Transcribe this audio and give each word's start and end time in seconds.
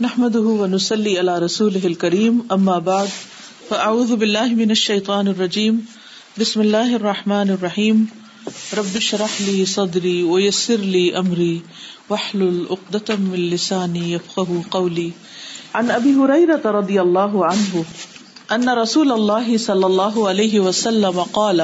نحمد 0.00 0.34
ونسلی 0.36 1.10
رسول 1.44 1.74
کریم 2.02 2.38
اما 2.54 2.76
بعد 2.84 3.06
فاعوذ 3.68 4.12
باللہ 4.20 4.54
من 4.56 4.70
الشیطان 4.74 5.26
الرجیم 5.28 5.78
بسم 6.38 6.60
اللہ 6.60 6.94
الرحیم 6.98 8.02
رب 8.78 8.98
شرح 9.08 9.34
لی 9.46 9.64
صدری 9.74 10.12
ویسر 10.28 10.82
لی 10.94 11.04
امری 11.22 11.58
من 12.10 13.34
لسانی 13.38 14.16
قولی 14.70 15.08
عن 15.82 15.90
ابی 15.96 16.12
عمری 16.18 16.46
رضی 16.80 16.98
اللہ 16.98 17.36
عنہ 17.52 17.82
ان 18.48 18.68
رسول 18.78 19.12
اللہ 19.12 19.56
صلی 19.66 19.84
اللہ 19.90 20.18
علیہ 20.30 20.60
وسلم 20.60 21.22
قال 21.40 21.60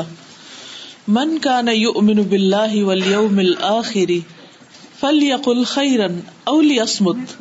من 1.19 1.39
كان 1.39 1.69
يؤمن 1.73 2.19
بالله 2.31 2.81
واليوم 2.89 3.39
الآخر 3.47 4.11
فليقل 5.03 5.63
خيرا 5.75 6.09
او 6.53 6.61
ليصمت 6.71 7.39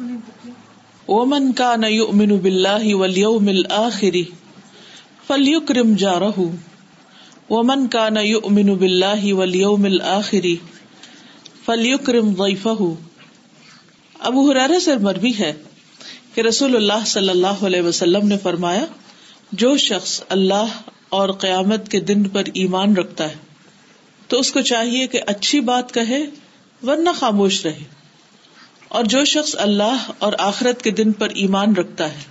ومن 1.11 1.51
کا 1.57 1.75
نمن 1.81 2.35
بلّہ 2.45 2.93
ولیوم 3.01 3.47
الآخری 3.47 4.23
فلیو 5.27 5.59
کرم 5.67 5.93
جا 5.99 6.17
رہ 6.19 6.39
ومن 7.49 7.85
کا 7.93 8.07
نمن 8.15 8.73
بلّہ 8.81 9.31
ولیوم 9.33 9.85
الآخری 9.89 10.55
فلیو 11.65 11.97
کرم 12.09 12.33
غیف 12.41 12.67
ابو 14.29 14.49
حرارہ 14.51 14.79
سے 14.85 14.95
مربی 15.07 15.31
ہے 15.39 15.53
کہ 16.33 16.41
رسول 16.49 16.75
اللہ 16.75 17.05
صلی 17.15 17.29
اللہ 17.29 17.65
علیہ 17.69 17.81
وسلم 17.81 18.27
نے 18.27 18.37
فرمایا 18.43 18.85
جو 19.63 19.75
شخص 19.89 20.21
اللہ 20.37 20.77
اور 21.19 21.29
قیامت 21.45 21.87
کے 21.91 21.99
دن 22.11 22.27
پر 22.35 22.51
ایمان 22.63 22.97
رکھتا 22.97 23.29
ہے 23.29 24.25
تو 24.33 24.39
اس 24.39 24.51
کو 24.51 24.61
چاہیے 24.73 25.07
کہ 25.15 25.21
اچھی 25.35 25.59
بات 25.71 25.93
کہے 25.93 26.25
ورنہ 26.87 27.09
خاموش 27.19 27.65
رہے 27.65 27.95
اور 28.95 29.05
جو 29.13 29.23
شخص 29.29 29.55
اللہ 29.59 30.03
اور 30.25 30.33
آخرت 30.43 30.81
کے 30.81 30.91
دن 30.99 31.11
پر 31.21 31.29
ایمان 31.45 31.75
رکھتا 31.75 32.09
ہے 32.11 32.25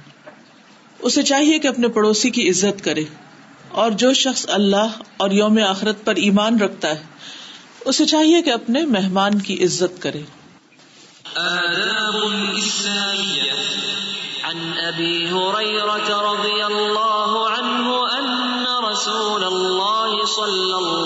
اسے 1.09 1.23
چاہیے 1.31 1.59
کہ 1.65 1.69
اپنے 1.69 1.89
پڑوسی 1.97 2.31
کی 2.37 2.49
عزت 2.51 2.83
کرے 2.85 3.03
اور 3.83 3.97
جو 4.03 4.13
شخص 4.23 4.45
اللہ 4.59 4.95
اور 5.25 5.31
یوم 5.39 5.59
آخرت 5.69 6.05
پر 6.05 6.21
ایمان 6.29 6.61
رکھتا 6.61 6.91
ہے 6.99 7.05
اسے 7.93 8.05
چاہیے 8.13 8.41
کہ 8.47 8.51
اپنے 8.53 8.85
مہمان 8.97 9.39
کی 9.49 9.63
عزت 9.65 10.03
کرے 10.03 10.23
رسول 18.97 19.45
اللہ 19.45 20.23
اللہ 20.25 20.25
صلی 20.35 21.06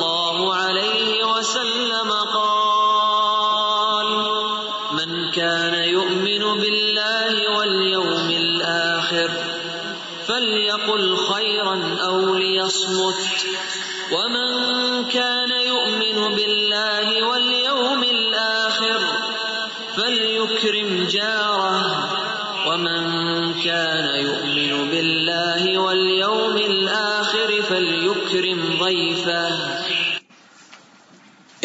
يكرم 28.11 28.61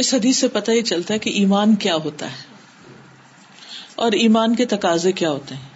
اس 0.04 0.14
حدیث 0.14 0.38
سے 0.40 0.48
پتہ 0.56 0.72
ہی 0.78 0.82
چلتا 0.92 1.14
ہے 1.14 1.20
کہ 1.26 1.30
ایمان 1.42 1.76
کیا 1.84 1.96
ہوتا 2.06 2.26
ہے 2.32 2.94
اور 4.06 4.12
ایمان 4.24 4.56
کے 4.62 4.66
تقاضے 4.74 5.12
کیا 5.22 5.30
ہوتے 5.32 5.56
ہیں 5.56 5.74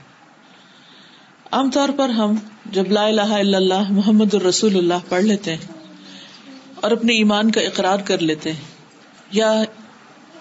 عام 1.57 1.69
طور 1.75 1.89
پر 1.97 2.09
ہم 2.17 2.35
جب 2.77 2.91
لا 2.97 3.05
الہ 3.13 3.31
الا 3.37 3.57
اللہ 3.57 3.91
محمد 3.99 4.33
الرسول 4.39 4.75
اللہ 4.77 5.07
پڑھ 5.09 5.23
لیتے 5.23 5.55
ہیں 5.55 5.77
اور 6.87 6.91
اپنے 6.97 7.13
ایمان 7.21 7.51
کا 7.51 7.61
اقرار 7.69 8.03
کر 8.09 8.21
لیتے 8.31 8.51
ہیں 8.53 9.29
یا 9.37 9.51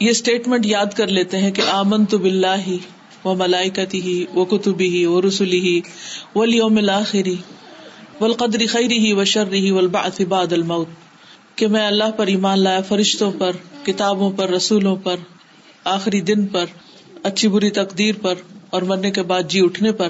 یہ 0.00 0.11
اسٹیٹمنٹ 0.11 0.67
یاد 0.67 0.93
کر 0.97 1.06
لیتے 1.21 1.38
ہیں 1.44 1.50
کہ 1.59 1.62
آمن 1.77 2.05
تو 2.15 2.19
بلّہ 2.27 2.61
ہی 2.67 2.77
وہ 3.22 3.34
ملائکتی 3.38 4.00
ہی 4.03 4.17
وہ 4.34 4.44
کتبی 4.50 4.88
ہی 4.97 5.05
وہ 5.12 5.21
رسولی 5.22 5.61
ہی 5.61 5.81
وہ 6.34 6.44
لیوم 6.47 6.77
الآخری 6.84 7.37
والقدر 8.21 8.62
خیری 8.71 9.12
و 9.17 9.25
شر 9.31 9.49
رہی 9.51 10.25
بعد 10.31 10.53
الموت 10.53 11.56
کہ 11.59 11.67
میں 11.75 11.84
اللہ 11.87 12.11
پر 12.17 12.27
ایمان 12.31 12.59
لایا 12.61 12.81
فرشتوں 12.89 13.31
پر 13.39 13.56
کتابوں 13.89 14.31
پر 14.39 14.51
رسولوں 14.51 14.95
پر 15.05 15.21
آخری 15.97 16.21
دن 16.31 16.47
پر 16.55 16.73
اچھی 17.31 17.49
بری 17.49 17.71
تقدیر 17.77 18.15
پر 18.23 18.41
اور 18.77 18.83
مرنے 18.91 19.11
کے 19.19 19.23
بعد 19.33 19.49
جی 19.51 19.61
اٹھنے 19.65 19.93
پر 20.01 20.09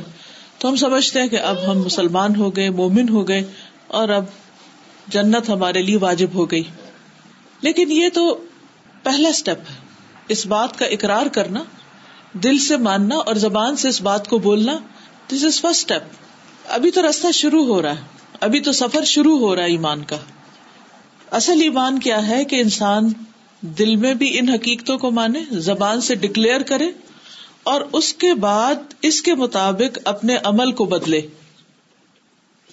تو 0.59 0.69
ہم 0.69 0.77
سمجھتے 0.85 1.21
ہیں 1.21 1.29
کہ 1.35 1.41
اب 1.51 1.57
ہم 1.67 1.83
مسلمان 1.89 2.37
ہو 2.37 2.49
گئے 2.57 2.69
مومن 2.79 3.09
ہو 3.17 3.27
گئے 3.29 3.43
اور 4.01 4.09
اب 4.19 4.25
جنت 5.17 5.49
ہمارے 5.51 5.83
لیے 5.89 5.97
واجب 6.07 6.35
ہو 6.35 6.51
گئی 6.51 6.63
لیکن 7.69 7.93
یہ 7.93 8.09
تو 8.15 8.25
پہلا 9.03 9.29
اسٹیپ 9.37 9.71
ہے 9.71 9.77
اس 10.37 10.47
بات 10.55 10.79
کا 10.79 10.87
اقرار 10.97 11.27
کرنا 11.37 11.63
دل 12.45 12.59
سے 12.69 12.77
ماننا 12.89 13.17
اور 13.31 13.43
زبان 13.47 13.77
سے 13.85 13.89
اس 13.89 14.01
بات 14.11 14.29
کو 14.29 14.39
بولنا 14.49 14.79
دس 15.33 15.45
از 15.45 15.61
فرسٹ 15.61 15.93
اسٹیپ 15.93 16.27
ابھی 16.77 16.91
تو 16.93 17.03
راستہ 17.03 17.31
شروع 17.35 17.65
ہو 17.67 17.81
رہا 17.83 17.99
ہے 17.99 18.37
ابھی 18.47 18.59
تو 18.63 18.73
سفر 18.79 19.05
شروع 19.11 19.39
ہو 19.39 19.55
رہا 19.57 19.63
ہے 19.65 19.71
ایمان 19.75 20.03
کا 20.11 20.17
اصل 21.39 21.61
ایمان 21.63 21.99
کیا 22.07 22.27
ہے 22.27 22.45
کہ 22.51 22.57
انسان 22.61 23.09
دل 23.79 23.95
میں 24.03 24.13
بھی 24.23 24.29
ان 24.39 24.49
حقیقتوں 24.49 24.97
کو 25.05 25.11
مانے 25.19 25.43
زبان 25.69 26.01
سے 26.09 26.15
ڈکلیئر 26.25 26.63
کرے 26.73 26.89
اور 27.73 27.81
اس 28.01 28.13
کے 28.25 28.33
بعد 28.47 28.93
اس 29.11 29.21
کے 29.23 29.35
مطابق 29.45 29.99
اپنے 30.13 30.37
عمل 30.51 30.73
کو 30.81 30.85
بدلے 30.93 31.21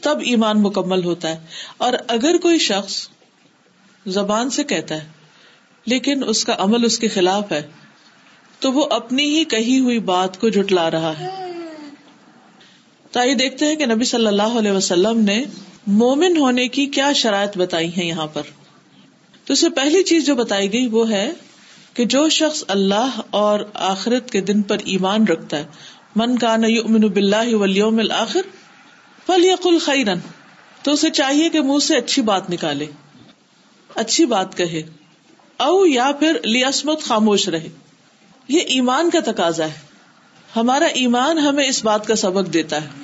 تب 0.01 0.19
ایمان 0.33 0.61
مکمل 0.63 1.03
ہوتا 1.05 1.29
ہے 1.29 1.63
اور 1.87 1.93
اگر 2.17 2.37
کوئی 2.47 2.59
شخص 2.67 2.97
زبان 4.17 4.49
سے 4.59 4.63
کہتا 4.73 4.95
ہے 5.01 5.07
لیکن 5.93 6.23
اس 6.35 6.43
کا 6.51 6.55
عمل 6.67 6.85
اس 6.85 6.99
کے 6.99 7.07
خلاف 7.15 7.51
ہے 7.51 7.61
تو 8.59 8.71
وہ 8.73 8.85
اپنی 8.99 9.23
ہی 9.37 9.43
کہی 9.55 9.79
ہوئی 9.87 9.99
بات 10.13 10.39
کو 10.41 10.49
جٹلا 10.59 10.89
رہا 10.99 11.13
ہے 11.19 11.33
تو 13.15 13.19
آئیے 13.21 13.33
دیکھتے 13.39 13.65
ہیں 13.65 13.75
کہ 13.79 13.85
نبی 13.85 14.05
صلی 14.05 14.27
اللہ 14.27 14.55
علیہ 14.59 14.71
وسلم 14.77 15.19
نے 15.25 15.35
مومن 15.99 16.37
ہونے 16.37 16.67
کی 16.77 16.85
کیا 16.95 17.11
شرائط 17.19 17.57
بتائی 17.57 17.89
ہیں 17.97 18.05
یہاں 18.07 18.25
پر 18.33 18.47
تو 19.45 19.53
اسے 19.53 19.69
پہلی 19.77 20.01
چیز 20.09 20.25
جو 20.25 20.33
بتائی 20.39 20.71
گئی 20.73 20.87
وہ 20.95 21.03
ہے 21.11 21.21
کہ 21.99 22.05
جو 22.15 22.27
شخص 22.37 22.63
اللہ 22.75 23.19
اور 23.41 23.59
آخرت 23.91 24.31
کے 24.31 24.41
دن 24.49 24.61
پر 24.71 24.83
ایمان 24.95 25.27
رکھتا 25.27 25.57
ہے 25.59 26.15
من 26.23 26.37
کا 26.39 26.55
ولیوم 27.61 27.99
الآخر 28.03 29.31
یہ 29.43 29.61
کل 29.63 29.77
خیرن 29.85 30.19
تو 30.83 30.93
اسے 30.97 31.09
چاہیے 31.21 31.49
کہ 31.55 31.61
منہ 31.69 31.79
سے 31.87 31.97
اچھی 31.97 32.21
بات 32.31 32.49
نکالے 32.55 32.85
اچھی 34.05 34.25
بات 34.35 34.57
کہے 34.57 34.81
او 35.69 35.85
یا 35.93 36.11
پھر 36.25 36.39
لیاسمت 36.45 37.03
خاموش 37.13 37.47
رہے 37.57 37.69
یہ 38.57 38.75
ایمان 38.79 39.09
کا 39.17 39.25
تقاضا 39.31 39.67
ہے 39.67 39.83
ہمارا 40.59 40.85
ایمان 41.05 41.39
ہمیں 41.49 41.65
اس 41.67 41.83
بات 41.91 42.05
کا 42.07 42.15
سبق 42.27 42.53
دیتا 42.53 42.83
ہے 42.83 43.03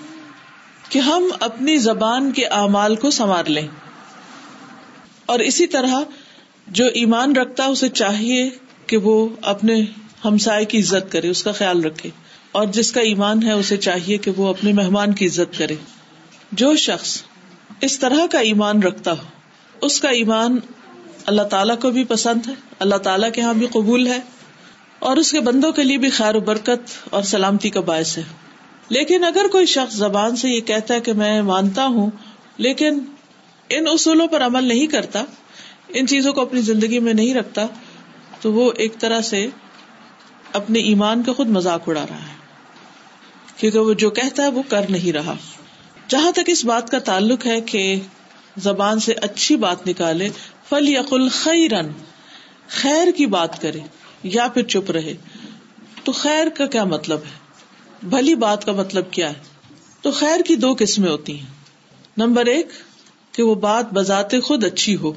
کہ 0.92 1.00
ہم 1.00 1.28
اپنی 1.48 1.76
زبان 1.84 2.32
کے 2.38 2.46
اعمال 2.62 2.96
کو 3.04 3.10
سنوار 3.18 3.50
لیں 3.58 3.68
اور 5.34 5.40
اسی 5.52 5.68
طرح 5.76 5.94
جو 6.80 6.86
ایمان 7.02 7.36
رکھتا 7.36 7.64
ہے 7.66 7.70
اسے 7.76 7.88
چاہیے 8.00 8.42
کہ 8.88 8.98
وہ 9.06 9.14
اپنے 9.52 9.80
ہمسائے 10.24 10.66
کی 10.74 10.80
عزت 10.80 11.12
کرے 11.12 11.30
اس 11.36 11.44
کا 11.44 11.52
خیال 11.60 11.84
رکھے 11.86 12.10
اور 12.60 12.66
جس 12.80 12.92
کا 12.98 13.02
ایمان 13.12 13.44
ہے 13.44 13.52
اسے 13.62 13.78
چاہیے 13.86 14.18
کہ 14.26 14.32
وہ 14.38 14.48
اپنے 14.50 14.74
مہمان 14.82 15.14
کی 15.22 15.28
عزت 15.32 15.58
کرے 15.58 15.76
جو 16.64 16.76
شخص 16.88 17.14
اس 17.90 17.98
طرح 18.00 18.26
کا 18.32 18.40
ایمان 18.52 18.84
رکھتا 18.88 19.12
ہو 19.22 19.88
اس 19.88 20.00
کا 20.02 20.10
ایمان 20.24 20.60
اللہ 21.32 21.48
تعالیٰ 21.56 21.80
کو 21.82 21.92
بھی 21.96 22.04
پسند 22.12 22.48
ہے 22.50 22.54
اللہ 22.88 23.02
تعالیٰ 23.08 23.32
کے 23.34 23.42
یہاں 23.42 23.54
بھی 23.64 23.68
قبول 23.80 24.08
ہے 24.08 24.20
اور 25.10 25.18
اس 25.24 25.32
کے 25.32 25.40
بندوں 25.50 25.72
کے 25.80 25.84
لیے 25.90 25.98
بھی 26.06 26.10
خیر 26.20 26.36
و 26.36 26.40
برکت 26.54 26.98
اور 27.20 27.24
سلامتی 27.36 27.70
کا 27.78 27.82
باعث 27.94 28.18
ہے 28.18 28.24
لیکن 28.96 29.24
اگر 29.24 29.48
کوئی 29.52 29.66
شخص 29.72 29.94
زبان 29.98 30.36
سے 30.40 30.50
یہ 30.50 30.62
کہتا 30.70 30.94
ہے 30.94 31.02
کہ 31.02 31.14
میں 31.20 31.34
مانتا 31.50 31.86
ہوں 31.92 32.10
لیکن 32.66 33.00
ان 33.76 33.88
اصولوں 33.92 34.28
پر 34.34 34.42
عمل 34.48 34.66
نہیں 34.72 34.88
کرتا 34.96 35.24
ان 36.00 36.08
چیزوں 36.14 36.34
کو 36.40 36.42
اپنی 36.42 36.62
زندگی 36.72 37.00
میں 37.06 37.14
نہیں 37.20 37.34
رکھتا 37.34 37.66
تو 38.42 38.52
وہ 38.54 38.66
ایک 38.86 38.98
طرح 39.04 39.22
سے 39.30 39.46
اپنے 40.60 40.80
ایمان 40.90 41.24
کا 41.30 41.34
خود 41.40 41.54
مزاق 41.58 41.88
اڑا 41.90 42.06
رہا 42.10 42.26
ہے 42.26 43.56
کیونکہ 43.62 43.90
وہ 43.90 43.94
جو 44.06 44.10
کہتا 44.22 44.44
ہے 44.44 44.50
وہ 44.58 44.64
کر 44.74 44.90
نہیں 44.98 45.12
رہا 45.20 45.36
جہاں 46.16 46.32
تک 46.42 46.50
اس 46.56 46.66
بات 46.74 46.90
کا 46.92 47.00
تعلق 47.12 47.46
ہے 47.48 47.60
کہ 47.74 47.84
زبان 48.70 49.00
سے 49.10 49.14
اچھی 49.30 49.56
بات 49.68 49.88
نکالے 49.88 50.30
فل 50.70 50.90
یا 50.96 51.02
خیرن 51.42 51.98
خیر 52.82 53.12
کی 53.22 53.26
بات 53.38 53.62
کرے 53.62 53.86
یا 54.36 54.48
پھر 54.56 54.68
چپ 54.76 54.92
رہے 55.00 55.14
تو 56.04 56.12
خیر 56.24 56.50
کا 56.58 56.66
کیا 56.76 56.84
مطلب 56.96 57.30
ہے 57.30 57.40
بھلی 58.10 58.34
بات 58.42 58.66
کا 58.66 58.72
مطلب 58.74 59.12
کیا 59.14 59.28
ہے 59.30 59.70
تو 60.02 60.12
خیر 60.20 60.42
کی 60.46 60.56
دو 60.62 60.74
قسمیں 60.80 61.10
ہوتی 61.10 61.38
ہیں 61.40 61.48
نمبر 62.22 62.46
ایک 62.54 62.68
کہ 63.34 63.44
وہ 63.44 63.54
بات 63.66 63.94
بذات 63.94 64.34
خود 64.46 64.64
اچھی 64.64 64.96
ہو 65.04 65.12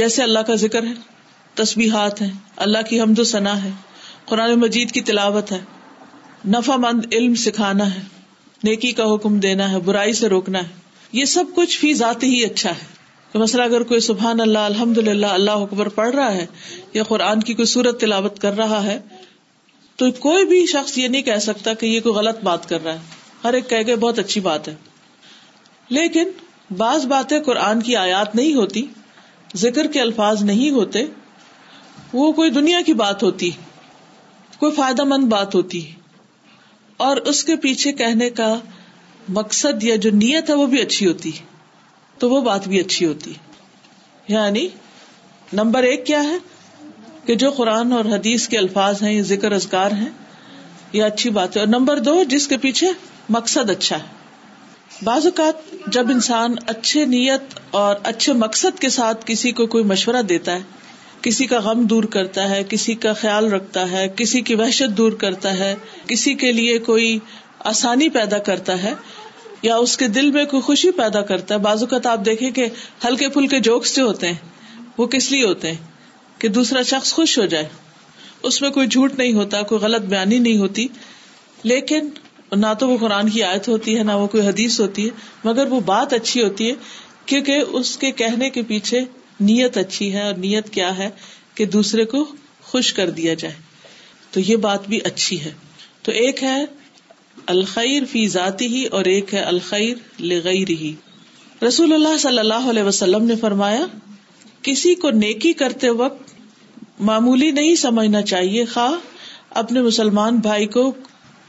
جیسے 0.00 0.22
اللہ 0.22 0.38
کا 0.46 0.54
ذکر 0.62 0.86
ہے 0.86 0.92
تسبیحات 1.62 2.20
ہیں 2.22 2.30
اللہ 2.66 2.88
کی 2.88 3.00
حمد 3.00 3.18
و 3.18 3.24
ثنا 3.34 3.62
ہے 3.64 3.70
قرآن 4.32 4.54
مجید 4.60 4.90
کی 4.92 5.00
تلاوت 5.10 5.52
ہے 5.52 5.58
نفع 6.56 6.76
مند 6.86 7.06
علم 7.14 7.34
سکھانا 7.44 7.94
ہے 7.94 8.00
نیکی 8.64 8.90
کا 9.00 9.04
حکم 9.14 9.38
دینا 9.46 9.70
ہے 9.70 9.78
برائی 9.90 10.12
سے 10.20 10.28
روکنا 10.28 10.58
ہے 10.66 10.76
یہ 11.20 11.24
سب 11.36 11.54
کچھ 11.54 11.78
فی 11.78 11.92
ذات 12.02 12.22
ہی 12.24 12.44
اچھا 12.44 12.70
ہے 12.70 13.32
کہ 13.32 13.38
مثلا 13.38 13.64
اگر 13.64 13.82
کوئی 13.92 14.00
سبحان 14.10 14.40
اللہ 14.40 14.68
الحمد 14.72 14.98
للہ 15.08 15.26
اللہ 15.38 15.64
اکبر 15.68 15.88
پڑھ 16.00 16.14
رہا 16.14 16.32
ہے 16.34 16.46
یا 16.94 17.02
قرآن 17.12 17.40
کی 17.48 17.54
کوئی 17.54 17.66
صورت 17.76 18.00
تلاوت 18.00 18.38
کر 18.42 18.56
رہا 18.56 18.82
ہے 18.84 18.98
تو 20.00 20.10
کوئی 20.24 20.44
بھی 20.46 20.58
شخص 20.72 20.96
یہ 20.98 21.08
نہیں 21.12 21.22
کہہ 21.28 21.38
سکتا 21.44 21.72
کہ 21.78 21.86
یہ 21.86 22.00
کوئی 22.00 22.14
غلط 22.14 22.42
بات 22.48 22.68
کر 22.68 22.82
رہا 22.82 22.92
ہے 22.94 23.40
ہر 23.44 23.54
ایک 23.58 23.68
کہہ 23.70 23.82
کے 23.86 23.94
بہت 24.04 24.18
اچھی 24.22 24.40
بات 24.40 24.68
ہے 24.68 24.74
لیکن 25.96 26.28
بعض 26.82 27.06
باتیں 27.14 27.38
قرآن 27.48 27.80
کی 27.88 27.96
آیات 27.96 28.34
نہیں 28.38 28.54
ہوتی 28.54 28.82
ذکر 29.62 29.86
کے 29.96 30.00
الفاظ 30.00 30.42
نہیں 30.50 30.70
ہوتے 30.76 31.02
وہ 32.12 32.30
کوئی 32.38 32.50
دنیا 32.58 32.80
کی 32.86 32.92
بات 33.02 33.22
ہوتی 33.22 33.50
کوئی 34.60 34.72
فائدہ 34.76 35.04
مند 35.14 35.24
بات 35.32 35.54
ہوتی 35.54 35.80
اور 37.06 37.16
اس 37.32 37.42
کے 37.48 37.56
پیچھے 37.64 37.92
کہنے 38.02 38.30
کا 38.42 38.54
مقصد 39.40 39.84
یا 39.84 39.96
جو 40.06 40.10
نیت 40.20 40.50
ہے 40.50 40.54
وہ 40.60 40.66
بھی 40.76 40.80
اچھی 40.82 41.06
ہوتی 41.06 41.30
تو 42.18 42.30
وہ 42.30 42.40
بات 42.50 42.68
بھی 42.68 42.80
اچھی 42.80 43.06
ہوتی 43.06 43.32
یعنی 44.34 44.66
نمبر 45.60 45.82
ایک 45.90 46.06
کیا 46.06 46.22
ہے 46.30 46.36
کہ 47.28 47.34
جو 47.40 47.50
قرآن 47.56 47.92
اور 47.92 48.04
حدیث 48.10 48.46
کے 48.48 48.58
الفاظ 48.58 49.02
ہیں 49.02 49.12
یہ 49.12 49.22
ذکر 49.30 49.52
اذکار 49.52 49.90
ہیں 49.96 50.08
یہ 50.92 51.02
اچھی 51.04 51.30
بات 51.38 51.56
ہے 51.56 51.60
اور 51.60 51.66
نمبر 51.68 51.98
دو 52.04 52.12
جس 52.28 52.46
کے 52.52 52.56
پیچھے 52.60 52.86
مقصد 53.36 53.70
اچھا 53.70 53.96
ہے 54.04 55.04
بعض 55.04 55.26
اوقات 55.30 55.68
جب 55.96 56.10
انسان 56.10 56.54
اچھے 56.74 57.04
نیت 57.14 57.54
اور 57.80 57.96
اچھے 58.12 58.32
مقصد 58.44 58.78
کے 58.84 58.88
ساتھ 58.94 59.26
کسی 59.32 59.52
کو 59.58 59.66
کوئی 59.74 59.84
مشورہ 59.90 60.22
دیتا 60.30 60.54
ہے 60.54 60.62
کسی 61.26 61.46
کا 61.52 61.58
غم 61.64 61.82
دور 61.94 62.04
کرتا 62.16 62.48
ہے 62.50 62.62
کسی 62.68 62.94
کا 63.04 63.12
خیال 63.24 63.52
رکھتا 63.52 63.84
ہے 63.90 64.06
کسی 64.22 64.40
کی 64.50 64.54
وحشت 64.62 64.96
دور 65.02 65.12
کرتا 65.24 65.56
ہے 65.58 65.74
کسی 66.14 66.34
کے 66.44 66.52
لیے 66.60 66.78
کوئی 66.88 67.10
آسانی 67.74 68.08
پیدا 68.16 68.38
کرتا 68.48 68.82
ہے 68.84 68.92
یا 69.68 69.76
اس 69.88 69.96
کے 70.04 70.08
دل 70.20 70.30
میں 70.38 70.44
کوئی 70.54 70.62
خوشی 70.70 70.90
پیدا 71.04 71.22
کرتا 71.32 71.54
ہے 71.54 71.58
بعض 71.68 71.82
اوقات 71.88 72.06
آپ 72.16 72.24
دیکھیں 72.32 72.50
کہ 72.62 72.66
ہلکے 73.06 73.28
پھلکے 73.38 73.60
جوکس 73.70 73.96
جو 73.96 74.04
ہوتے 74.12 74.32
ہیں 74.32 74.82
وہ 75.02 75.06
کس 75.16 75.30
لیے 75.32 75.46
ہوتے 75.46 75.72
ہیں 75.72 75.96
کہ 76.38 76.48
دوسرا 76.56 76.82
شخص 76.92 77.12
خوش 77.12 77.38
ہو 77.38 77.44
جائے 77.54 77.68
اس 78.48 78.60
میں 78.62 78.70
کوئی 78.76 78.86
جھوٹ 78.88 79.14
نہیں 79.18 79.32
ہوتا 79.42 79.62
کوئی 79.72 79.80
غلط 79.84 80.02
بیانی 80.14 80.38
نہیں 80.38 80.58
ہوتی 80.58 80.86
لیکن 81.72 82.08
نہ 82.60 82.72
تو 82.78 82.88
وہ 82.88 82.96
قرآن 83.00 83.28
کی 83.30 83.42
آیت 83.44 83.68
ہوتی 83.68 83.96
ہے 83.98 84.02
نہ 84.10 84.12
وہ 84.20 84.26
کوئی 84.34 84.46
حدیث 84.46 84.80
ہوتی 84.80 85.04
ہے 85.08 85.14
مگر 85.48 85.70
وہ 85.72 85.80
بات 85.88 86.12
اچھی 86.18 86.42
ہوتی 86.42 86.68
ہے 86.70 86.74
کیونکہ 87.30 87.76
اس 87.80 87.96
کے 88.04 88.10
کہنے 88.20 88.50
کے 88.50 88.62
پیچھے 88.68 89.00
نیت 89.48 89.76
اچھی 89.78 90.12
ہے 90.14 90.22
اور 90.26 90.34
نیت 90.44 90.70
کیا 90.76 90.96
ہے 90.98 91.08
کہ 91.54 91.64
دوسرے 91.74 92.04
کو 92.14 92.24
خوش 92.70 92.92
کر 93.00 93.10
دیا 93.18 93.34
جائے 93.42 93.54
تو 94.30 94.40
یہ 94.46 94.56
بات 94.68 94.88
بھی 94.92 95.00
اچھی 95.10 95.40
ہے 95.44 95.50
تو 96.08 96.12
ایک 96.22 96.42
ہے 96.44 96.56
الخیر 97.54 98.04
فی 98.12 98.26
ذاتی 98.28 98.66
ہی 98.74 98.84
اور 98.96 99.04
ایک 99.16 99.34
ہے 99.34 99.40
الخیر 99.52 99.96
لغیر 100.32 100.70
ہی 100.82 100.94
رسول 101.66 101.92
اللہ 101.94 102.16
صلی 102.22 102.38
اللہ 102.38 102.68
علیہ 102.70 102.82
وسلم 102.88 103.24
نے 103.26 103.36
فرمایا 103.40 103.84
کسی 104.68 104.94
کو 105.04 105.10
نیکی 105.22 105.52
کرتے 105.62 105.88
وقت 106.00 106.27
معمولی 107.06 107.50
نہیں 107.58 107.74
سمجھنا 107.80 108.20
چاہیے 108.30 108.64
خا 108.74 108.88
اپنے 109.60 109.82
مسلمان 109.82 110.36
بھائی 110.46 110.66
کو 110.76 110.90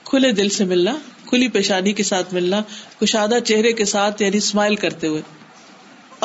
کھلے 0.06 0.32
دل 0.40 0.50
سے 0.58 0.66
ملنا 0.66 0.92
کھلی 1.30 1.48
پیشانی 1.56 1.94
کے 1.94 2.04
ساتھ 2.04 2.34
ملنا 2.34 2.62
کشادہ 3.00 3.40
چہرے 3.46 3.72
کے 3.80 3.86
ساتھ 3.92 4.22
یعنی 4.22 4.38
اسمائل 4.38 4.76
کرتے 4.84 5.08
ہوئے 5.08 5.22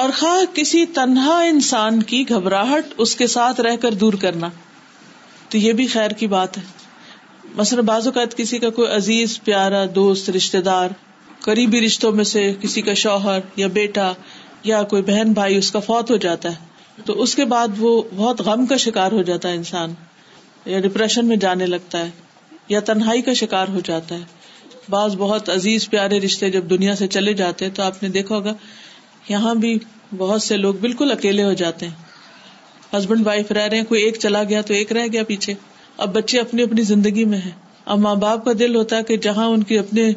اور 0.03 0.11
خواہ 0.19 0.45
کسی 0.55 0.85
تنہا 0.95 1.39
انسان 1.49 2.03
کی 2.13 2.23
گھبراہٹ 2.35 2.93
اس 3.05 3.15
کے 3.17 3.27
ساتھ 3.37 3.61
رہ 3.67 3.77
کر 3.83 3.95
دور 4.05 4.13
کرنا 4.23 4.49
تو 5.49 5.59
یہ 5.59 5.73
بھی 5.81 5.87
خیر 5.95 6.11
کی 6.23 6.27
بات 6.37 6.57
ہے 6.59 6.63
مثلاً 7.57 7.85
بعض 7.87 8.07
اوقات 8.07 8.37
کسی 8.37 8.59
کا 8.59 8.71
کوئی 8.79 8.89
عزیز 8.97 9.41
پیارا 9.45 9.85
دوست 9.95 10.31
رشتے 10.37 10.61
دار 10.71 10.91
قریبی 11.43 11.85
رشتوں 11.87 12.13
میں 12.21 12.25
سے 12.35 12.43
کسی 12.61 12.83
کا 12.83 12.95
شوہر 13.07 13.39
یا 13.57 13.67
بیٹا 13.75 14.13
یا 14.71 14.83
کوئی 14.95 15.03
بہن 15.11 15.33
بھائی 15.33 15.57
اس 15.57 15.71
کا 15.73 15.79
فوت 15.91 16.11
ہو 16.11 16.17
جاتا 16.29 16.51
ہے 16.53 16.73
تو 17.07 17.13
اس 17.23 17.35
کے 17.35 17.45
بعد 17.53 17.69
وہ 17.79 17.91
بہت 18.17 18.41
غم 18.47 18.67
کا 18.67 18.77
شکار 18.83 19.13
ہو 19.13 19.23
جاتا 19.31 19.49
ہے 19.49 19.55
انسان 19.55 19.93
یا 20.73 20.79
ڈپریشن 20.81 21.27
میں 21.29 21.37
جانے 21.45 21.67
لگتا 21.67 22.05
ہے 22.05 22.11
یا 22.69 22.81
تنہائی 22.91 23.23
کا 23.23 23.33
شکار 23.41 23.69
ہو 23.73 23.81
جاتا 23.85 24.15
ہے 24.15 24.91
بعض 24.91 25.17
بہت 25.19 25.49
عزیز 25.51 25.89
پیارے 25.91 26.19
رشتے 26.21 26.51
جب 26.51 26.69
دنیا 26.71 26.95
سے 26.97 27.07
چلے 27.17 27.33
جاتے 27.41 27.65
ہیں 27.65 27.73
تو 27.75 27.83
آپ 27.83 28.03
نے 28.03 28.09
دیکھا 28.17 28.35
ہوگا 28.35 28.53
یہاں 29.29 29.55
بھی 29.65 29.79
بہت 30.19 30.43
سے 30.43 30.57
لوگ 30.57 30.75
بالکل 30.81 31.13
اکیلے 31.13 31.45
ہو 31.45 31.53
جاتے 31.63 31.89
ہیں 31.89 32.03
ہسبینڈ 32.97 33.27
وائف 33.27 33.53
رہ 33.59 33.67
رہے 33.69 33.77
ہیں 33.77 33.85
کوئی 33.91 34.03
ایک 34.05 34.19
چلا 34.23 34.43
گیا 34.49 34.61
تو 34.71 34.75
ایک 34.75 34.93
رہ 34.93 35.07
گیا 35.13 35.23
پیچھے 35.29 35.55
اب 36.07 36.15
بچے 36.17 36.41
اپنی 36.41 36.63
اپنی 36.63 36.83
زندگی 36.93 37.25
میں 37.33 37.39
ہیں 37.39 37.51
اب 37.95 37.99
ماں 38.01 38.15
باپ 38.27 38.45
کا 38.45 38.53
دل 38.59 38.77
ہوتا 38.77 38.97
ہے 38.99 39.03
کہ 39.11 39.17
جہاں 39.29 39.47
ان 39.57 39.63
کی 39.71 39.79
اپنے 39.79 40.09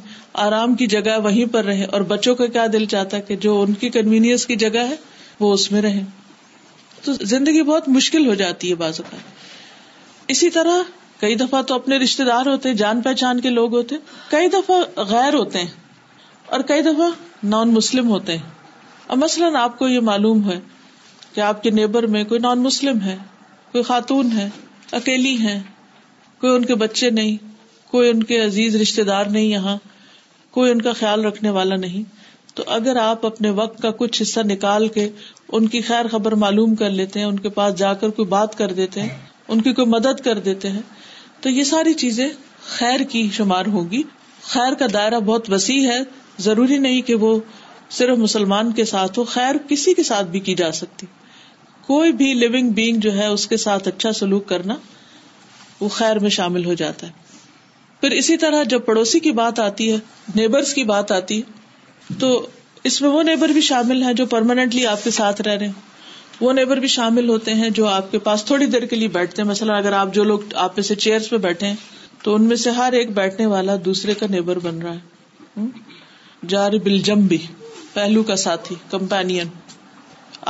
آرام 0.45 0.75
کی 0.75 0.87
جگہ 0.95 1.17
وہیں 1.23 1.53
پر 1.53 1.65
رہے 1.65 1.85
اور 1.95 2.01
بچوں 2.13 2.35
کا 2.35 2.45
کیا 2.57 2.65
دل 2.73 2.85
چاہتا 2.95 3.17
ہے 3.17 3.21
کہ 3.27 3.35
جو 3.47 3.61
ان 3.61 3.73
کی 3.83 3.89
کنوینئنس 3.97 4.45
کی 4.51 4.55
جگہ 4.65 4.85
ہے 4.89 4.95
وہ 5.39 5.53
اس 5.53 5.71
میں 5.71 5.81
رہے 5.81 6.03
تو 7.07 7.13
زندگی 7.31 7.61
بہت 7.63 7.87
مشکل 7.89 8.25
ہو 8.27 8.33
جاتی 8.39 8.69
ہے 8.69 8.73
اوقات 8.73 9.15
اسی 10.33 10.49
طرح 10.55 10.81
کئی 11.19 11.35
دفعہ 11.41 11.61
تو 11.67 11.75
اپنے 11.75 11.97
رشتے 11.97 12.23
دار 12.29 12.45
ہوتے 12.51 12.73
جان 12.81 13.01
پہچان 13.01 13.39
کے 13.45 13.49
لوگ 13.49 13.75
ہوتے 13.75 13.95
کئی 14.29 14.47
دفعہ 14.55 14.79
غیر 15.11 15.33
ہوتے 15.33 15.59
ہیں 15.59 15.69
اور 16.55 16.59
کئی 16.71 16.81
دفعہ 16.87 17.07
نان 17.53 17.71
مسلم 17.73 18.09
ہوتے 18.15 18.35
ہیں 18.37 18.49
اور 19.07 19.17
مثلاً 19.23 19.55
آپ 19.61 19.77
کو 19.79 19.87
یہ 19.87 19.99
معلوم 20.09 20.43
ہے 20.49 20.59
کہ 21.35 21.41
آپ 21.51 21.63
کے 21.63 21.69
نیبر 21.79 22.07
میں 22.15 22.23
کوئی 22.33 22.39
نان 22.47 22.63
مسلم 22.63 23.01
ہے 23.05 23.15
کوئی 23.71 23.83
خاتون 23.91 24.31
ہے 24.39 24.47
اکیلی 25.01 25.35
ہے 25.45 25.57
کوئی 26.41 26.53
ان 26.55 26.65
کے 26.65 26.75
بچے 26.83 27.09
نہیں 27.19 27.37
کوئی 27.91 28.09
ان 28.09 28.23
کے 28.31 28.43
عزیز 28.45 28.75
رشتے 28.83 29.03
دار 29.13 29.25
نہیں 29.37 29.45
یہاں 29.53 29.77
کوئی 30.57 30.71
ان 30.71 30.81
کا 30.89 30.93
خیال 31.03 31.25
رکھنے 31.25 31.49
والا 31.61 31.75
نہیں 31.87 32.03
تو 32.57 32.63
اگر 32.81 32.95
آپ 32.99 33.25
اپنے 33.25 33.49
وقت 33.63 33.81
کا 33.81 33.91
کچھ 33.97 34.21
حصہ 34.21 34.39
نکال 34.51 34.87
کے 34.99 35.09
ان 35.55 35.67
کی 35.73 35.81
خیر 35.87 36.07
خبر 36.11 36.31
معلوم 36.45 36.75
کر 36.75 36.89
لیتے 36.89 37.19
ہیں 37.19 37.25
ان 37.25 37.37
کے 37.39 37.49
پاس 37.59 37.75
جا 37.77 37.93
کر 37.99 38.09
کوئی 38.15 38.27
بات 38.29 38.57
کر 38.57 38.71
دیتے 38.79 39.01
ہیں 39.01 39.17
ان 39.53 39.61
کی 39.67 39.73
کوئی 39.73 39.87
مدد 39.87 40.19
کر 40.23 40.39
دیتے 40.47 40.69
ہیں 40.71 40.81
تو 41.41 41.49
یہ 41.49 41.63
ساری 41.73 41.93
چیزیں 42.03 42.27
خیر 42.77 43.03
کی 43.11 43.27
شمار 43.33 43.65
ہوگی 43.75 44.01
خیر 44.43 44.73
کا 44.79 44.85
دائرہ 44.93 45.19
بہت 45.25 45.49
وسیع 45.51 45.81
ہے 45.91 45.99
ضروری 46.47 46.77
نہیں 46.77 47.01
کہ 47.07 47.15
وہ 47.23 47.37
صرف 47.97 48.17
مسلمان 48.17 48.71
کے 48.79 48.85
ساتھ 48.85 49.19
ہو 49.19 49.23
خیر 49.33 49.55
کسی 49.67 49.93
کے 49.93 50.03
ساتھ 50.03 50.25
بھی 50.31 50.39
کی 50.49 50.55
جا 50.61 50.71
سکتی 50.81 51.07
کوئی 51.87 52.11
بھی 52.21 52.33
لونگ 52.33 52.69
بینگ 52.79 52.99
جو 53.07 53.13
ہے 53.17 53.25
اس 53.27 53.47
کے 53.47 53.57
ساتھ 53.57 53.87
اچھا 53.87 54.11
سلوک 54.19 54.47
کرنا 54.47 54.75
وہ 55.79 55.89
خیر 55.99 56.19
میں 56.19 56.29
شامل 56.39 56.65
ہو 56.65 56.73
جاتا 56.83 57.07
ہے 57.07 57.25
پھر 58.01 58.11
اسی 58.17 58.37
طرح 58.37 58.63
جب 58.71 58.85
پڑوسی 58.85 59.19
کی 59.19 59.31
بات 59.41 59.59
آتی 59.59 59.91
ہے 59.91 59.97
نیبرس 60.35 60.73
کی 60.73 60.83
بات 60.93 61.11
آتی 61.11 61.39
ہے 61.41 62.15
تو 62.19 62.29
اس 62.87 63.01
میں 63.01 63.09
وہ 63.13 63.21
نیبر 63.23 63.49
بھی 63.55 63.61
شامل 63.67 64.01
ہیں 64.03 64.11
جو 64.17 64.25
پرماننٹلی 64.33 64.85
آپ 64.87 65.03
کے 65.03 65.11
ساتھ 65.15 65.41
رہ 65.47 65.55
رہے 65.61 65.69
وہ 66.41 66.51
نیبر 66.57 66.77
بھی 66.83 66.87
شامل 66.93 67.29
ہوتے 67.29 67.53
ہیں 67.61 67.69
جو 67.79 67.87
آپ 67.93 68.11
کے 68.11 68.19
پاس 68.27 68.43
تھوڑی 68.49 68.65
دیر 68.75 68.85
کے 68.91 68.95
لیے 68.95 69.07
بیٹھتے 69.15 69.41
ہیں 69.41 69.47
مثلا 69.49 69.77
اگر 69.83 69.93
آپ 70.01 70.13
جو 70.17 70.23
لوگ 70.31 70.53
آپ 70.65 70.77
سے 70.89 70.95
چیئرس 71.05 71.29
پہ 71.29 71.37
بیٹھے 71.45 71.67
ہیں 71.67 71.75
تو 72.23 72.35
ان 72.35 72.43
میں 72.51 72.55
سے 72.63 72.71
ہر 72.77 72.93
ایک 72.99 73.09
بیٹھنے 73.17 73.45
والا 73.55 73.75
دوسرے 73.85 74.13
کا 74.21 74.27
نیبر 74.35 74.59
بن 74.67 74.79
رہا 74.81 74.93
ہے 74.99 75.65
جار 76.53 76.77
بل 76.87 76.99
بھی 77.33 77.37
پہلو 77.93 78.23
کا 78.31 78.35
ساتھی 78.45 78.75
کمپین 78.91 79.31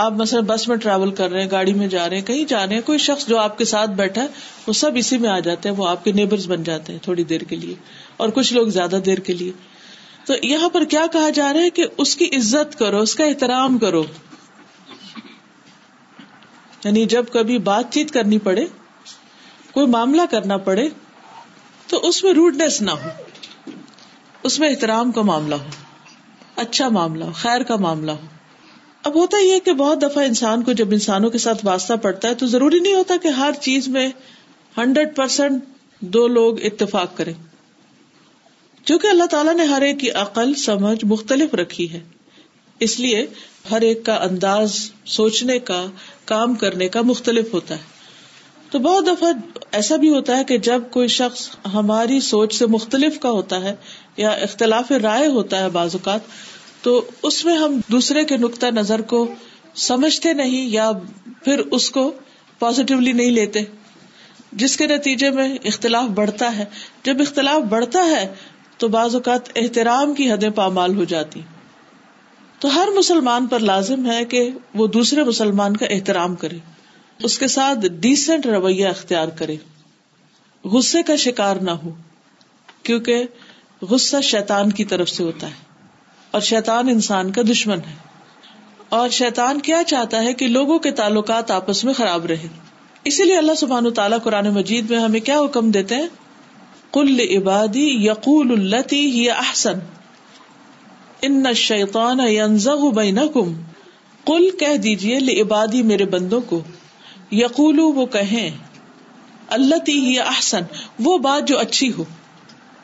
آپ 0.03 0.13
مثلا 0.21 0.39
بس 0.47 0.67
میں 0.67 0.75
ٹریول 0.83 1.11
کر 1.19 1.31
رہے 1.31 1.41
ہیں 1.41 1.49
گاڑی 1.51 1.73
میں 1.79 1.87
جا 1.95 2.07
رہے 2.09 2.17
ہیں 2.19 2.25
کہیں 2.25 2.43
جا 2.51 2.59
رہے 2.65 2.75
ہیں 2.79 2.81
کوئی 2.91 2.97
شخص 3.05 3.27
جو 3.27 3.37
آپ 3.45 3.57
کے 3.61 3.65
ساتھ 3.71 3.91
بیٹھا 4.01 4.23
ہے 4.23 4.67
وہ 4.67 4.73
سب 4.81 4.97
اسی 5.01 5.17
میں 5.25 5.29
آ 5.37 5.37
جاتے 5.47 5.69
ہیں 5.69 5.75
وہ 5.77 5.87
آپ 5.93 6.03
کے 6.03 6.11
نیبر 6.19 6.45
بن 6.53 6.63
جاتے 6.69 6.93
ہیں 6.93 6.99
تھوڑی 7.09 7.23
دیر 7.33 7.43
کے 7.53 7.59
لیے 7.63 7.75
اور 8.25 8.35
کچھ 8.39 8.53
لوگ 8.59 8.67
زیادہ 8.77 8.99
دیر 9.05 9.19
کے 9.29 9.33
لیے 9.41 9.51
تو 10.27 10.33
یہاں 10.43 10.67
پر 10.69 10.83
کیا 10.91 11.05
کہا 11.11 11.29
جا 11.35 11.51
رہا 11.53 11.61
ہے 11.63 11.69
کہ 11.75 11.83
اس 12.03 12.15
کی 12.21 12.25
عزت 12.37 12.77
کرو 12.79 12.99
اس 13.07 13.13
کا 13.15 13.23
احترام 13.25 13.77
کرو 13.83 14.01
یعنی 16.83 17.05
جب 17.13 17.31
کبھی 17.33 17.57
بات 17.69 17.91
چیت 17.93 18.11
کرنی 18.13 18.37
پڑے 18.47 18.65
کوئی 19.77 19.87
معاملہ 19.95 20.21
کرنا 20.31 20.57
پڑے 20.65 20.87
تو 21.91 21.99
اس 22.07 22.23
میں 22.23 22.33
روڈنیس 22.39 22.81
نہ 22.81 22.91
ہو 23.03 23.09
اس 24.49 24.59
میں 24.59 24.69
احترام 24.69 25.11
کا 25.17 25.21
معاملہ 25.31 25.55
ہو 25.63 26.59
اچھا 26.65 26.89
معاملہ 26.99 27.23
ہو 27.25 27.31
خیر 27.43 27.63
کا 27.71 27.75
معاملہ 27.87 28.11
ہو 28.19 28.25
اب 29.07 29.15
ہوتا 29.21 29.37
یہ 29.43 29.59
کہ 29.65 29.73
بہت 29.85 30.01
دفعہ 30.01 30.23
انسان 30.31 30.63
کو 30.67 30.71
جب 30.81 30.91
انسانوں 30.99 31.29
کے 31.29 31.37
ساتھ 31.47 31.65
واسطہ 31.65 31.93
پڑتا 32.07 32.27
ہے 32.29 32.35
تو 32.43 32.47
ضروری 32.57 32.79
نہیں 32.79 32.93
ہوتا 32.95 33.15
کہ 33.23 33.27
ہر 33.43 33.59
چیز 33.67 33.87
میں 33.97 34.07
ہنڈریڈ 34.77 35.15
پرسینٹ 35.15 35.63
دو 36.17 36.27
لوگ 36.39 36.61
اتفاق 36.71 37.17
کریں 37.17 37.33
چونکہ 38.89 39.07
اللہ 39.07 39.25
تعالیٰ 39.31 39.53
نے 39.55 39.63
ہر 39.69 39.81
ایک 39.85 39.99
کی 39.99 40.09
عقل 40.19 40.53
سمجھ 40.59 40.97
مختلف 41.05 41.53
رکھی 41.61 41.91
ہے 41.93 41.99
اس 42.85 42.99
لیے 42.99 43.25
ہر 43.71 43.81
ایک 43.87 44.03
کا 44.05 44.15
انداز 44.27 44.77
سوچنے 45.15 45.57
کا 45.69 45.79
کام 46.31 46.53
کرنے 46.61 46.87
کا 46.93 47.01
مختلف 47.09 47.53
ہوتا 47.53 47.75
ہے 47.81 48.67
تو 48.71 48.79
بہت 48.87 49.07
دفعہ 49.07 49.31
ایسا 49.79 49.95
بھی 50.03 50.09
ہوتا 50.13 50.37
ہے 50.37 50.43
کہ 50.51 50.57
جب 50.69 50.83
کوئی 50.91 51.07
شخص 51.17 51.47
ہماری 51.73 52.19
سوچ 52.29 52.55
سے 52.59 52.65
مختلف 52.77 53.19
کا 53.27 53.29
ہوتا 53.39 53.61
ہے 53.63 53.73
یا 54.23 54.29
اختلاف 54.49 54.91
رائے 55.07 55.27
ہوتا 55.37 55.59
ہے 55.63 55.69
بعض 55.77 55.95
اوقات 55.99 56.33
تو 56.83 56.95
اس 57.29 57.43
میں 57.45 57.57
ہم 57.57 57.79
دوسرے 57.91 58.23
کے 58.31 58.37
نقطۂ 58.47 58.71
نظر 58.79 59.01
کو 59.13 59.25
سمجھتے 59.89 60.33
نہیں 60.43 60.67
یا 60.75 60.91
پھر 61.45 61.61
اس 61.77 61.89
کو 61.97 62.11
پازیٹیولی 62.59 63.11
نہیں 63.21 63.31
لیتے 63.39 63.63
جس 64.63 64.77
کے 64.77 64.85
نتیجے 64.97 65.29
میں 65.39 65.47
اختلاف 65.73 66.05
بڑھتا 66.21 66.55
ہے 66.57 66.65
جب 67.09 67.21
اختلاف 67.27 67.61
بڑھتا 67.75 68.03
ہے 68.11 68.25
تو 68.81 68.87
بعض 68.93 69.13
اوقات 69.15 69.47
احترام 69.59 70.13
کی 70.13 70.29
حدیں 70.31 70.49
پامال 70.57 70.95
ہو 70.95 71.03
جاتی 71.11 71.39
تو 72.59 72.69
ہر 72.75 72.87
مسلمان 72.95 73.45
پر 73.53 73.59
لازم 73.69 74.05
ہے 74.11 74.23
کہ 74.33 74.49
وہ 74.75 74.87
دوسرے 74.97 75.23
مسلمان 75.23 75.77
کا 75.77 75.85
احترام 75.95 76.35
کرے 76.43 76.57
اس 77.29 77.37
کے 77.43 77.47
ساتھ 77.53 77.85
ڈیسنٹ 78.05 78.45
رویہ 78.45 78.87
اختیار 78.87 79.27
کرے 79.37 79.55
غصے 80.73 81.01
کا 81.07 81.15
شکار 81.23 81.55
نہ 81.69 81.71
ہو 81.83 81.91
کیونکہ 82.89 83.25
غصہ 83.89 84.21
شیطان 84.31 84.71
کی 84.79 84.85
طرف 84.93 85.09
سے 85.09 85.23
ہوتا 85.23 85.47
ہے 85.47 85.65
اور 86.37 86.41
شیطان 86.51 86.89
انسان 86.95 87.31
کا 87.31 87.41
دشمن 87.51 87.79
ہے 87.87 87.95
اور 88.99 89.09
شیطان 89.19 89.59
کیا 89.67 89.81
چاہتا 89.87 90.23
ہے 90.23 90.33
کہ 90.41 90.47
لوگوں 90.57 90.77
کے 90.87 90.91
تعلقات 91.01 91.51
آپس 91.57 91.83
میں 91.85 91.93
خراب 92.01 92.25
رہے 92.33 92.47
اسی 93.11 93.23
لیے 93.23 93.37
اللہ 93.37 93.55
سبحان 93.57 93.89
تعالیٰ 93.99 94.17
قرآن 94.23 94.53
مجید 94.59 94.89
میں 94.91 94.99
ہمیں 94.99 95.19
کیا 95.31 95.39
حکم 95.39 95.71
دیتے 95.77 95.95
ہیں 96.03 96.07
کل 96.95 97.19
عبادی 97.21 97.85
یقول 98.03 98.51
التی 98.53 99.29
احسن 99.29 99.79
ان 101.27 101.45
کل 104.25 104.47
کہہ 104.59 104.75
دیجیے 104.83 105.19
لبادی 105.19 105.81
میرے 105.91 106.05
بندوں 106.13 106.39
کو 106.49 106.59
یقول 107.39 107.79
ہی 109.87 110.17
احسن 110.25 110.69
وہ 111.03 111.17
بات 111.27 111.47
جو 111.47 111.57
اچھی 111.59 111.91
ہو 111.97 112.03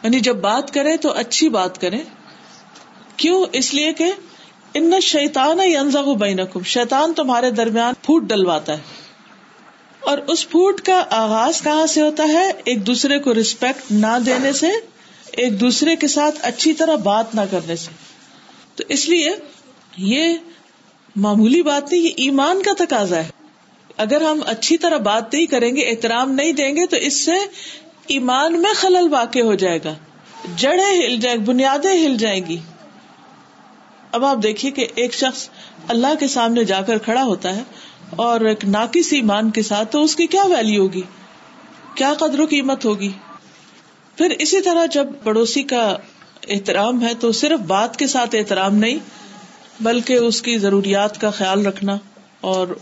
یعنی 0.03 0.19
جب 0.29 0.41
بات 0.47 0.73
کرے 0.73 0.95
تو 1.07 1.11
اچھی 1.23 1.49
بات 1.57 1.79
کرے 1.81 2.01
کیوں 3.23 3.41
اس 3.61 3.73
لیے 3.73 3.93
کہ 4.01 4.11
ان 4.79 4.99
شیتان 5.07 5.61
شیتان 6.75 7.13
تمہارے 7.21 7.51
درمیان 7.61 7.93
پھوٹ 8.05 8.23
ڈلواتا 8.33 8.77
ہے 8.77 9.01
اور 10.11 10.17
اس 10.33 10.47
پھوٹ 10.49 10.81
کا 10.87 11.03
آغاز 11.17 11.61
کہاں 11.63 11.85
سے 11.91 12.01
ہوتا 12.01 12.23
ہے 12.31 12.45
ایک 12.71 12.85
دوسرے 12.87 13.19
کو 13.25 13.33
ریسپیکٹ 13.35 13.91
نہ 13.99 14.15
دینے 14.25 14.51
سے 14.61 14.69
ایک 15.43 15.59
دوسرے 15.59 15.95
کے 16.01 16.07
ساتھ 16.13 16.39
اچھی 16.49 16.73
طرح 16.81 16.95
بات 17.05 17.35
نہ 17.35 17.41
کرنے 17.51 17.75
سے 17.83 17.91
تو 18.79 18.83
اس 18.95 19.07
لیے 19.09 19.29
یہ 20.13 20.35
معمولی 21.25 21.61
بات 21.69 21.91
نہیں 21.91 22.01
یہ 22.01 22.25
ایمان 22.25 22.61
کا 22.65 22.71
تقاضا 22.83 23.21
ہے 23.23 23.29
اگر 24.05 24.21
ہم 24.29 24.39
اچھی 24.55 24.77
طرح 24.83 24.97
بات 25.07 25.33
نہیں 25.33 25.45
کریں 25.55 25.69
گے 25.75 25.83
احترام 25.89 26.31
نہیں 26.41 26.53
دیں 26.59 26.71
گے 26.75 26.85
تو 26.93 26.97
اس 27.09 27.23
سے 27.25 27.35
ایمان 28.17 28.61
میں 28.61 28.73
خلل 28.81 29.07
واقع 29.11 29.39
ہو 29.49 29.53
جائے 29.63 29.79
گا 29.83 29.93
جڑیں 30.63 30.91
ہل 30.99 31.15
جائیں 31.25 31.37
بنیادیں 31.51 31.91
ہل 31.91 32.15
جائیں 32.25 32.39
گی 32.47 32.57
اب 34.17 34.25
آپ 34.29 34.41
دیکھیے 34.43 34.71
کہ 34.79 34.87
ایک 35.03 35.13
شخص 35.19 35.47
اللہ 35.95 36.19
کے 36.19 36.27
سامنے 36.37 36.63
جا 36.73 36.81
کر 36.89 36.97
کھڑا 37.05 37.23
ہوتا 37.29 37.55
ہے 37.55 37.63
اور 38.25 38.41
ایک 38.49 38.63
ناقص 38.75 39.11
ایمان 39.13 39.49
کے 39.57 39.61
ساتھ 39.69 39.91
تو 39.91 40.03
اس 40.03 40.15
کی 40.15 40.27
کیا 40.35 40.41
ویلیو 40.49 40.81
ہوگی 40.83 41.01
کیا 41.95 42.13
قدر 42.19 42.39
و 42.39 42.45
قیمت 42.49 42.85
ہوگی 42.85 43.09
پھر 44.17 44.35
اسی 44.45 44.61
طرح 44.61 44.85
جب 44.93 45.07
پڑوسی 45.23 45.63
کا 45.73 45.83
احترام 46.55 47.01
ہے 47.05 47.13
تو 47.19 47.31
صرف 47.41 47.59
بات 47.67 47.97
کے 47.99 48.07
ساتھ 48.13 48.35
احترام 48.35 48.75
نہیں 48.85 48.99
بلکہ 49.83 50.25
اس 50.29 50.41
کی 50.47 50.57
ضروریات 50.65 51.19
کا 51.21 51.29
خیال 51.39 51.65
رکھنا 51.65 51.97
اور 52.53 52.75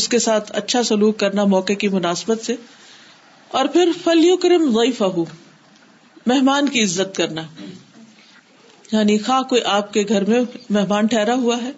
اس 0.00 0.08
کے 0.08 0.18
ساتھ 0.26 0.52
اچھا 0.62 0.82
سلوک 0.90 1.18
کرنا 1.20 1.44
موقع 1.54 1.72
کی 1.84 1.88
مناسبت 1.96 2.44
سے 2.44 2.54
اور 3.58 3.64
پھر 3.72 3.88
فلیو 4.04 4.36
کرم 4.42 4.68
غیفہ 4.76 5.12
مہمان 6.32 6.68
کی 6.74 6.82
عزت 6.82 7.16
کرنا 7.16 7.42
یعنی 8.92 9.16
خواہ 9.26 9.42
کوئی 9.48 9.62
آپ 9.72 9.92
کے 9.92 10.04
گھر 10.08 10.24
میں 10.30 10.40
مہمان 10.76 11.06
ٹھہرا 11.14 11.34
ہوا 11.42 11.56
ہے 11.62 11.70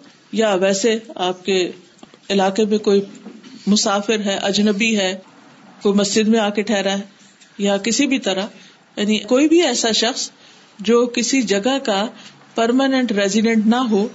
یا 0.43 0.53
ویسے 0.61 0.97
آپ 1.29 1.43
کے 1.45 1.57
علاقے 2.33 2.65
میں 2.69 2.77
کوئی 2.87 3.01
مسافر 3.67 4.19
ہے 4.25 4.35
اجنبی 4.49 4.95
ہے 4.97 5.13
کوئی 5.81 5.95
مسجد 5.99 6.27
میں 6.33 6.39
آ 6.39 6.49
کے 6.57 6.61
ٹھہرا 6.69 6.93
ہے 6.97 7.03
یا 7.65 7.77
کسی 7.87 8.07
بھی 8.13 8.19
طرح 8.27 8.45
یعنی 8.95 9.17
کوئی 9.33 9.47
بھی 9.49 9.61
ایسا 9.65 9.91
شخص 10.01 10.29
جو 10.89 11.05
کسی 11.15 11.41
جگہ 11.53 11.77
کا 11.85 12.03
پرماننٹ 12.55 13.11
ریزیڈینٹ 13.19 13.65
نہ 13.73 13.81
ہو 13.91 14.07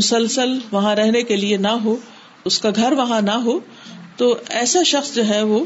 مسلسل 0.00 0.58
وہاں 0.72 0.94
رہنے 0.96 1.22
کے 1.30 1.36
لیے 1.36 1.56
نہ 1.66 1.72
ہو 1.84 1.96
اس 2.50 2.58
کا 2.64 2.70
گھر 2.76 2.92
وہاں 3.00 3.20
نہ 3.30 3.36
ہو 3.46 3.58
تو 4.16 4.34
ایسا 4.60 4.82
شخص 4.92 5.14
جو 5.14 5.26
ہے 5.28 5.42
وہ 5.52 5.64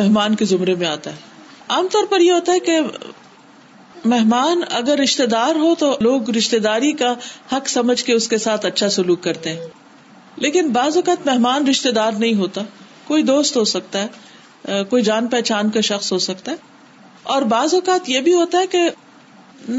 مہمان 0.00 0.34
کے 0.40 0.44
زمرے 0.50 0.74
میں 0.82 0.86
آتا 0.86 1.10
ہے 1.12 1.26
عام 1.76 1.86
طور 1.92 2.06
پر 2.10 2.20
یہ 2.26 2.32
ہوتا 2.32 2.52
ہے 2.52 2.60
کہ 2.68 2.78
مہمان 4.14 4.62
اگر 4.80 4.98
رشتے 5.02 5.26
دار 5.36 5.54
ہو 5.64 5.74
تو 5.78 5.90
لوگ 6.08 6.30
رشتے 6.36 6.58
داری 6.66 6.92
کا 7.02 7.12
حق 7.52 7.68
سمجھ 7.68 8.02
کے 8.04 8.12
اس 8.12 8.28
کے 8.34 8.38
ساتھ 8.46 8.66
اچھا 8.66 8.88
سلوک 8.98 9.22
کرتے 9.24 9.52
ہیں 9.54 9.66
لیکن 10.40 10.70
بعض 10.72 10.96
اوقات 10.96 11.26
مہمان 11.26 11.66
رشتے 11.66 11.90
دار 12.00 12.12
نہیں 12.18 12.34
ہوتا 12.40 12.62
کوئی 13.06 13.22
دوست 13.32 13.56
ہو 13.56 13.64
سکتا 13.74 14.02
ہے 14.04 14.82
کوئی 14.90 15.02
جان 15.08 15.26
پہچان 15.34 15.70
کا 15.76 15.80
شخص 15.88 16.12
ہو 16.12 16.18
سکتا 16.26 16.52
ہے 16.52 17.26
اور 17.34 17.42
بعض 17.54 17.74
اوقات 17.74 18.08
یہ 18.10 18.20
بھی 18.26 18.34
ہوتا 18.34 18.58
ہے 18.58 18.66
کہ 18.74 18.88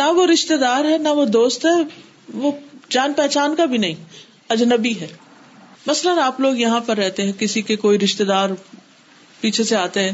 نہ 0.02 0.10
وہ 0.16 0.26
رشتے 0.32 0.58
دار 0.64 0.86
ہے 0.92 0.98
نہ 1.06 1.10
وہ 1.20 1.26
دوست 1.36 1.66
ہے 1.66 1.72
وہ 2.44 2.52
جان 2.96 3.14
پہچان 3.20 3.56
کا 3.56 3.66
بھی 3.74 3.78
نہیں 3.86 4.18
اجنبی 4.56 4.94
ہے 5.00 5.08
مثلاً 5.88 6.20
آپ 6.20 6.40
لوگ 6.46 6.56
یہاں 6.62 6.80
پر 6.86 6.98
رہتے 6.98 7.24
ہیں 7.26 7.32
کسی 7.40 7.62
کے 7.70 7.76
کوئی 7.86 8.00
رشتے 8.00 8.24
دار 8.34 8.50
پیچھے 9.42 9.64
سے 9.72 9.76
آتے 9.82 10.04
ہیں 10.04 10.14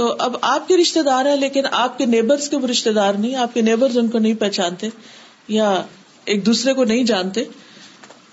تو 0.00 0.12
اب 0.26 0.36
آپ 0.50 0.68
کے 0.68 0.76
رشتے 0.76 1.02
دار 1.06 1.24
ہیں 1.26 1.36
لیکن 1.36 1.66
آپ 1.80 1.96
کے 1.98 2.06
نیبرس 2.14 2.48
کے 2.48 2.56
وہ 2.56 2.66
رشتے 2.70 2.92
دار 2.98 3.14
نہیں 3.22 3.34
آپ 3.44 3.54
کے 3.54 3.62
نیبر 3.68 3.96
ان 4.02 4.08
کو 4.14 4.18
نہیں 4.26 4.34
پہچانتے 4.42 4.88
یا 5.56 5.70
ایک 6.32 6.44
دوسرے 6.46 6.74
کو 6.80 6.84
نہیں 6.92 7.04
جانتے 7.12 7.44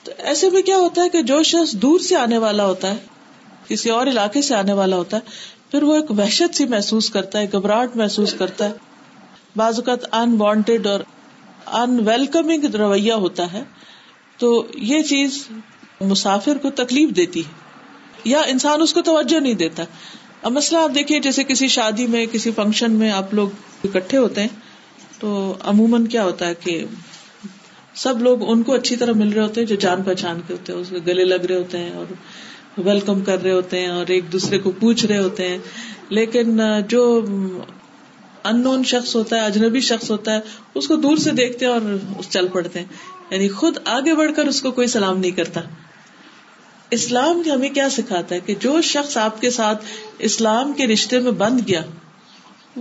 تو 0.07 0.13
ایسے 0.31 0.49
میں 0.49 0.61
کیا 0.67 0.75
ہوتا 0.77 1.03
ہے 1.03 1.09
کہ 1.13 1.21
جو 1.29 1.41
شخص 1.47 1.71
دور 1.81 1.99
سے 2.07 2.15
آنے 2.15 2.37
والا 2.43 2.65
ہوتا 2.65 2.89
ہے 2.91 3.65
کسی 3.67 3.89
اور 3.91 4.07
علاقے 4.07 4.41
سے 4.49 4.53
آنے 4.55 4.73
والا 4.73 4.95
ہوتا 4.97 5.17
ہے 5.17 5.45
پھر 5.71 5.83
وہ 5.83 5.95
ایک 5.95 6.11
وحشت 6.19 6.55
سی 6.57 6.65
محسوس 6.73 7.09
کرتا 7.15 7.39
ہے 7.39 7.45
گھبراہٹ 7.57 7.95
محسوس 8.01 8.33
کرتا 8.41 8.65
ہے 8.69 9.57
بعض 9.61 9.79
اوقات 9.79 10.05
انوانٹیڈ 10.19 10.87
اور 10.91 10.99
ان 11.79 11.97
ویلکمنگ 12.07 12.65
رویہ 12.83 13.13
ہوتا 13.25 13.51
ہے 13.53 13.63
تو 14.43 14.51
یہ 14.91 15.01
چیز 15.09 15.43
مسافر 16.13 16.57
کو 16.61 16.69
تکلیف 16.83 17.15
دیتی 17.15 17.43
ہے 17.45 18.29
یا 18.35 18.41
انسان 18.55 18.81
اس 18.81 18.93
کو 18.93 19.01
توجہ 19.11 19.39
نہیں 19.39 19.53
دیتا 19.65 19.83
اب 20.41 20.51
مسئلہ 20.59 20.79
آپ 20.87 20.95
دیکھیے 20.95 21.19
جیسے 21.27 21.43
کسی 21.51 21.67
شادی 21.77 22.07
میں 22.15 22.25
کسی 22.31 22.51
فنکشن 22.61 22.91
میں 23.03 23.11
آپ 23.19 23.33
لوگ 23.41 23.85
اکٹھے 23.91 24.17
ہوتے 24.17 24.41
ہیں 24.41 25.19
تو 25.19 25.33
عموماً 25.73 26.05
کیا 26.15 26.23
ہوتا 26.31 26.47
ہے 26.47 26.53
کہ 26.63 26.81
سب 28.03 28.19
لوگ 28.21 28.41
ان 28.53 28.61
کو 28.63 28.73
اچھی 28.73 28.95
طرح 29.01 29.13
مل 29.19 29.31
رہے 29.33 29.41
ہوتے 29.43 29.61
ہیں 29.61 29.67
جو 29.67 29.75
جان 29.83 30.01
پہچان 30.09 30.41
کے 30.47 30.53
ہوتے 30.53 30.73
ہیں 30.73 30.79
اس 30.79 30.91
گلے 31.07 31.23
لگ 31.23 31.45
رہے 31.51 31.55
ہوتے 31.55 31.77
ہیں 31.83 31.91
اور 32.01 32.79
ویلکم 32.87 33.21
کر 33.29 33.41
رہے 33.43 33.51
ہوتے 33.51 33.79
ہیں 33.79 33.87
اور 33.99 34.11
ایک 34.15 34.31
دوسرے 34.33 34.57
کو 34.65 34.71
پوچھ 34.81 35.05
رہے 35.05 35.17
ہوتے 35.17 35.47
ہیں 35.49 35.57
لیکن 36.17 36.61
جو 36.89 37.01
ان 38.49 38.61
نون 38.63 38.83
شخص 38.93 39.15
ہوتا 39.15 39.35
ہے 39.39 39.45
اجنبی 39.45 39.79
شخص 39.89 40.11
ہوتا 40.11 40.35
ہے 40.35 40.63
اس 40.81 40.87
کو 40.87 40.95
دور 41.07 41.17
سے 41.25 41.31
دیکھتے 41.41 41.65
ہیں 41.65 41.71
اور 41.71 42.21
چل 42.29 42.47
پڑتے 42.53 42.79
ہیں 42.79 42.85
یعنی 43.31 43.47
خود 43.61 43.77
آگے 43.97 44.13
بڑھ 44.19 44.31
کر 44.35 44.51
اس 44.53 44.61
کو 44.67 44.71
کوئی 44.79 44.87
سلام 44.97 45.17
نہیں 45.23 45.35
کرتا 45.41 45.61
اسلام 46.99 47.41
ہمیں 47.51 47.69
کیا 47.79 47.89
سکھاتا 47.99 48.35
ہے 48.35 48.39
کہ 48.49 48.53
جو 48.65 48.79
شخص 48.91 49.17
آپ 49.27 49.41
کے 49.41 49.49
ساتھ 49.61 49.85
اسلام 50.29 50.73
کے 50.81 50.87
رشتے 50.93 51.19
میں 51.25 51.31
بند 51.41 51.61
گیا 51.67 51.81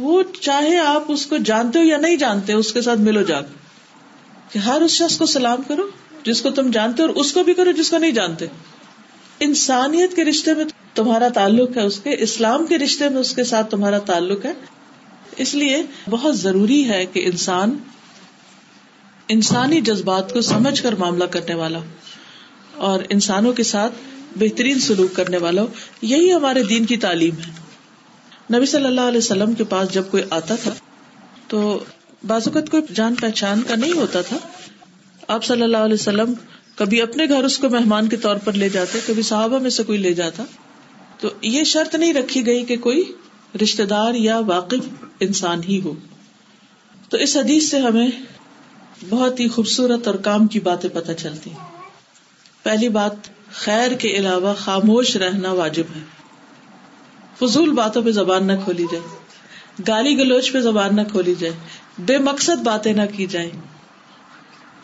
وہ 0.05 0.23
چاہے 0.41 0.79
آپ 0.87 1.11
اس 1.17 1.27
کو 1.27 1.37
جانتے 1.53 1.79
ہو 1.79 1.85
یا 1.85 1.97
نہیں 2.07 2.17
جانتے 2.27 2.53
اس 2.63 2.73
کے 2.73 2.81
ساتھ 2.89 3.01
ملو 3.09 3.23
جاگ 3.33 3.55
کہ 4.53 4.59
ہر 4.69 4.81
اس 4.85 4.91
شخص 4.93 5.17
کو 5.19 5.27
سلام 5.27 5.63
کرو 5.69 5.87
جس 6.25 6.41
کو 6.43 6.51
تم 6.59 6.71
جانتے 6.77 7.03
اور 7.03 7.11
اس 7.23 7.33
کو 7.33 7.43
بھی 7.45 7.55
کرو 7.61 7.73
جس 7.81 7.91
کو 7.91 7.99
نہیں 8.05 8.13
جانتے 8.21 8.47
انسانیت 9.47 10.17
کے 10.17 10.25
رشتے 10.25 10.55
میں 10.61 10.65
تمہارا 10.95 11.29
تعلق 11.35 11.77
ہے 11.77 11.83
اس 11.87 11.99
کے 12.05 12.15
اسلام 12.27 12.67
کے 12.67 12.79
رشتے 12.87 13.09
میں 13.15 13.23
اس 15.45 15.55
لیے 15.61 15.81
بہت 16.11 16.37
ضروری 16.39 16.77
ہے 16.89 17.05
کہ 17.13 17.21
انسان 17.31 17.77
انسانی 19.35 19.81
جذبات 19.89 20.33
کو 20.35 20.41
سمجھ 20.51 20.83
کر 20.83 20.93
معاملہ 20.99 21.25
کرنے 21.35 21.55
والا 21.55 21.79
ہو 21.79 22.85
اور 22.91 23.01
انسانوں 23.17 23.53
کے 23.59 23.63
ساتھ 23.71 23.95
بہترین 24.43 24.79
سلوک 24.87 25.15
کرنے 25.17 25.39
والا 25.43 25.63
ہو 25.63 26.07
یہی 26.13 26.33
ہمارے 26.33 26.63
دین 26.71 26.85
کی 26.93 26.97
تعلیم 27.05 27.35
ہے 27.47 28.57
نبی 28.57 28.67
صلی 28.73 28.87
اللہ 28.93 29.13
علیہ 29.13 29.19
وسلم 29.25 29.53
کے 29.61 29.65
پاس 29.75 29.93
جب 29.95 30.11
کوئی 30.11 30.23
آتا 30.39 30.55
تھا 30.63 30.71
تو 31.49 31.61
بازوقت 32.29 32.71
کوئی 32.71 32.95
جان 32.95 33.15
پہچان 33.23 33.63
کا 33.69 33.75
نہیں 33.81 33.93
ہوتا 34.03 34.21
تھا 34.29 34.37
آپ 35.35 35.45
صلی 35.45 35.63
اللہ 35.63 35.83
علیہ 35.89 35.99
وسلم 36.01 36.31
کبھی 36.81 37.01
اپنے 37.03 37.27
گھر 37.35 37.45
اس 37.49 37.57
کو 37.59 37.67
مہمان 37.75 38.09
کے 38.15 38.17
طور 38.25 38.37
پر 38.45 38.57
لے 38.63 38.69
جاتے 38.79 38.99
کبھی 39.07 39.23
صحابہ 39.33 39.59
میں 39.67 39.71
سے 39.79 39.83
کوئی 42.35 42.57
رشتے 43.63 43.85
دار 43.91 44.15
یا 44.21 44.39
واقف 44.47 44.87
انسان 45.25 45.61
ہی 45.67 45.75
ہو 45.85 45.91
تو 47.11 47.17
اس 47.27 47.35
حدیث 47.37 47.67
سے 47.71 47.79
ہمیں 47.81 48.09
بہت 49.11 49.35
ہی 49.41 49.47
خوبصورت 49.55 50.09
اور 50.09 50.15
کام 50.27 50.43
کی 50.55 50.61
باتیں 50.67 50.89
پتہ 50.95 51.13
چلتی 51.23 51.51
پہلی 52.63 52.89
بات 52.99 53.29
خیر 53.63 53.95
کے 54.03 54.09
علاوہ 54.19 54.53
خاموش 54.65 55.09
رہنا 55.23 55.51
واجب 55.61 55.87
ہے 55.95 56.01
فضول 57.39 57.71
باتوں 57.79 58.03
پہ 58.09 58.13
زبان 58.19 58.43
نہ 58.53 58.57
کھولی 58.65 58.87
جائے 58.93 59.83
گالی 59.89 60.13
گلوچ 60.19 60.47
پہ 60.53 60.59
زبان 60.69 60.91
نہ 60.97 61.01
کھولی 61.13 61.35
جائے 61.45 61.55
بے 62.09 62.17
مقصد 62.19 62.63
باتیں 62.65 62.93
نہ 62.95 63.03
کی 63.17 63.27
جائیں 63.31 63.51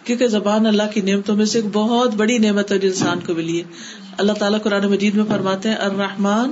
کیونکہ 0.05 0.27
زبان 0.29 0.67
اللہ 0.67 0.83
کی 0.95 1.01
نعمتوں 1.11 1.37
میں 1.37 1.45
سے 1.47 1.59
ایک 1.59 1.67
بہت 1.73 2.15
بڑی 2.21 2.37
نعمت 2.45 2.71
ہے 2.73 2.77
انسان 2.87 3.21
کو 3.27 3.35
ملی 3.35 3.59
ہے 3.59 4.03
اللہ 4.23 4.33
تعالیٰ 4.39 4.63
قرآن 4.63 4.87
مجید 4.91 5.15
میں 5.15 5.25
فرماتے 5.29 5.69
ہیں 5.69 5.77
الرحمن 5.89 6.51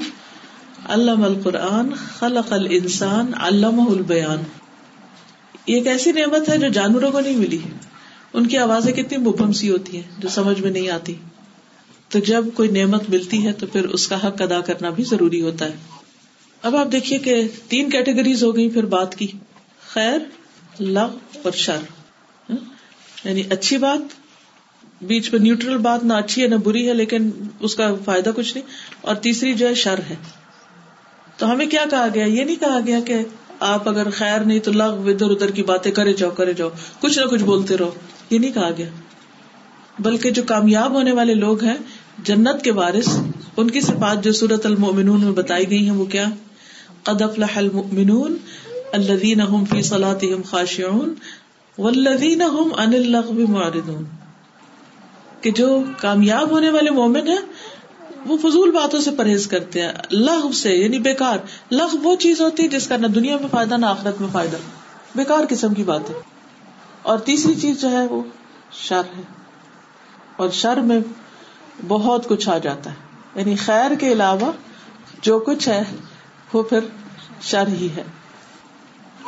علم 0.96 1.22
القرآن 1.24 1.90
خلق 2.18 2.52
الانسان 2.52 3.32
علمہ 3.46 3.90
البیان 3.90 4.42
یہ 5.66 5.74
ایک 5.76 5.86
ایسی 5.88 6.12
نعمت 6.12 6.48
ہے 6.48 6.56
جو 6.58 6.68
جانوروں 6.78 7.10
کو 7.12 7.20
نہیں 7.20 7.36
ملی 7.36 7.58
ان 8.32 8.46
کی 8.46 8.58
آوازیں 8.58 8.92
کتنی 8.92 9.16
مبہم 9.26 9.52
سی 9.60 9.70
ہوتی 9.70 9.96
ہیں 9.96 10.20
جو 10.22 10.28
سمجھ 10.34 10.60
میں 10.60 10.70
نہیں 10.70 10.88
آتی 10.96 11.14
تو 12.12 12.18
جب 12.26 12.44
کوئی 12.54 12.68
نعمت 12.78 13.08
ملتی 13.10 13.44
ہے 13.46 13.52
تو 13.62 13.66
پھر 13.72 13.84
اس 13.98 14.06
کا 14.08 14.16
حق 14.26 14.42
ادا 14.42 14.60
کرنا 14.66 14.90
بھی 15.00 15.04
ضروری 15.10 15.40
ہوتا 15.42 15.64
ہے 15.68 15.98
اب 16.68 16.76
آپ 16.76 16.92
دیکھیے 16.92 17.18
کہ 17.26 17.40
تین 17.68 17.90
کیٹیگریز 17.90 18.44
ہو 18.44 18.54
گئی 18.56 18.68
پھر 18.70 18.86
بات 18.96 19.14
کی 19.18 19.26
خیر 19.92 20.18
لو 20.80 21.06
اور 21.48 21.52
شر 21.64 21.80
ہاں؟ 22.50 22.56
یعنی 23.24 23.42
اچھی 23.56 23.78
بات 23.78 24.14
بیچ 25.10 25.30
پہ 25.30 25.36
نیوٹرل 25.46 25.76
بات 25.88 26.04
نہ 26.04 26.12
اچھی 26.22 26.42
ہے 26.42 26.46
نہ 26.48 26.54
بری 26.64 26.86
ہے 26.88 26.94
لیکن 26.94 27.30
اس 27.68 27.74
کا 27.76 27.94
فائدہ 28.04 28.30
کچھ 28.36 28.54
نہیں 28.56 29.06
اور 29.08 29.14
تیسری 29.26 29.52
جو 29.62 29.68
ہے 29.68 29.74
شر 29.82 30.00
ہے 30.08 30.14
تو 31.38 31.50
ہمیں 31.50 31.66
کیا 31.74 31.84
کہا 31.90 32.06
گیا 32.14 32.24
یہ 32.24 32.44
نہیں 32.44 32.56
کہا 32.60 32.78
گیا 32.86 33.00
کہ 33.06 33.22
آپ 33.68 33.88
اگر 33.88 34.10
خیر 34.18 34.40
نہیں 34.48 34.58
تو 34.66 34.72
لغ 34.72 35.08
ادھر 35.12 35.30
ادھر 35.30 35.50
کی 35.56 35.62
باتیں 35.70 35.90
کرے 36.00 36.12
جاؤ 36.20 36.30
کرے 36.36 36.52
جاؤ 36.60 36.68
کچھ 37.00 37.18
نہ 37.18 37.24
کچھ 37.30 37.42
بولتے 37.50 37.76
رہو 37.78 37.90
یہ 38.30 38.38
نہیں 38.38 38.52
کہا 38.52 38.70
گیا 38.78 38.88
بلکہ 40.06 40.30
جو 40.36 40.42
کامیاب 40.48 40.94
ہونے 40.98 41.12
والے 41.18 41.34
لوگ 41.40 41.64
ہیں 41.64 41.76
جنت 42.30 42.62
کے 42.64 42.72
بارش 42.78 43.08
ان 43.16 43.70
کی 43.70 43.80
صفات 43.90 44.24
جو 44.24 44.32
سورت 44.40 44.66
المنون 44.66 45.24
میں 45.24 45.32
بتائی 45.42 45.68
گئی 45.70 45.84
ہے 45.86 45.96
وہ 46.00 46.04
کیا 46.16 46.26
افلح 47.24 47.58
المؤمنون 47.58 48.36
عن 48.94 49.66
اللغو 52.94 53.46
معرضون 53.48 54.04
کہ 55.42 55.50
جو 55.58 55.68
کامیاب 56.00 56.50
ہونے 56.50 56.70
والے 56.70 56.90
مومن 56.98 57.28
ہیں 57.28 57.42
وہ 58.30 58.36
فضول 58.42 58.70
باتوں 58.78 59.00
سے 59.06 59.10
پرہیز 59.18 59.46
کرتے 59.54 59.82
ہیں 59.82 59.92
لغو 60.28 60.52
سے 60.62 60.74
یعنی 60.74 60.98
بےکار 61.06 61.38
لح 61.80 61.94
وہ 62.02 62.14
چیز 62.26 62.40
ہوتی 62.46 62.62
ہے 62.62 62.68
جس 62.76 62.86
کا 62.88 62.96
نہ 63.04 63.12
دنیا 63.20 63.36
میں 63.44 63.48
فائدہ 63.50 63.76
نہ 63.84 63.86
آخرت 63.96 64.20
میں 64.20 64.28
فائدہ 64.32 64.56
بےکار 65.16 65.46
قسم 65.54 65.74
کی 65.74 65.82
بات 65.92 66.10
ہے 66.10 66.18
اور 67.12 67.18
تیسری 67.30 67.54
چیز 67.60 67.80
جو 67.82 67.90
ہے 67.90 68.06
وہ 68.10 68.22
شر 68.82 69.14
ہے 69.16 69.22
اور 70.42 70.48
شر 70.62 70.80
میں 70.90 70.98
بہت 71.88 72.28
کچھ 72.28 72.48
آ 72.48 72.58
جاتا 72.66 72.90
ہے 72.90 73.40
یعنی 73.40 73.54
خیر 73.66 73.94
کے 74.00 74.12
علاوہ 74.12 74.50
جو 75.28 75.38
کچھ 75.46 75.68
ہے 75.68 75.82
وہ 76.52 76.62
پھر 76.72 76.88
شر 77.50 77.68
ہی 77.80 77.88
ہے 77.96 78.02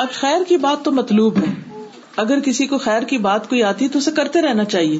اب 0.03 0.11
خیر 0.13 0.45
کی 0.49 0.57
بات 0.63 0.85
تو 0.85 0.91
مطلوب 0.93 1.37
ہے 1.43 1.51
اگر 2.23 2.41
کسی 2.45 2.67
کو 2.71 2.79
خیر 2.87 3.03
کی 3.11 3.19
بات 3.27 3.49
کوئی 3.49 3.63
آتی 3.65 3.87
تو 3.89 3.99
اسے 3.99 4.11
کرتے 4.17 4.41
رہنا 4.43 4.65
چاہیے 4.73 4.99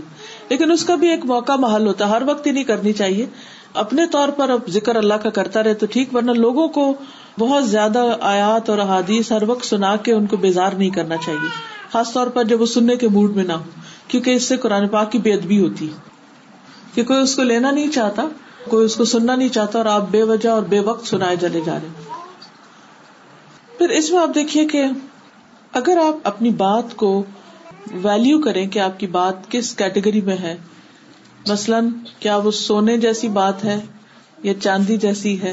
لیکن 0.49 0.73
اس 0.73 0.85
کا 0.91 0.95
بھی 1.01 1.09
ایک 1.11 1.25
موقع 1.31 1.53
محل 1.65 1.87
ہوتا 1.87 2.05
ہے 2.09 2.15
ہر 2.15 2.23
وقت 2.27 2.47
ہی 2.47 2.53
نہیں 2.59 2.65
کرنی 2.69 2.93
چاہیے 3.01 3.25
اپنے 3.83 4.07
طور 4.13 4.29
پر 4.37 4.51
اب 4.57 4.69
ذکر 4.77 4.97
اللہ 5.01 5.23
کا 5.25 5.31
کرتا 5.41 5.63
رہے 5.69 5.75
تو 5.83 5.87
ٹھیک 5.97 6.15
ورنہ 6.17 6.37
لوگوں 6.47 6.69
کو 6.79 6.85
بہت 7.41 7.69
زیادہ 7.71 8.05
آیات 8.35 8.71
اور 8.71 8.79
احادیث 8.87 9.33
ہر 9.33 9.49
وقت 9.53 9.67
سنا 9.71 9.95
کے 10.09 10.13
ان 10.21 10.27
کو 10.33 10.37
بیزار 10.47 10.79
نہیں 10.83 10.91
کرنا 11.01 11.17
چاہیے 11.27 11.51
خاص 11.93 12.13
طور 12.13 12.27
پر 12.39 12.45
جب 12.53 12.61
وہ 12.61 12.67
سننے 12.77 12.97
کے 13.05 13.09
موڈ 13.19 13.37
میں 13.37 13.45
نہ 13.53 13.59
ہو 13.65 13.83
کیونکہ 14.13 14.41
اس 14.41 14.49
سے 14.53 14.57
قرآن 14.67 14.89
پاک 14.97 15.11
کی 15.13 15.19
بے 15.27 15.33
ادبی 15.41 15.59
ہوتی 15.65 15.89
کہ 16.95 17.05
کوئی 17.13 17.21
اس 17.27 17.35
کو 17.37 17.43
لینا 17.51 17.71
نہیں 17.71 17.91
چاہتا 18.01 18.29
کوئی 18.71 18.85
اس 18.87 18.97
کو 18.97 19.05
سننا 19.17 19.35
نہیں 19.35 19.55
چاہتا 19.59 19.79
اور 19.79 19.93
آپ 19.99 20.11
بے 20.11 20.23
وجہ 20.35 20.49
اور 20.59 20.73
بے 20.77 20.81
وقت 20.91 21.07
سنائے 21.15 21.37
چلے 21.47 21.61
جا 21.67 21.79
رہے 21.83 22.21
پھر 23.83 23.91
اس 23.99 24.11
میں 24.13 24.19
آپ 24.23 24.31
دیکھیے 24.35 24.65
کہ 24.73 24.81
اگر 25.79 25.97
آپ 26.03 26.19
اپنی 26.29 26.51
بات 26.59 26.95
کو 26.97 27.09
ویلو 28.03 28.39
کریں 28.43 28.65
کہ 28.75 28.79
آپ 28.85 28.99
کی 28.99 29.07
بات 29.17 29.51
کس 29.51 29.73
کیٹیگری 29.77 30.21
میں 30.29 30.37
ہے 30.43 30.55
مثلاً 31.49 31.89
کیا 32.21 32.37
وہ 32.45 32.51
سونے 32.59 32.97
جیسی 33.07 33.29
بات 33.41 33.65
ہے 33.65 33.77
یا 34.43 34.53
چاندی 34.61 34.97
جیسی 35.07 35.33
ہے 35.43 35.53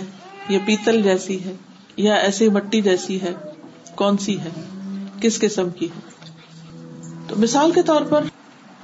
یا 0.50 0.60
پیتل 0.66 1.02
جیسی 1.04 1.44
ہے 1.46 1.54
یا 2.08 2.16
ایسی 2.28 2.50
مٹی 2.60 2.82
جیسی 2.90 3.20
ہے 3.22 3.34
کون 4.04 4.18
سی 4.26 4.40
ہے 4.46 4.50
کس 5.22 5.40
قسم 5.46 5.70
کی 5.80 5.88
ہے 5.96 6.30
تو 7.30 7.36
مثال 7.46 7.72
کے 7.76 7.82
طور 7.92 8.02
پر 8.10 8.30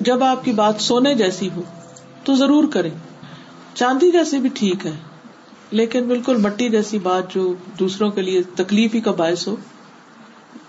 جب 0.10 0.24
آپ 0.34 0.44
کی 0.46 0.52
بات 0.64 0.82
سونے 0.90 1.14
جیسی 1.24 1.50
ہو 1.56 1.62
تو 2.24 2.36
ضرور 2.42 2.72
کریں 2.78 2.94
چاندی 3.74 4.12
جیسی 4.20 4.40
بھی 4.48 4.50
ٹھیک 4.62 4.86
ہے 4.86 4.96
لیکن 5.78 6.06
بالکل 6.08 6.38
مٹی 6.42 6.68
جیسی 6.74 6.98
بات 7.06 7.34
جو 7.36 7.42
دوسروں 7.80 8.10
کے 8.18 8.22
لیے 8.22 8.42
تکلیف 8.56 8.94
ہی 8.96 9.00
کا 9.08 9.12
باعث 9.22 9.48
ہو 9.48 9.56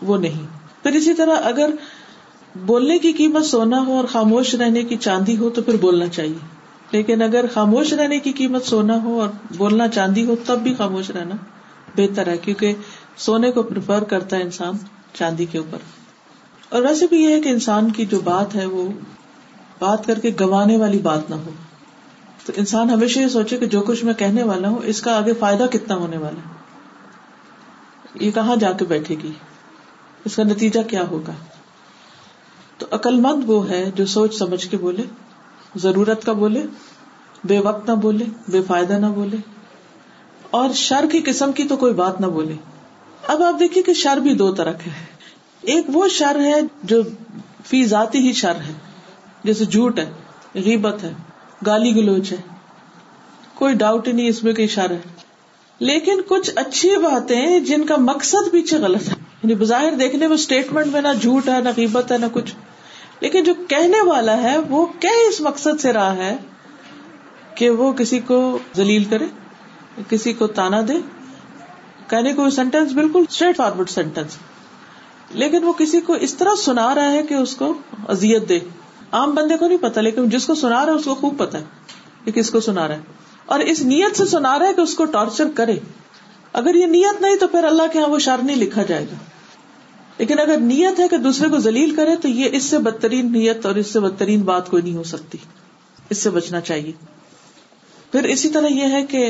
وہ 0.08 0.16
نہیں 0.22 0.46
پھر 0.82 0.96
اسی 1.00 1.12
طرح 1.20 1.44
اگر 1.50 1.74
بولنے 2.70 2.96
کی 3.04 3.12
قیمت 3.20 3.44
سونا 3.50 3.80
ہو 3.86 3.96
اور 3.96 4.04
خاموش 4.14 4.54
رہنے 4.62 4.82
کی 4.92 4.96
چاندی 5.06 5.36
ہو 5.42 5.50
تو 5.58 5.62
پھر 5.68 5.76
بولنا 5.84 6.06
چاہیے 6.16 6.94
لیکن 6.96 7.22
اگر 7.26 7.46
خاموش 7.54 7.92
رہنے 8.00 8.18
کی 8.26 8.32
قیمت 8.40 8.66
سونا 8.72 8.96
ہو 9.04 9.20
اور 9.20 9.28
بولنا 9.56 9.88
چاندی 9.98 10.24
ہو 10.30 10.36
تب 10.46 10.62
بھی 10.68 10.74
خاموش 10.80 11.10
رہنا 11.18 11.34
بہتر 11.96 12.30
ہے 12.32 12.36
کیونکہ 12.46 12.84
سونے 13.26 13.50
کو 13.58 13.62
پریفر 13.70 14.04
کرتا 14.14 14.36
ہے 14.40 14.48
انسان 14.48 14.80
چاندی 15.20 15.46
کے 15.54 15.58
اوپر 15.60 15.86
اور 16.76 16.82
ویسے 16.88 17.06
بھی 17.14 17.22
یہ 17.22 17.34
ہے 17.36 17.40
کہ 17.46 17.54
انسان 17.58 17.90
کی 18.00 18.06
جو 18.16 18.20
بات 18.32 18.54
ہے 18.62 18.66
وہ 18.76 18.88
بات 19.86 20.06
کر 20.06 20.18
کے 20.26 20.30
گوانے 20.40 20.76
والی 20.84 20.98
بات 21.10 21.30
نہ 21.34 21.40
ہو 21.46 21.54
تو 22.46 22.52
انسان 22.62 22.90
ہمیشہ 22.90 23.18
یہ 23.18 23.28
سوچے 23.28 23.56
کہ 23.58 23.66
جو 23.70 23.80
کچھ 23.86 24.04
میں 24.04 24.12
کہنے 24.18 24.42
والا 24.48 24.68
ہوں 24.72 24.82
اس 24.90 25.00
کا 25.02 25.14
آگے 25.22 25.32
فائدہ 25.38 25.66
کتنا 25.72 25.94
ہونے 26.02 26.16
والا 26.24 28.22
یہ 28.24 28.30
کہاں 28.36 28.56
جا 28.64 28.70
کے 28.80 28.84
بیٹھے 28.92 29.14
گی 29.22 29.30
اس 30.28 30.36
کا 30.36 30.42
نتیجہ 30.52 30.80
کیا 30.92 31.02
ہوگا 31.10 31.32
تو 32.78 33.10
مند 33.24 33.44
وہ 33.50 33.58
ہے 33.70 33.82
جو 34.00 34.06
سوچ 34.14 34.34
سمجھ 34.38 34.66
کے 34.68 34.76
بولے 34.84 35.02
ضرورت 35.86 36.24
کا 36.30 36.32
بولے 36.44 36.62
بے 37.52 37.58
وقت 37.70 37.88
نہ 37.88 37.94
بولے 38.06 38.24
بے 38.56 38.62
فائدہ 38.70 38.98
نہ 39.06 39.14
بولے 39.18 39.36
اور 40.62 40.72
شر 40.86 41.06
کی 41.12 41.20
قسم 41.32 41.52
کی 41.58 41.64
تو 41.68 41.76
کوئی 41.84 41.94
بات 42.04 42.20
نہ 42.26 42.34
بولے 42.40 42.54
اب 43.34 43.42
آپ 43.50 43.58
دیکھیے 43.66 43.82
کہ 43.90 44.00
شر 44.04 44.18
بھی 44.28 44.34
دو 44.44 44.50
طرح 44.60 44.72
کے 44.84 44.90
ہے 45.00 45.04
ایک 45.74 45.86
وہ 45.98 46.06
شر 46.22 46.40
ہے 46.48 46.54
جو 46.94 47.02
فی 47.70 47.84
ذاتی 47.94 48.18
ہی 48.26 48.32
شر 48.46 48.60
ہے 48.68 48.72
جیسے 49.48 49.64
جھوٹ 49.76 49.98
ہے 49.98 50.10
غیبت 50.66 51.02
ہے 51.04 51.12
گالی 51.66 51.94
گلوچ 51.96 52.32
ہے 52.32 52.36
کوئی 53.54 53.74
ڈاؤٹ 53.82 54.06
ہی 54.08 54.12
نہیں 54.12 54.28
اس 54.28 54.42
میں 54.44 54.52
کوئی 54.54 54.64
اشارہ 54.66 54.92
لیکن 55.88 56.20
کچھ 56.28 56.50
اچھی 56.62 56.90
باتیں 57.02 57.60
جن 57.68 57.84
کا 57.86 57.96
مقصد 58.00 58.50
پیچھے 58.52 58.78
غلط 58.80 59.08
ہے 59.08 59.14
یعنی 59.42 59.54
بظاہر 59.62 59.94
دیکھنے 60.00 60.26
میں 60.28 60.34
اسٹیٹمنٹ 60.34 60.92
میں 60.92 61.00
نہ 61.02 61.08
جھوٹ 61.20 61.48
ہے 61.48 61.60
نہ 61.64 61.68
قیمت 61.76 62.12
ہے 62.12 62.18
نہ 62.18 62.26
کچھ 62.32 62.54
لیکن 63.20 63.44
جو 63.44 63.52
کہنے 63.68 64.00
والا 64.08 64.36
ہے 64.42 64.56
وہ 64.68 64.84
کیا 65.00 65.10
اس 65.28 65.40
مقصد 65.48 65.80
سے 65.80 65.92
رہا 65.92 66.14
ہے 66.16 66.34
کہ 67.58 67.68
وہ 67.80 67.92
کسی 67.98 68.18
کو 68.32 68.38
ذلیل 68.76 69.04
کرے 69.10 69.26
کسی 70.08 70.32
کو 70.40 70.46
تانا 70.58 70.80
دے 70.88 70.94
کہنے 72.08 72.32
کو 72.32 72.48
سینٹینس 72.56 72.92
بالکل 73.02 73.24
اسٹریٹ 73.30 73.56
فارورڈ 73.56 73.90
سینٹینس 73.90 74.36
لیکن 75.42 75.64
وہ 75.64 75.72
کسی 75.78 76.00
کو 76.08 76.12
اس 76.26 76.34
طرح 76.40 76.54
سنا 76.64 76.94
رہا 76.94 77.12
ہے 77.12 77.22
کہ 77.28 77.34
اس 77.34 77.54
کو 77.62 77.72
ازیت 78.16 78.48
دے 78.48 78.58
عام 79.18 79.30
بندے 79.34 79.56
کو 79.60 79.66
نہیں 79.68 79.78
پتا 79.82 80.00
لیکن 80.00 80.28
جس 80.32 80.46
کو 80.46 80.54
سنا 80.62 80.84
رہا 80.86 80.92
ہے 80.94 80.98
اس 81.02 81.04
کو 81.10 81.14
خوب 81.20 81.36
پتا 81.38 81.58
ہے 81.60 82.00
کہ 82.24 82.32
کس 82.40 82.50
کو 82.56 82.60
سنا 82.66 82.86
رہا 82.88 82.96
ہے 82.96 83.38
اور 83.54 83.60
اس 83.72 83.80
نیت 83.92 84.16
سے 84.18 84.24
سنا 84.32 84.58
رہا 84.58 84.68
ہے 84.70 84.74
کہ 84.80 84.84
اس 84.88 84.94
کو 85.00 85.04
ٹارچر 85.16 85.48
کرے 85.60 85.76
اگر 86.60 86.74
یہ 86.80 86.86
نیت 86.94 87.20
نہیں 87.22 87.36
تو 87.42 87.46
پھر 87.54 87.64
اللہ 87.68 87.88
کے 87.92 87.98
یہاں 87.98 88.08
وہ 88.10 88.18
شار 88.26 88.44
نہیں 88.48 88.56
لکھا 88.64 88.82
جائے 88.90 89.04
گا 89.12 89.16
لیکن 90.18 90.38
اگر 90.40 90.56
نیت 90.72 91.00
ہے 91.04 91.08
کہ 91.14 91.16
دوسرے 91.28 91.48
کو 91.54 91.58
ذلیل 91.68 91.94
کرے 92.00 92.16
تو 92.26 92.34
یہ 92.42 92.56
اس 92.58 92.68
سے 92.74 92.78
بدترین 92.90 93.32
نیت 93.38 93.66
اور 93.70 93.80
اس 93.82 93.92
سے 93.96 94.00
بدترین 94.08 94.42
بات 94.52 94.70
کوئی 94.74 94.82
نہیں 94.82 94.96
ہو 95.00 95.02
سکتی 95.14 95.38
اس 96.14 96.18
سے 96.26 96.30
بچنا 96.36 96.60
چاہیے 96.70 96.92
پھر 98.12 98.28
اسی 98.36 98.48
طرح 98.58 98.78
یہ 98.82 98.94
ہے 98.96 99.02
کہ 99.14 99.26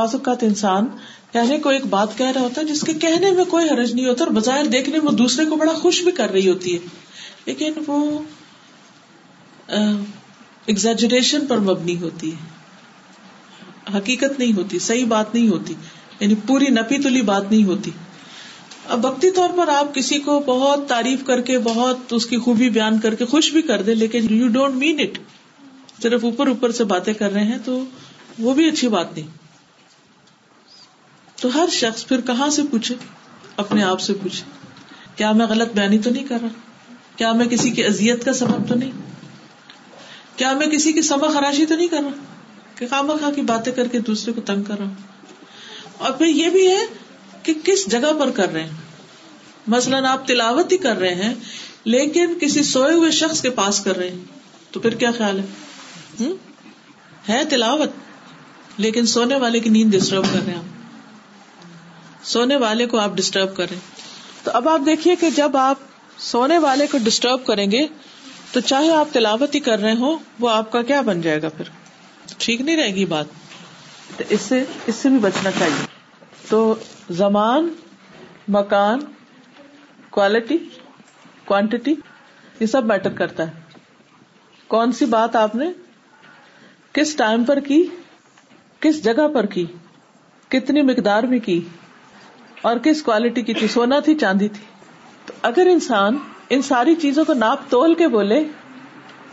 بعض 0.00 0.14
اوقات 0.14 0.42
انسان 0.50 0.86
کہنے 1.06 1.46
یعنی 1.46 1.58
کو 1.66 1.70
ایک 1.78 1.86
بات 1.98 2.16
کہہ 2.18 2.32
رہا 2.34 2.40
ہوتا 2.48 2.60
ہے 2.60 2.66
جس 2.72 2.82
کے 2.88 2.92
کہنے 3.06 3.30
میں 3.40 3.44
کوئی 3.54 3.68
حرج 3.70 3.92
نہیں 3.94 4.06
ہوتا 4.08 4.24
اور 4.24 4.32
بظاہر 4.40 4.66
دیکھنے 4.80 5.00
میں 5.06 5.12
دوسرے 5.22 5.44
کو 5.52 5.56
بڑا 5.62 5.72
خوش 5.84 6.02
بھی 6.08 6.12
کر 6.20 6.32
رہی 6.38 6.48
ہوتی 6.50 6.74
ہے 6.74 7.50
لیکن 7.50 7.80
وہ 7.86 8.00
ایگزیجریشن 9.70 11.44
پر 11.48 11.58
مبنی 11.70 11.96
ہوتی 12.00 12.30
ہے 12.34 13.96
حقیقت 13.96 14.38
نہیں 14.38 14.52
ہوتی 14.56 14.78
صحیح 14.86 15.04
بات 15.12 15.34
نہیں 15.34 15.48
ہوتی 15.48 15.74
یعنی 16.20 16.34
پوری 16.46 16.68
نپی 16.78 16.98
تلی 17.02 17.22
بات 17.32 17.50
نہیں 17.50 17.64
ہوتی 17.64 17.90
اب 18.96 19.04
وقتی 19.04 19.30
طور 19.34 19.50
پر 19.56 19.68
آپ 19.74 19.94
کسی 19.94 20.18
کو 20.28 20.38
بہت 20.46 20.88
تعریف 20.88 21.24
کر 21.26 21.40
کے 21.50 21.58
بہت 21.68 22.12
اس 22.12 22.26
کی 22.26 22.38
خوبی 22.46 22.68
بیان 22.76 22.98
کر 23.00 23.14
کے 23.20 23.24
خوش 23.34 23.50
بھی 23.52 23.62
کر 23.70 23.82
دیں 23.88 23.94
لیکن 23.94 24.26
یو 24.38 24.48
ڈونٹ 24.58 24.74
مین 24.84 25.00
اٹ 25.04 25.18
صرف 26.02 26.24
اوپر 26.24 26.46
اوپر 26.52 26.72
سے 26.80 26.84
باتیں 26.92 27.12
کر 27.20 27.32
رہے 27.32 27.44
ہیں 27.50 27.58
تو 27.64 27.78
وہ 28.46 28.54
بھی 28.54 28.68
اچھی 28.68 28.88
بات 28.96 29.12
نہیں 29.16 29.26
تو 31.40 31.48
ہر 31.54 31.68
شخص 31.72 32.06
پھر 32.06 32.20
کہاں 32.32 32.48
سے 32.58 32.62
پوچھے 32.70 32.94
اپنے 33.64 33.82
آپ 33.82 34.00
سے 34.00 34.12
پوچھے 34.22 34.44
کیا 35.16 35.32
میں 35.40 35.46
غلط 35.48 35.72
بیانی 35.74 35.98
تو 36.06 36.10
نہیں 36.10 36.24
کر 36.32 36.38
رہا 36.42 36.98
کیا 37.16 37.32
میں 37.40 37.46
کسی 37.54 37.70
کی 37.78 37.84
اذیت 37.84 38.24
کا 38.24 38.32
سبب 38.40 38.68
تو 38.68 38.74
نہیں 38.82 39.08
کیا 40.40 40.52
میں 40.58 40.66
کسی 40.72 40.92
کی 40.98 41.02
سما 41.06 41.28
خراشی 41.32 41.64
تو 41.70 41.76
نہیں 41.76 41.88
کر 41.94 42.02
رہا 42.04 42.76
کہ 42.76 42.86
خام 42.90 43.10
خا 43.20 43.30
کی 43.38 43.42
باتیں 43.48 43.72
کر 43.78 43.88
کے 43.94 43.98
دوسرے 44.06 44.32
کو 44.36 44.40
تنگ 44.50 44.62
کر 44.68 44.78
رہا 44.82 44.86
ہوں 44.86 45.98
اور 46.08 46.12
پھر 46.20 46.26
یہ 46.26 46.48
بھی 46.54 46.62
ہے 46.66 46.84
کہ 47.48 47.54
کس 47.64 47.84
جگہ 47.94 48.12
پر 48.20 48.30
کر 48.38 48.48
رہے 48.52 48.62
ہیں 48.70 49.74
مثلاً 49.74 50.04
آپ 50.12 50.26
تلاوت 50.28 50.72
ہی 50.74 50.78
کر 50.86 50.98
رہے 51.04 51.14
ہیں 51.26 51.32
لیکن 51.96 52.32
کسی 52.44 52.62
سوئے 52.70 52.94
ہوئے 53.00 53.10
شخص 53.18 53.42
کے 53.46 53.50
پاس 53.60 53.80
کر 53.88 53.96
رہے 54.00 54.08
ہیں 54.14 54.72
تو 54.72 54.80
پھر 54.86 54.94
کیا 55.02 55.10
خیال 55.18 55.40
ہے 56.20 56.30
ہے 57.28 57.44
تلاوت 57.50 58.02
لیکن 58.86 59.06
سونے 59.16 59.36
والے 59.46 59.60
کی 59.66 59.70
نیند 59.78 59.94
ڈسٹرب 59.96 60.32
کر 60.34 60.44
رہے 60.46 60.52
ہیں 60.52 60.60
آپ 60.60 62.24
سونے 62.36 62.56
والے 62.68 62.86
کو 62.94 62.98
آپ 63.08 63.16
ڈسٹرب 63.20 63.54
کر 63.60 63.70
رہے 63.74 64.08
تو 64.44 64.50
اب 64.62 64.68
آپ 64.76 64.86
دیکھیے 64.92 65.16
کہ 65.24 65.30
جب 65.42 65.56
آپ 65.70 65.86
سونے 66.32 66.58
والے 66.68 66.86
کو 66.94 66.98
ڈسٹرب 67.10 67.44
کریں 67.52 67.70
گے 67.74 67.86
تو 68.52 68.60
چاہے 68.60 68.90
آپ 68.92 69.08
تلاوت 69.12 69.54
ہی 69.54 69.58
کر 69.66 69.78
رہے 69.80 69.92
ہو 69.98 70.16
وہ 70.40 70.48
آپ 70.50 70.70
کا 70.72 70.80
کیا 70.86 71.00
بن 71.08 71.20
جائے 71.22 71.42
گا 71.42 71.48
پھر 71.56 71.68
ٹھیک 72.38 72.60
نہیں 72.60 72.76
رہے 72.76 72.94
گی 72.94 73.04
بات 73.14 73.26
تو 74.18 74.24
اس 74.36 74.40
سے 74.40 74.62
اس 74.90 74.94
سے 74.94 75.08
بھی 75.08 75.18
بچنا 75.26 75.50
چاہیے 75.58 75.84
تو 76.48 76.62
زمان 77.18 77.68
مکان 78.56 79.00
کوالٹی 80.16 80.56
کوانٹیٹی 81.46 81.94
یہ 82.60 82.66
سب 82.72 82.84
میٹر 82.92 83.12
کرتا 83.20 83.46
ہے 83.48 83.78
کون 84.74 84.92
سی 84.98 85.04
بات 85.14 85.36
آپ 85.36 85.54
نے 85.62 85.70
کس 86.98 87.14
ٹائم 87.16 87.44
پر 87.44 87.60
کی 87.68 87.82
کس 88.86 89.02
جگہ 89.04 89.28
پر 89.34 89.46
کی 89.54 89.64
کتنی 90.54 90.82
مقدار 90.90 91.22
میں 91.32 91.38
کی 91.46 91.60
اور 92.68 92.76
کس 92.84 93.02
کوالٹی 93.02 93.42
کی 93.50 93.54
تھی 93.60 93.68
سونا 93.78 93.98
تھی 94.08 94.14
چاندی 94.24 94.48
تھی 94.58 94.64
تو 95.26 95.34
اگر 95.50 95.66
انسان 95.72 96.18
ان 96.54 96.62
ساری 96.66 96.94
چیزوں 97.02 97.24
کو 97.24 97.34
ناپ 97.40 97.60
تول 97.70 97.92
کے 97.98 98.06
بولے 98.12 98.42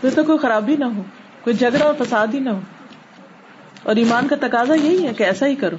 پھر 0.01 0.09
تو 0.15 0.23
کوئی 0.23 0.37
خرابی 0.41 0.75
نہ 0.81 0.89
ہو 0.95 1.03
کوئی 1.43 1.55
جھگڑا 1.55 1.85
اور 1.85 1.93
فساد 2.01 2.33
ہی 2.33 2.39
نہ 2.47 2.49
ہو 2.49 3.87
اور 3.91 3.95
ایمان 4.01 4.27
کا 4.33 4.35
تقاضا 4.41 4.73
یہی 4.81 5.07
ہے 5.07 5.13
کہ 5.19 5.23
ایسا 5.29 5.45
ہی 5.51 5.55
کرو 5.63 5.77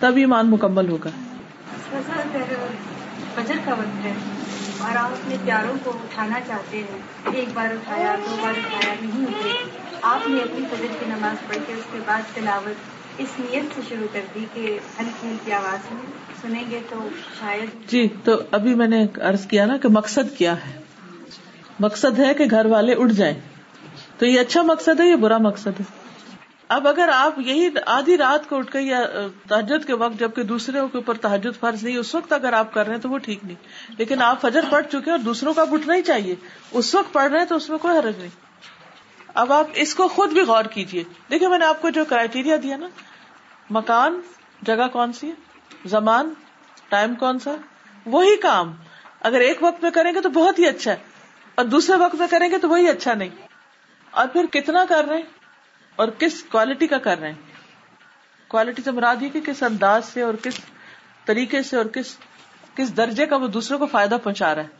تب 0.00 0.16
ایمان 0.24 0.50
مکمل 0.50 0.88
ہوگا 0.94 1.10
اور 4.86 4.96
آپ 4.96 5.10
اپنے 5.12 5.36
پیاروں 5.44 5.74
کو 5.84 5.90
اٹھانا 6.02 6.38
چاہتے 6.48 6.82
ہیں 6.90 7.32
ایک 7.38 7.48
بار 7.54 7.72
اٹھایا 7.78 8.14
دو 8.26 8.36
بار 8.42 8.58
اٹھایا 8.62 8.94
نہیں 9.00 9.58
آپ 10.12 10.28
نے 10.28 10.42
اپنی 10.42 10.64
فجر 10.70 10.94
کی 11.00 11.06
نماز 11.14 11.46
پڑھ 11.48 11.66
کے 11.66 11.72
اس 11.74 11.86
کے 11.92 11.98
بعد 12.06 12.34
تلاوت 12.34 12.86
نیت 13.20 13.74
سے 13.74 13.80
شروع 13.88 14.06
کر 14.12 14.24
دی 14.34 14.44
کہ 14.54 15.52
آواز 15.54 16.46
جی 17.90 18.06
تو 18.24 18.34
ابھی 18.58 18.74
میں 18.82 18.86
نے 18.88 19.04
کیا 19.50 19.64
نا 19.66 19.76
کہ 19.82 19.88
مقصد 19.96 20.36
کیا 20.36 20.52
ہے 20.66 20.72
مقصد 21.80 22.18
ہے 22.18 22.32
کہ 22.38 22.44
گھر 22.50 22.66
والے 22.74 22.94
اٹھ 23.02 23.12
جائیں 23.22 23.34
تو 24.18 24.26
یہ 24.26 24.40
اچھا 24.40 24.62
مقصد 24.68 25.00
ہے 25.00 25.06
یہ 25.08 25.16
برا 25.26 25.38
مقصد 25.50 25.80
ہے 25.80 25.84
اب 26.76 26.86
اگر 26.88 27.08
آپ 27.14 27.38
یہی 27.46 27.68
آدھی 27.96 28.16
رات 28.18 28.48
کو 28.48 28.56
اٹھ 28.58 28.70
کے 28.72 28.80
یا 28.80 29.02
تحجد 29.48 29.86
کے 29.86 29.94
وقت 30.04 30.18
جبکہ 30.20 30.42
دوسرے 30.52 30.80
کے 30.92 30.98
اوپر 30.98 31.18
تحجد 31.26 31.60
فرض 31.60 31.84
نہیں 31.84 31.96
اس 31.96 32.14
وقت 32.14 32.32
اگر 32.32 32.52
آپ 32.62 32.72
کر 32.74 32.86
رہے 32.86 32.94
ہیں 32.94 33.02
تو 33.02 33.10
وہ 33.10 33.18
ٹھیک 33.26 33.44
نہیں 33.44 33.98
لیکن 33.98 34.22
آپ 34.22 34.40
فجر 34.40 34.64
پڑھ 34.70 34.86
چکے 34.92 35.10
اور 35.10 35.18
دوسروں 35.30 35.54
کا 35.60 35.64
اٹھنا 35.72 35.94
ہی 35.94 36.02
چاہیے 36.12 36.34
اس 36.80 36.94
وقت 36.94 37.12
پڑھ 37.12 37.30
رہے 37.30 37.38
ہیں 37.38 37.46
تو 37.46 37.56
اس 37.62 37.68
میں 37.70 37.78
کوئی 37.86 37.98
حرج 37.98 38.18
نہیں 38.18 38.46
اب 39.40 39.52
آپ 39.52 39.66
اس 39.82 39.94
کو 39.94 40.06
خود 40.12 40.32
بھی 40.32 40.40
غور 40.46 40.64
کیجیے 40.76 41.02
دیکھیے 41.30 41.48
میں 41.48 41.58
نے 41.58 41.64
آپ 41.64 41.82
کو 41.82 41.90
جو 41.96 42.04
کرائیٹیریا 42.10 42.56
دیا 42.62 42.76
نا 42.76 42.86
مکان 43.76 44.20
جگہ 44.66 44.86
کون 44.92 45.12
سی 45.12 45.30
زمان 45.94 46.32
ٹائم 46.88 47.14
کون 47.18 47.38
سا 47.38 47.50
وہی 48.12 48.36
کام 48.42 48.72
اگر 49.30 49.40
ایک 49.48 49.62
وقت 49.62 49.82
میں 49.82 49.90
کریں 49.94 50.12
گے 50.14 50.20
تو 50.22 50.28
بہت 50.36 50.58
ہی 50.58 50.66
اچھا 50.66 50.90
ہے 50.90 50.96
اور 51.54 51.64
دوسرے 51.74 51.96
وقت 52.02 52.14
میں 52.18 52.26
کریں 52.30 52.48
گے 52.50 52.58
تو 52.58 52.68
وہی 52.68 52.88
اچھا 52.88 53.14
نہیں 53.22 53.28
اور 54.20 54.26
پھر 54.32 54.46
کتنا 54.52 54.84
کر 54.88 55.04
رہے 55.08 55.16
ہیں 55.16 55.36
اور 56.02 56.08
کس 56.18 56.42
کوالٹی 56.50 56.86
کا 56.86 56.98
کر 57.08 57.18
رہے 57.20 57.28
ہیں 57.30 58.50
کوالٹی 58.54 58.82
سے 58.84 58.90
مراد 58.98 59.22
یہ 59.22 59.28
کہ 59.32 59.40
کس 59.46 59.62
انداز 59.70 60.04
سے 60.12 60.22
اور 60.22 60.34
کس 60.42 60.60
طریقے 61.24 61.62
سے 61.70 61.76
اور 61.76 61.86
کس 61.96 62.16
کس 62.76 62.96
درجے 62.96 63.26
کا 63.30 63.36
وہ 63.42 63.46
دوسروں 63.58 63.78
کو 63.78 63.86
فائدہ 63.96 64.16
پہنچا 64.22 64.54
رہا 64.54 64.62
ہے 64.62 64.76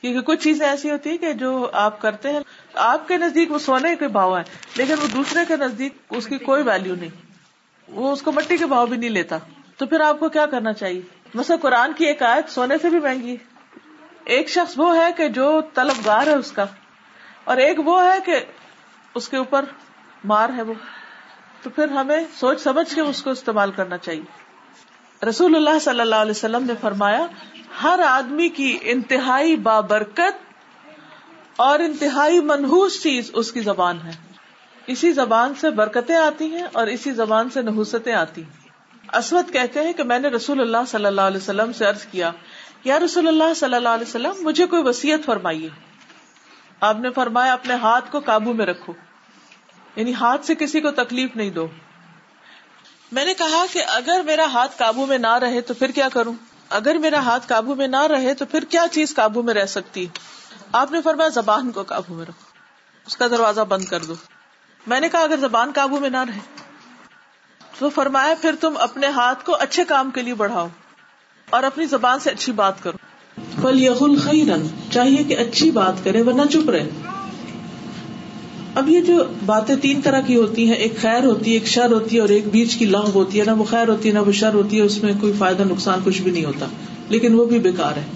کیونکہ 0.00 0.20
کچھ 0.32 0.42
چیزیں 0.44 0.66
ایسی 0.68 0.90
ہوتی 0.90 1.10
ہیں 1.10 1.18
کہ 1.18 1.32
جو 1.44 1.52
آپ 1.82 2.00
کرتے 2.00 2.32
ہیں 2.32 2.40
آپ 2.86 3.06
کے 3.08 3.16
نزدیک 3.24 3.52
وہ 3.52 3.58
سونے 3.68 3.94
کے 4.00 4.08
بھاؤ 4.18 4.34
ہیں 4.36 4.44
لیکن 4.76 5.02
وہ 5.02 5.06
دوسرے 5.14 5.44
کے 5.48 5.56
نزدیک 5.64 5.96
اس 6.20 6.26
کی 6.32 6.38
کوئی 6.50 6.62
ویلو 6.68 6.94
نہیں 6.94 7.22
وہ 7.92 8.10
اس 8.12 8.22
کو 8.22 8.32
مٹی 8.32 8.56
کے 8.56 8.66
بھاؤ 8.66 8.86
بھی 8.86 8.96
نہیں 8.96 9.10
لیتا 9.10 9.38
تو 9.78 9.86
پھر 9.86 10.00
آپ 10.00 10.20
کو 10.20 10.28
کیا 10.36 10.44
کرنا 10.50 10.72
چاہیے 10.82 11.00
مثلا 11.34 11.56
قرآن 11.62 11.92
کی 11.96 12.04
ایک 12.06 12.22
آیت 12.22 12.50
سونے 12.50 12.78
سے 12.82 12.90
بھی 12.90 12.98
مہنگی 13.06 13.36
ایک 14.36 14.48
شخص 14.50 14.78
وہ 14.78 14.96
ہے 14.96 15.08
کہ 15.16 15.28
جو 15.38 15.48
طلبگار 15.74 16.26
ہے 16.26 16.34
اس 16.42 16.52
کا 16.58 16.64
اور 17.52 17.56
ایک 17.64 17.78
وہ 17.88 18.00
ہے 18.02 18.18
کہ 18.26 18.38
اس 19.20 19.28
کے 19.28 19.36
اوپر 19.36 19.64
مار 20.32 20.48
ہے 20.56 20.62
وہ 20.68 20.74
تو 21.62 21.70
پھر 21.74 21.88
ہمیں 21.98 22.18
سوچ 22.38 22.60
سمجھ 22.60 22.94
کے 22.94 23.00
اس 23.00 23.22
کو 23.22 23.30
استعمال 23.36 23.70
کرنا 23.76 23.98
چاہیے 24.06 25.26
رسول 25.28 25.56
اللہ 25.56 25.78
صلی 25.80 26.00
اللہ 26.00 26.22
علیہ 26.26 26.36
وسلم 26.38 26.64
نے 26.66 26.74
فرمایا 26.80 27.24
ہر 27.82 28.00
آدمی 28.06 28.48
کی 28.56 28.76
انتہائی 28.94 29.54
بابرکت 29.68 30.42
اور 31.66 31.80
انتہائی 31.80 32.40
منحوس 32.50 33.02
چیز 33.02 33.30
اس 33.42 33.52
کی 33.52 33.60
زبان 33.68 34.00
ہے 34.06 34.10
اسی 34.92 35.12
زبان 35.12 35.52
سے 35.60 35.70
برکتیں 35.80 36.14
آتی 36.16 36.46
ہیں 36.54 36.62
اور 36.80 36.86
اسی 36.94 37.10
زبان 37.20 37.50
سے 37.50 37.62
نحوستیں 37.62 38.12
آتی 38.14 38.42
ہیں 38.42 38.62
اسود 39.18 39.52
کہتے 39.52 39.82
ہیں 39.86 39.92
کہ 39.96 40.02
میں 40.10 40.18
نے 40.18 40.28
رسول 40.28 40.60
اللہ 40.60 40.86
صلی 40.88 41.06
اللہ 41.06 41.28
علیہ 41.30 41.40
وسلم 41.40 41.72
سے 41.78 41.84
عرض 41.86 42.04
کیا 42.10 42.30
یا 42.84 42.98
رسول 43.04 43.28
اللہ 43.28 43.54
صلی 43.56 43.74
اللہ 43.76 43.94
علیہ 43.98 44.06
وسلم 44.06 44.42
مجھے 44.44 44.66
کوئی 44.74 44.82
وسیعت 44.88 45.24
فرمائیے 45.26 45.68
آپ 46.88 46.98
نے 47.00 47.10
فرمایا 47.20 47.52
اپنے 47.52 47.74
ہاتھ 47.82 48.10
کو 48.12 48.20
قابو 48.26 48.52
میں 48.60 48.66
رکھو 48.66 48.92
یعنی 49.96 50.14
ہاتھ 50.20 50.44
سے 50.46 50.54
کسی 50.64 50.80
کو 50.86 50.90
تکلیف 51.02 51.36
نہیں 51.40 51.50
دو 51.58 51.66
میں 53.18 53.24
نے 53.24 53.34
کہا 53.38 53.64
کہ 53.72 53.84
اگر 53.94 54.20
میرا 54.26 54.44
ہاتھ 54.52 54.76
قابو 54.78 55.06
میں 55.06 55.18
نہ 55.18 55.32
رہے 55.46 55.60
تو 55.70 55.74
پھر 55.80 55.90
کیا 56.00 56.08
کروں 56.12 56.34
اگر 56.80 56.98
میرا 57.06 57.18
ہاتھ 57.24 57.46
قابو 57.48 57.74
میں 57.80 57.86
نہ 57.88 58.02
رہے 58.14 58.34
تو 58.34 58.44
پھر 58.50 58.64
کیا 58.76 58.84
چیز 58.92 59.14
قابو 59.14 59.42
میں 59.48 59.54
رہ 59.54 59.66
سکتی 59.78 60.06
آپ 60.82 60.92
نے 60.92 61.02
فرمایا 61.04 61.28
زبان 61.40 61.70
کو 61.72 61.82
قابو 61.94 62.14
میں 62.14 62.24
رکھو 62.28 62.52
اس 63.06 63.16
کا 63.16 63.26
دروازہ 63.30 63.60
بند 63.68 63.84
کر 63.90 64.04
دو 64.08 64.14
میں 64.92 64.98
نے 65.00 65.08
کہا 65.12 65.20
اگر 65.28 65.38
زبان 65.40 65.70
قابو 65.74 65.98
میں 66.00 66.08
نہ 66.10 66.22
رہے 66.28 66.38
تو 67.78 67.88
فرمایا 67.94 68.34
پھر 68.40 68.54
تم 68.60 68.76
اپنے 68.86 69.06
ہاتھ 69.18 69.44
کو 69.44 69.56
اچھے 69.66 69.84
کام 69.92 70.10
کے 70.14 70.22
لیے 70.22 70.34
بڑھاؤ 70.42 70.66
اور 71.56 71.62
اپنی 71.70 71.84
زبان 71.92 72.18
سے 72.24 72.30
اچھی 72.30 72.52
بات 72.60 72.82
کرو 72.82 73.62
خی 73.62 74.14
خیرن 74.24 74.62
چاہیے 74.92 75.22
کہ 75.30 75.36
اچھی 75.44 75.70
بات 75.78 76.04
کرے 76.04 76.20
ورنہ 76.26 76.42
نہ 76.54 76.70
رہے 76.70 76.88
اب 78.80 78.88
یہ 78.88 79.00
جو 79.08 79.16
باتیں 79.46 79.74
تین 79.82 80.00
طرح 80.04 80.20
کی 80.26 80.36
ہوتی 80.36 80.66
ہیں 80.68 80.76
ایک 80.84 80.96
خیر 81.00 81.24
ہوتی 81.24 81.50
ہے 81.50 81.56
ایک 81.58 81.66
شر 81.72 81.92
ہوتی 81.92 82.14
ہے 82.16 82.20
اور 82.20 82.28
ایک 82.36 82.46
بیچ 82.54 82.76
کی 82.76 82.86
لنگ 82.94 83.14
ہوتی 83.14 83.40
ہے 83.40 83.44
نہ 83.46 83.50
وہ 83.58 83.64
خیر 83.70 83.88
ہوتی 83.88 84.08
ہے 84.08 84.14
نہ 84.14 84.24
وہ 84.28 84.32
شر 84.42 84.54
ہوتی 84.54 84.76
ہے 84.78 84.86
اس 84.90 84.96
میں 85.02 85.12
کوئی 85.20 85.32
فائدہ 85.38 85.62
نقصان 85.70 86.00
کچھ 86.04 86.20
بھی 86.22 86.30
نہیں 86.30 86.44
ہوتا 86.44 86.66
لیکن 87.14 87.34
وہ 87.40 87.44
بھی 87.52 87.58
بےکار 87.66 87.96
ہے 88.02 88.06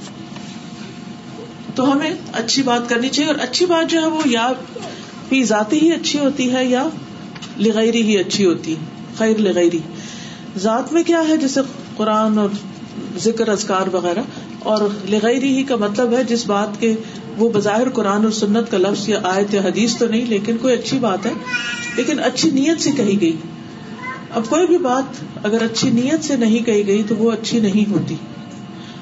تو 1.75 1.91
ہمیں 1.93 2.11
اچھی 2.43 2.63
بات 2.71 2.89
کرنی 2.89 3.09
چاہیے 3.17 3.31
اور 3.33 3.39
اچھی 3.49 3.67
بات 3.75 3.91
جو 3.91 4.01
ہے 4.03 4.07
وہ 4.17 4.23
یا 4.29 4.49
فی 5.29 5.43
ذاتی 5.45 5.79
ہی 5.81 5.93
اچھی 5.95 6.19
ہوتی 6.19 6.51
ہے 6.53 6.65
یا 6.65 6.87
لغیری 7.67 8.03
ہی 8.09 8.17
اچھی 8.19 8.45
ہوتی 8.47 8.75
خیر 9.19 9.39
لغیری 9.47 9.79
ذات 10.65 10.93
میں 10.93 11.03
کیا 11.11 11.23
ہے 11.29 11.37
جیسے 11.45 11.61
قرآن 11.97 12.39
اور 12.39 12.55
ذکر 13.25 13.49
اذکار 13.57 13.95
وغیرہ 13.95 14.23
اور 14.75 14.83
لغیری 15.15 15.57
ہی 15.57 15.63
کا 15.73 15.77
مطلب 15.83 16.13
ہے 16.17 16.23
جس 16.31 16.47
بات 16.47 16.81
کے 16.81 16.93
وہ 17.41 17.49
بظاہر 17.57 17.89
قرآن 17.99 18.25
اور 18.29 18.33
سنت 18.39 18.71
کا 18.71 18.79
لفظ 18.79 19.09
یا 19.09 19.19
آیت 19.35 19.55
یا 19.55 19.61
حدیث 19.65 19.97
تو 19.97 20.07
نہیں 20.15 20.25
لیکن 20.35 20.57
کوئی 20.63 20.75
اچھی 20.75 20.99
بات 21.05 21.27
ہے 21.27 21.33
لیکن 21.97 22.21
اچھی 22.31 22.51
نیت 22.59 22.81
سے 22.87 22.91
کہی 22.97 23.21
گئی 23.21 23.37
اب 24.39 24.49
کوئی 24.49 24.67
بھی 24.67 24.79
بات 24.89 25.23
اگر 25.51 25.63
اچھی 25.69 25.91
نیت 26.01 26.25
سے 26.25 26.37
نہیں 26.47 26.67
کہی 26.71 26.87
گئی 26.87 27.03
تو 27.09 27.17
وہ 27.21 27.31
اچھی 27.33 27.61
نہیں 27.67 27.91
ہوتی 27.91 28.15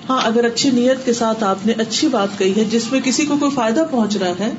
ہاں 0.09 0.21
اگر 0.33 0.45
اچھی 0.51 0.71
نیت 0.81 1.05
کے 1.05 1.13
ساتھ 1.21 1.43
آپ 1.53 1.67
نے 1.67 1.73
اچھی 1.85 2.09
بات 2.17 2.39
کہی 2.39 2.53
ہے 2.57 2.65
جس 2.77 2.91
میں 2.93 3.01
کسی 3.05 3.27
کو 3.31 3.37
کوئی 3.45 3.55
فائدہ 3.55 3.85
پہنچ 3.93 4.17
رہا 4.23 4.45
ہے 4.47 4.51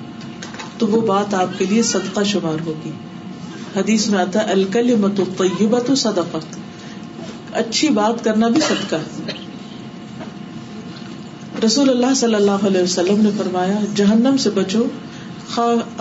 تو 0.79 0.87
وہ 0.87 0.99
بات 1.07 1.33
آپ 1.33 1.57
کے 1.57 1.65
لیے 1.69 1.81
صدقہ 1.91 2.23
شمار 2.31 2.63
ہوگی 2.65 2.91
حدیث 3.75 4.07
میں 4.09 4.19
آتا 4.19 4.41
الکل 4.55 4.95
مت 5.03 5.91
صدقت 6.05 6.55
اچھی 7.63 7.89
بات 7.99 8.23
کرنا 8.23 8.47
بھی 8.55 8.61
صدقہ 8.67 8.99
رسول 11.65 11.89
اللہ 11.89 12.13
صلی 12.15 12.35
اللہ 12.35 12.65
علیہ 12.71 12.81
وسلم 12.81 13.21
نے 13.25 13.29
فرمایا 13.37 13.77
جہنم 14.01 14.37
سے 14.45 14.49
بچو 14.57 14.85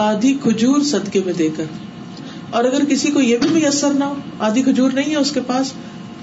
آدھی 0.07 0.33
کھجور 0.43 0.81
صدقے 0.91 1.21
میں 1.27 1.33
دے 1.41 1.49
کر 1.57 1.75
اور 2.59 2.65
اگر 2.71 2.85
کسی 2.91 3.11
کو 3.17 3.21
یہ 3.21 3.37
بھی 3.45 3.49
میسر 3.53 3.95
نہ 4.03 4.09
ہو 4.11 4.15
آدھی 4.49 4.63
کھجور 4.69 4.91
نہیں 4.99 5.11
ہے 5.11 5.17
اس 5.27 5.31
کے 5.37 5.41
پاس 5.53 5.73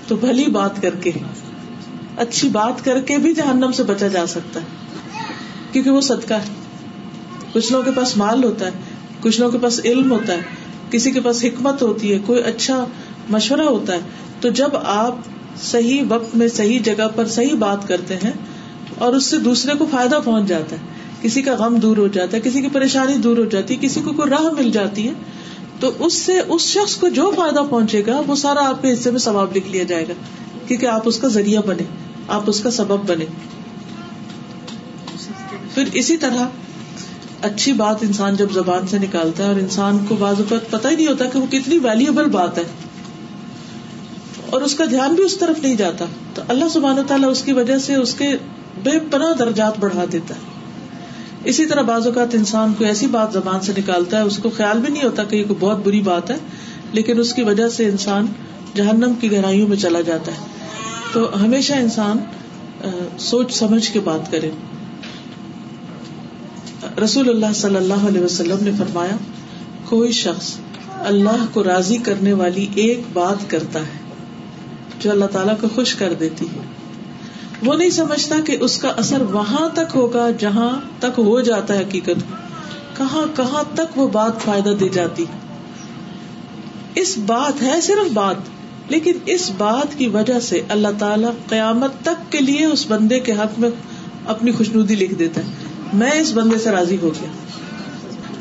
تو 0.07 0.15
بھلی 0.25 0.45
بات 0.59 0.81
کر 0.81 0.95
کے 1.05 1.11
اچھی 2.25 2.49
بات 2.59 2.83
کر 2.85 2.99
کے 3.11 3.17
بھی 3.25 3.33
جہنم 3.39 3.71
سے 3.79 3.83
بچا 3.93 4.07
جا 4.17 4.25
سکتا 4.35 4.59
ہے 4.65 5.23
کیونکہ 5.71 5.89
وہ 5.97 6.01
صدقہ 6.11 6.33
ہے 6.45 6.61
کچھ 7.53 7.71
لوگوں 7.71 7.85
کے 7.85 7.91
پاس 7.95 8.15
مال 8.17 8.43
ہوتا 8.43 8.65
ہے 8.65 9.19
کچھ 9.21 9.39
لوگوں 9.39 9.51
کے 9.51 9.57
پاس 9.63 9.79
علم 9.89 10.11
ہوتا 10.11 10.33
ہے 10.33 10.71
کسی 10.91 11.11
کے 11.11 11.21
پاس 11.27 11.43
حکمت 11.45 11.81
ہوتی 11.83 12.13
ہے 12.13 12.17
کوئی 12.25 12.41
اچھا 12.53 12.83
مشورہ 13.35 13.65
ہوتا 13.67 13.93
ہے 13.93 14.35
تو 14.41 14.49
جب 14.61 14.75
آپ 14.95 15.29
صحیح 15.65 16.01
وقت 16.09 16.35
میں 16.41 16.47
صحیح 16.57 16.79
جگہ 16.85 17.07
پر 17.15 17.27
صحیح 17.37 17.53
بات 17.65 17.87
کرتے 17.87 18.15
ہیں 18.23 18.31
اور 19.05 19.13
اس 19.17 19.25
سے 19.33 19.37
دوسرے 19.47 19.73
کو 19.77 19.85
فائدہ 19.91 20.19
پہنچ 20.25 20.47
جاتا 20.47 20.75
ہے 20.79 21.01
کسی 21.21 21.41
کا 21.41 21.53
غم 21.59 21.75
دور 21.85 21.97
ہو 22.03 22.07
جاتا 22.17 22.37
ہے 22.37 22.41
کسی 22.47 22.61
کی 22.61 22.69
پریشانی 22.71 23.17
دور 23.27 23.37
ہو 23.37 23.43
جاتی 23.55 23.73
ہے 23.73 23.79
کسی 23.81 24.01
کو 24.07 24.13
کوئی 24.17 24.29
راہ 24.31 24.49
مل 24.57 24.71
جاتی 24.77 25.07
ہے 25.07 25.13
تو 25.83 25.91
اس 26.05 26.13
سے 26.25 26.39
اس 26.55 26.65
شخص 26.73 26.95
کو 27.03 27.07
جو 27.19 27.29
فائدہ 27.35 27.63
پہنچے 27.69 28.01
گا 28.07 28.19
وہ 28.27 28.35
سارا 28.41 28.67
آپ 28.69 28.81
کے 28.81 28.93
حصے 28.93 29.11
میں 29.11 29.19
ثواب 29.27 29.55
لکھ 29.57 29.69
لیا 29.75 29.83
جائے 29.91 30.07
گا 30.09 30.13
کیونکہ 30.67 30.85
آپ 30.95 31.07
اس 31.11 31.17
کا 31.21 31.27
ذریعہ 31.37 31.61
بنے 31.69 31.83
آپ 32.37 32.49
اس 32.53 32.59
کا 32.65 32.71
سبب 32.81 33.09
بنے 33.09 33.25
پھر 35.73 35.89
اسی 36.01 36.17
طرح 36.27 36.45
اچھی 37.47 37.71
بات 37.79 38.03
انسان 38.03 38.35
جب 38.41 38.51
زبان 38.53 38.85
سے 38.87 38.97
نکالتا 38.99 39.43
ہے 39.43 39.47
اور 39.53 39.57
انسان 39.61 39.97
کو 40.09 40.15
بعض 40.19 40.39
اوقات 40.41 40.69
پتا 40.71 40.89
ہی 40.89 40.95
نہیں 40.95 41.07
ہوتا 41.07 41.25
کہ 41.31 41.39
وہ 41.39 41.45
کتنی 41.51 41.77
ویلوبل 41.83 42.29
بات 42.35 42.57
ہے 42.57 42.63
اور 44.57 44.61
اس 44.67 44.75
کا 44.81 44.85
دھیان 44.91 45.15
بھی 45.15 45.23
اس 45.23 45.35
طرف 45.37 45.59
نہیں 45.63 45.73
جاتا 45.81 46.05
تو 46.37 46.41
اللہ 46.53 46.69
سبحانہ 46.75 46.99
و 46.99 47.03
تعالیٰ 47.07 47.29
اس 47.31 47.41
کی 47.47 47.53
وجہ 47.57 47.77
سے 47.87 47.95
اس 48.03 48.13
کے 48.21 48.29
بے 48.85 48.93
پناہ 49.15 49.33
درجات 49.41 49.79
بڑھا 49.79 50.05
دیتا 50.11 50.35
ہے 50.39 50.51
اسی 51.53 51.65
طرح 51.73 51.87
بعض 51.91 52.07
اوقات 52.11 52.35
انسان 52.39 52.73
کو 52.77 52.85
ایسی 52.91 53.07
بات 53.17 53.33
زبان 53.39 53.61
سے 53.69 53.73
نکالتا 53.77 54.17
ہے 54.17 54.29
اس 54.31 54.37
کو 54.43 54.49
خیال 54.59 54.81
بھی 54.85 54.91
نہیں 54.93 55.03
ہوتا 55.03 55.23
کہ 55.33 55.35
یہ 55.35 55.51
بہت 55.65 55.81
بری 55.87 55.99
بات 56.09 56.31
ہے 56.35 56.37
لیکن 56.99 57.19
اس 57.25 57.33
کی 57.39 57.43
وجہ 57.49 57.67
سے 57.79 57.87
انسان 57.95 58.31
جہنم 58.79 59.19
کی 59.23 59.31
گہرائیوں 59.31 59.67
میں 59.73 59.77
چلا 59.85 60.01
جاتا 60.11 60.37
ہے 60.37 60.71
تو 61.13 61.25
ہمیشہ 61.43 61.81
انسان 61.87 62.23
سوچ 63.29 63.53
سمجھ 63.59 63.83
کے 63.97 64.03
بات 64.11 64.31
کرے 64.35 64.51
رسول 67.01 67.29
اللہ 67.29 67.53
صلی 67.55 67.75
اللہ 67.75 68.05
علیہ 68.07 68.21
وسلم 68.23 68.63
نے 68.63 68.71
فرمایا 68.77 69.15
کوئی 69.89 70.11
شخص 70.17 70.53
اللہ 71.11 71.45
کو 71.53 71.63
راضی 71.63 71.97
کرنے 72.07 72.33
والی 72.41 72.65
ایک 72.83 73.05
بات 73.13 73.49
کرتا 73.51 73.79
ہے 73.87 74.01
جو 74.99 75.11
اللہ 75.11 75.31
تعالیٰ 75.31 75.53
کو 75.61 75.67
خوش 75.75 75.93
کر 76.01 76.13
دیتی 76.19 76.45
ہے 76.53 76.61
وہ 77.65 77.73
نہیں 77.75 77.89
سمجھتا 77.95 78.35
کہ 78.47 78.57
اس 78.67 78.77
کا 78.81 78.89
اثر 79.03 79.21
وہاں 79.33 79.67
تک 79.75 79.95
ہوگا 79.95 80.29
جہاں 80.39 80.69
تک 80.99 81.19
ہو 81.25 81.39
جاتا 81.49 81.73
ہے 81.73 81.81
حقیقت 81.81 82.23
کہاں 82.97 83.23
کہاں 83.37 83.63
تک 83.75 83.97
وہ 83.97 84.07
بات 84.19 84.41
فائدہ 84.45 84.73
دی 84.79 84.89
جاتی 84.99 85.25
اس 87.01 87.17
بات 87.33 87.61
ہے 87.63 87.79
صرف 87.89 88.11
بات 88.13 88.51
لیکن 88.91 89.17
اس 89.35 89.49
بات 89.57 89.97
کی 89.97 90.07
وجہ 90.17 90.39
سے 90.49 90.61
اللہ 90.77 90.97
تعالیٰ 90.99 91.31
قیامت 91.49 92.01
تک 92.07 92.31
کے 92.31 92.39
لیے 92.49 92.65
اس 92.65 92.85
بندے 92.89 93.19
کے 93.29 93.33
حق 93.43 93.59
میں 93.65 93.69
اپنی 94.35 94.51
خوشنودی 94.61 94.95
لکھ 95.03 95.13
دیتا 95.23 95.41
ہے 95.47 95.62
میں 96.01 96.11
اس 96.19 96.31
بندے 96.35 96.57
سے 96.59 96.71
راضی 96.71 96.95
ہو 97.01 97.09
گیا 97.19 97.29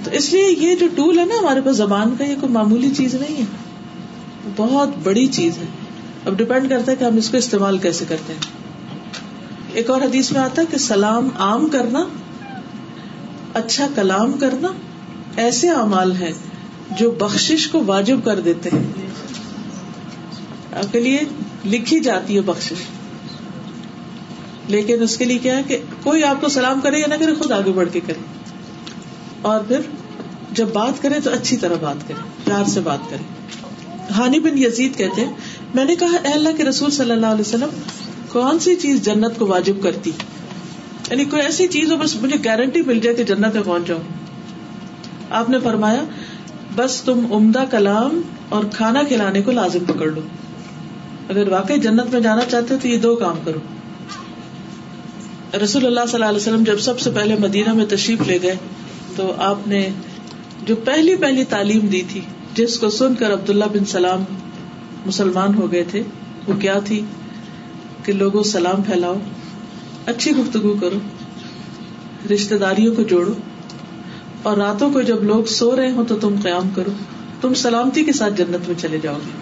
تو 0.04 0.10
اس 0.18 0.32
لیے 0.32 0.48
یہ 0.58 0.74
جو 0.82 0.86
ٹول 0.96 1.18
ہے 1.18 1.24
نا 1.24 1.38
ہمارے 1.40 1.60
پاس 1.64 1.76
زبان 1.76 2.14
کا 2.18 2.24
یہ 2.24 2.34
کوئی 2.40 2.52
معمولی 2.52 2.90
چیز 2.98 3.14
نہیں 3.24 3.36
ہے 3.40 4.50
بہت 4.56 4.94
بڑی 5.02 5.26
چیز 5.38 5.58
ہے 5.58 5.66
اب 6.30 6.36
ڈپینڈ 6.38 6.68
کرتا 6.70 6.90
ہے 6.92 6.96
کہ 7.00 7.04
ہم 7.04 7.16
اس 7.22 7.28
کو 7.30 7.36
استعمال 7.36 7.78
کیسے 7.84 8.04
کرتے 8.08 8.32
ہیں 8.32 9.80
ایک 9.80 9.90
اور 9.90 10.00
حدیث 10.02 10.30
میں 10.32 10.40
آتا 10.40 10.62
ہے 10.62 10.66
کہ 10.70 10.78
سلام 10.86 11.28
عام 11.48 11.68
کرنا 11.74 12.04
اچھا 13.60 13.86
کلام 13.94 14.32
کرنا 14.40 14.68
ایسے 15.44 15.68
اعمال 15.82 16.16
ہے 16.20 16.32
جو 16.98 17.10
بخش 17.20 17.66
کو 17.72 17.82
واجب 17.92 18.24
کر 18.24 18.40
دیتے 18.48 18.70
ہیں 18.72 18.82
کے 20.92 21.00
لیے 21.00 21.20
لکھی 21.72 21.98
جاتی 22.06 22.36
ہے 22.36 22.40
بخش 22.52 22.72
لیکن 24.70 25.02
اس 25.02 25.16
کے 25.18 25.24
لیے 25.24 25.38
کیا 25.42 25.56
ہے 25.56 25.62
کہ 25.68 25.78
کوئی 26.02 26.22
آپ 26.24 26.40
کو 26.40 26.48
سلام 26.56 26.80
کرے 26.82 26.98
یا 26.98 27.06
نہ 27.08 27.14
کرے 27.20 27.34
خود 27.38 27.52
آگے 27.52 27.72
بڑھ 27.74 27.88
کے 27.92 28.00
کرے 28.06 28.20
اور 29.52 29.60
پھر 29.68 29.80
جب 30.58 30.72
بات 30.72 31.02
کرے 31.02 31.20
تو 31.24 31.30
اچھی 31.32 31.56
طرح 31.62 31.76
بات 31.80 32.06
کرے 32.08 32.22
پیار 32.44 32.64
سے 32.74 32.80
بات 32.90 33.10
کرے 33.10 34.12
ہانی 34.18 34.38
بن 34.44 34.58
یزید 34.58 34.96
کہتے 34.96 35.24
میں 35.74 35.84
نے 35.84 35.96
کہا 36.02 36.50
کے 36.56 36.64
رسول 36.64 36.90
صلی 37.00 37.10
اللہ 37.10 37.34
علیہ 37.38 37.48
وسلم 37.48 37.78
کون 38.32 38.58
سی 38.66 38.74
چیز 38.82 39.02
جنت 39.04 39.38
کو 39.38 39.46
واجب 39.46 39.82
کرتی 39.82 40.10
یعنی 41.10 41.24
کوئی 41.34 41.42
ایسی 41.42 41.66
چیز 41.74 41.90
ہو 41.92 41.96
بس 42.02 42.14
مجھے 42.22 42.36
گارنٹی 42.44 42.82
مل 42.82 43.00
جائے 43.06 43.16
کہ 43.16 43.24
جنت 43.30 43.54
میں 43.54 43.62
پہنچ 43.64 43.86
جاؤں 43.88 45.28
آپ 45.40 45.50
نے 45.50 45.58
فرمایا 45.64 46.02
بس 46.76 47.00
تم 47.06 47.20
عمدہ 47.38 47.64
کلام 47.70 48.20
اور 48.56 48.64
کھانا 48.76 49.02
کھلانے 49.08 49.42
کو 49.42 49.52
لازم 49.60 49.84
پکڑ 49.92 50.08
لو 50.10 50.20
اگر 51.34 51.52
واقعی 51.52 51.78
جنت 51.88 52.12
میں 52.12 52.20
جانا 52.28 52.44
چاہتے 52.50 52.76
تو 52.82 52.88
یہ 52.88 52.98
دو 53.06 53.14
کام 53.24 53.38
کرو 53.44 53.58
رسول 55.60 55.86
اللہ 55.86 56.04
صلی 56.08 56.14
اللہ 56.16 56.28
علیہ 56.30 56.40
وسلم 56.40 56.62
جب 56.64 56.78
سب 56.80 57.00
سے 57.00 57.10
پہلے 57.14 57.34
مدینہ 57.38 57.72
میں 57.78 57.84
تشریف 57.88 58.20
لے 58.26 58.38
گئے 58.42 58.54
تو 59.16 59.32
آپ 59.48 59.66
نے 59.68 59.80
جو 60.66 60.76
پہلی 60.84 61.16
پہلی 61.20 61.44
تعلیم 61.48 61.86
دی 61.94 62.00
تھی 62.12 62.20
جس 62.54 62.78
کو 62.78 62.88
سن 62.98 63.14
کر 63.18 63.32
عبد 63.32 63.50
اللہ 63.50 63.64
بن 63.72 63.84
سلام 63.92 64.24
مسلمان 65.06 65.54
ہو 65.54 65.70
گئے 65.72 65.82
تھے 65.90 66.02
وہ 66.46 66.54
کیا 66.60 66.78
تھی 66.84 67.00
کہ 68.04 68.12
لوگوں 68.12 68.42
سلام 68.52 68.82
پھیلاؤ 68.86 69.14
اچھی 70.14 70.32
گفتگو 70.36 70.74
کرو 70.80 70.98
رشتے 72.34 72.58
داریوں 72.58 72.94
کو 72.94 73.02
جوڑو 73.12 73.32
اور 74.48 74.56
راتوں 74.56 74.90
کو 74.92 75.02
جب 75.12 75.22
لوگ 75.32 75.44
سو 75.58 75.74
رہے 75.76 75.90
ہوں 75.98 76.04
تو 76.08 76.16
تم 76.24 76.34
قیام 76.42 76.68
کرو 76.76 76.92
تم 77.40 77.54
سلامتی 77.68 78.04
کے 78.04 78.12
ساتھ 78.22 78.34
جنت 78.38 78.68
میں 78.68 78.78
چلے 78.80 78.98
جاؤ 79.02 79.18
گے 79.26 79.41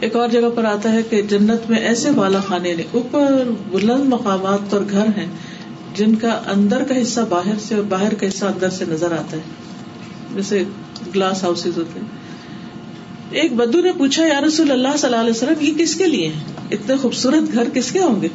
ایک 0.00 0.16
اور 0.16 0.28
جگہ 0.28 0.48
پر 0.54 0.64
آتا 0.66 0.92
ہے 0.92 1.02
کہ 1.10 1.20
جنت 1.32 1.68
میں 1.70 1.78
ایسے 1.88 2.10
والا 2.14 2.38
خانے 2.46 2.74
نے 2.76 2.82
اوپر 3.00 3.50
بلند 3.72 4.08
مقامات 4.12 4.70
پر 4.70 4.82
گھر 4.90 5.06
ہیں 5.16 5.26
جن 5.96 6.14
کا 6.22 6.38
اندر 6.54 6.82
کا 6.88 7.00
حصہ 7.00 7.20
باہر 7.28 7.58
سے 7.66 7.74
اور 7.74 7.82
باہر 7.90 8.14
کا 8.20 8.28
حصہ 8.28 8.44
اندر 8.46 8.70
سے 8.78 8.84
نظر 8.88 9.12
آتا 9.18 9.36
ہے 9.36 10.34
جیسے 10.36 10.62
گلاس 11.14 11.42
ہاؤس 11.44 11.66
ہوتے 11.76 12.00
ہیں 12.00 13.42
ایک 13.42 13.52
بدو 13.60 13.80
نے 13.82 13.92
پوچھا 13.98 14.40
رسول 14.46 14.70
اللہ 14.70 14.96
صلی 14.98 15.08
اللہ 15.08 15.20
علیہ 15.20 15.36
وسلم 15.36 15.64
یہ 15.66 15.72
کس 15.78 15.94
کے 15.98 16.06
لیے 16.06 16.32
اتنے 16.76 16.96
خوبصورت 17.02 17.52
گھر 17.54 17.68
کس 17.74 17.90
کے 17.92 18.02
ہوں 18.02 18.20
گے 18.22 18.28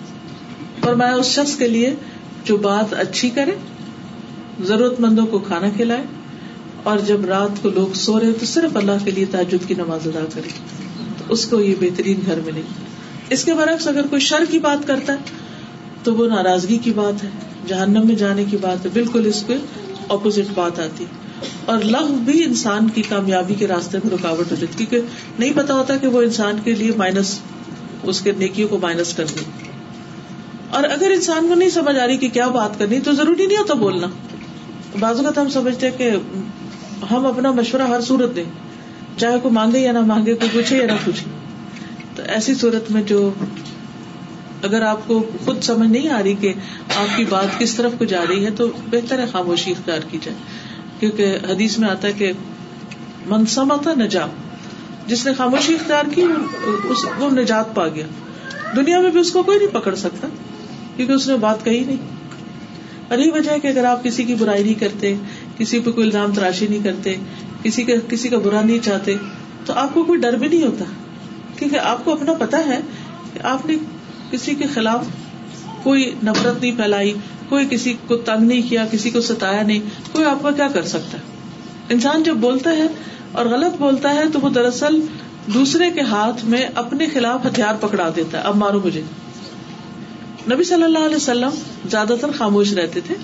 فرمایا 0.84 1.14
اس 1.22 1.32
شخص 1.36 1.56
کے 1.58 1.68
لیے 1.76 1.94
جو 2.50 2.58
بات 2.66 2.94
اچھی 3.04 3.30
کرے 3.38 3.56
ضرورت 4.72 5.00
مندوں 5.06 5.26
کو 5.36 5.40
کھانا 5.48 5.70
کھلائے 5.76 6.04
اور 6.92 6.98
جب 7.08 7.26
رات 7.36 7.62
کو 7.64 7.70
لوگ 7.80 7.94
سو 8.04 8.20
رہے 8.20 8.32
تو 8.40 8.46
صرف 8.56 8.78
اللہ 8.84 9.04
کے 9.06 9.12
لیے 9.18 9.26
تعجد 9.32 9.68
کی 9.68 9.76
نماز 9.78 10.08
ادا 10.08 10.26
کرے 10.34 10.60
اس 11.36 11.46
کو 11.50 11.60
یہ 11.62 11.74
بہترین 11.80 12.20
گھر 12.26 12.40
ملے 12.46 12.62
گی 12.70 12.86
اس 13.34 13.44
کے 13.46 13.54
برعکس 13.54 13.88
اگر 13.88 14.08
کوئی 14.10 14.22
شر 14.28 14.44
کی 14.52 14.60
بات 14.60 14.88
کرتا 14.88 15.14
ہے 15.14 15.38
تو 16.04 16.14
وہ 16.20 16.28
ناراضگی 16.28 16.78
کی 16.86 16.92
بات 17.00 17.24
ہے 17.24 17.30
جہنم 17.68 18.06
میں 18.08 18.16
جانے 18.22 18.44
کی 18.52 18.58
بات 18.62 18.86
ہے 18.86 18.92
بالکل 18.94 19.26
اس 19.32 19.46
پہ 19.48 19.58
اپوزٹ 20.16 20.54
بات 20.56 20.80
آتی 20.86 21.06
اور 21.72 21.80
لغ 21.96 22.12
بھی 22.30 22.44
انسان 22.44 22.88
کی 22.96 23.02
کامیابی 23.10 23.54
کے 23.60 23.68
راستے 23.68 23.98
میں 24.04 24.12
رکاوٹ 24.16 24.52
ہو 24.52 24.56
جاتی 24.62 24.86
کیونکہ 24.86 25.22
نہیں 25.40 25.52
پتا 25.56 25.74
ہوتا 25.80 25.96
کہ 26.04 26.08
وہ 26.16 26.22
انسان 26.28 26.60
کے 26.64 26.74
لیے 26.82 26.92
مائنس 27.02 27.40
اس 28.14 28.22
کے 28.28 28.32
نیکیوں 28.40 28.68
کو 28.70 28.78
مائنس 28.86 29.14
کر 29.20 29.26
دے 29.36 29.46
اور 30.78 30.84
اگر 30.96 31.12
انسان 31.14 31.48
کو 31.50 31.56
نہیں 31.62 31.70
سمجھ 31.76 31.96
آ 31.98 32.06
رہی 32.08 32.18
کہ 32.24 32.28
کیا 32.40 32.48
بات 32.58 32.80
کرنی 32.80 33.00
تو 33.10 33.14
ضروری 33.20 33.46
نہیں 33.46 33.58
ہوتا 33.58 33.74
بولنا 33.86 34.08
بازو 35.00 35.24
کا 35.24 35.32
تو 35.38 35.42
ہم 35.42 35.50
سمجھتے 35.60 35.90
ہیں 35.90 35.98
کہ 35.98 36.10
ہم 37.12 37.26
اپنا 37.32 37.52
مشورہ 37.62 37.88
ہر 37.94 38.02
صورت 38.12 38.36
دیں 38.36 38.44
چاہے 39.20 39.40
کو 39.44 39.50
مانگے 39.56 39.80
یا 39.80 39.92
نہ 39.98 40.02
مانگے 40.12 40.34
کوئی 40.42 40.50
پوچھے 40.54 40.78
یا 40.78 40.86
نہ 40.92 40.98
پوچھے 41.06 41.32
تو 42.16 42.24
ایسی 42.36 42.54
صورت 42.64 42.92
میں 42.98 43.02
جو 43.14 43.20
اگر 44.68 44.82
آپ 44.92 45.08
کو 45.08 45.20
خود 45.46 45.62
سمجھ 45.70 45.90
نہیں 45.92 46.10
آ 46.14 46.20
رہی 46.24 46.34
کہ 46.44 46.54
آپ 47.02 47.16
کی 47.18 47.26
بات 47.34 47.60
کس 47.60 47.76
طرف 47.76 47.92
کو 48.00 48.06
جا 48.14 48.24
رہی 48.30 48.46
ہے 48.46 48.52
تو 48.62 48.68
بہتر 48.96 49.20
ہے 49.24 49.26
خاموشی 49.32 49.72
اختیار 49.78 50.08
کی 50.12 50.20
جائے 50.26 50.38
کیونکہ 51.00 51.48
حدیث 51.50 51.78
میں 51.84 51.90
آتا 51.90 52.08
ہے 52.08 52.14
کہ 52.22 52.32
آتا 53.32 53.94
نجات 54.02 54.48
جس 55.12 55.26
نے 55.26 55.34
خاموشی 55.38 55.74
اختیار 55.80 56.10
کی 56.16 56.26
وہ 57.20 57.30
نجات 57.38 57.74
پا 57.76 57.88
گیا 57.98 58.08
دنیا 58.76 59.00
میں 59.06 59.10
بھی 59.18 59.20
اس 59.22 59.32
کو 59.38 59.44
کوئی 59.50 59.58
نہیں 59.62 59.74
پکڑ 59.78 59.94
سکتا 60.06 60.28
کیونکہ 60.96 61.14
اس 61.18 61.28
نے 61.30 61.38
بات 61.46 61.64
کہی 61.70 61.80
نہیں 61.92 62.42
اور 63.08 63.18
یہی 63.24 63.32
وجہ 63.38 63.52
ہے 63.52 63.60
کہ 63.66 63.72
اگر 63.76 63.86
آپ 63.92 64.04
کسی 64.10 64.24
کی 64.32 64.36
برائی 64.42 64.64
نہیں 64.64 64.80
کرتے 64.82 65.14
کسی 65.62 65.80
پہ 65.86 65.92
کوئی 65.98 66.08
الزام 66.08 66.34
تراشی 66.40 66.68
نہیں 66.74 66.84
کرتے 66.90 67.16
کسی 67.64 67.84
کا 67.84 67.94
کسی 68.10 68.30
کا 68.30 68.38
برا 68.44 68.62
نہیں 68.64 68.80
چاہتے 68.84 69.16
تو 69.66 69.74
آپ 69.86 69.94
کو 69.94 70.04
کوئی 70.10 70.20
ڈر 70.26 70.34
بھی 70.44 70.48
نہیں 70.48 70.64
ہوتا 70.66 70.86
کیونکہ 71.58 71.80
آپ 71.94 72.06
کو 72.06 72.14
اپنا 72.14 72.34
پتا 72.40 72.66
ہے 72.68 72.80
کہ 73.34 73.40
آپ 73.54 73.66
نے 73.70 73.76
کسی 74.32 74.56
کے 74.62 74.68
خلاف 74.74 75.08
کوئی 75.84 76.10
نفرت 76.24 76.62
نہیں 76.62 76.76
پھیلائی 76.78 77.14
کوئی 77.50 77.66
کسی 77.70 77.94
کو 78.08 78.18
تنگ 78.30 78.48
نہیں 78.48 78.70
کیا 78.70 78.86
کسی 78.92 79.10
کو 79.16 79.22
ستایا 79.28 79.62
نہیں 79.72 80.04
کوئی 80.12 80.26
آپ 80.32 80.42
کا 80.44 80.52
کیا 80.60 80.68
کر 80.74 80.84
سکتا 80.94 81.18
انسان 81.96 82.24
جب 82.24 82.36
بولتا 82.48 82.76
ہے 82.80 82.86
اور 83.40 83.46
غلط 83.54 83.78
بولتا 83.82 84.14
ہے 84.16 84.24
تو 84.34 84.40
وہ 84.42 84.50
دراصل 84.58 85.00
دوسرے 85.54 85.90
کے 85.96 86.02
ہاتھ 86.10 86.44
میں 86.54 86.66
اپنے 86.82 87.06
خلاف 87.14 87.46
ہتھیار 87.46 87.76
پکڑا 87.86 88.10
دیتا 88.16 88.38
ہے 88.38 88.44
اب 88.50 88.56
مارو 88.64 88.80
مجھے 88.84 89.02
نبی 90.52 90.64
صلی 90.72 90.84
اللہ 90.84 91.06
علیہ 91.08 91.16
وسلم 91.22 91.60
زیادہ 91.96 92.16
تر 92.22 92.32
خاموش 92.38 92.74
رہتے 92.82 93.00
تھے 93.08 93.16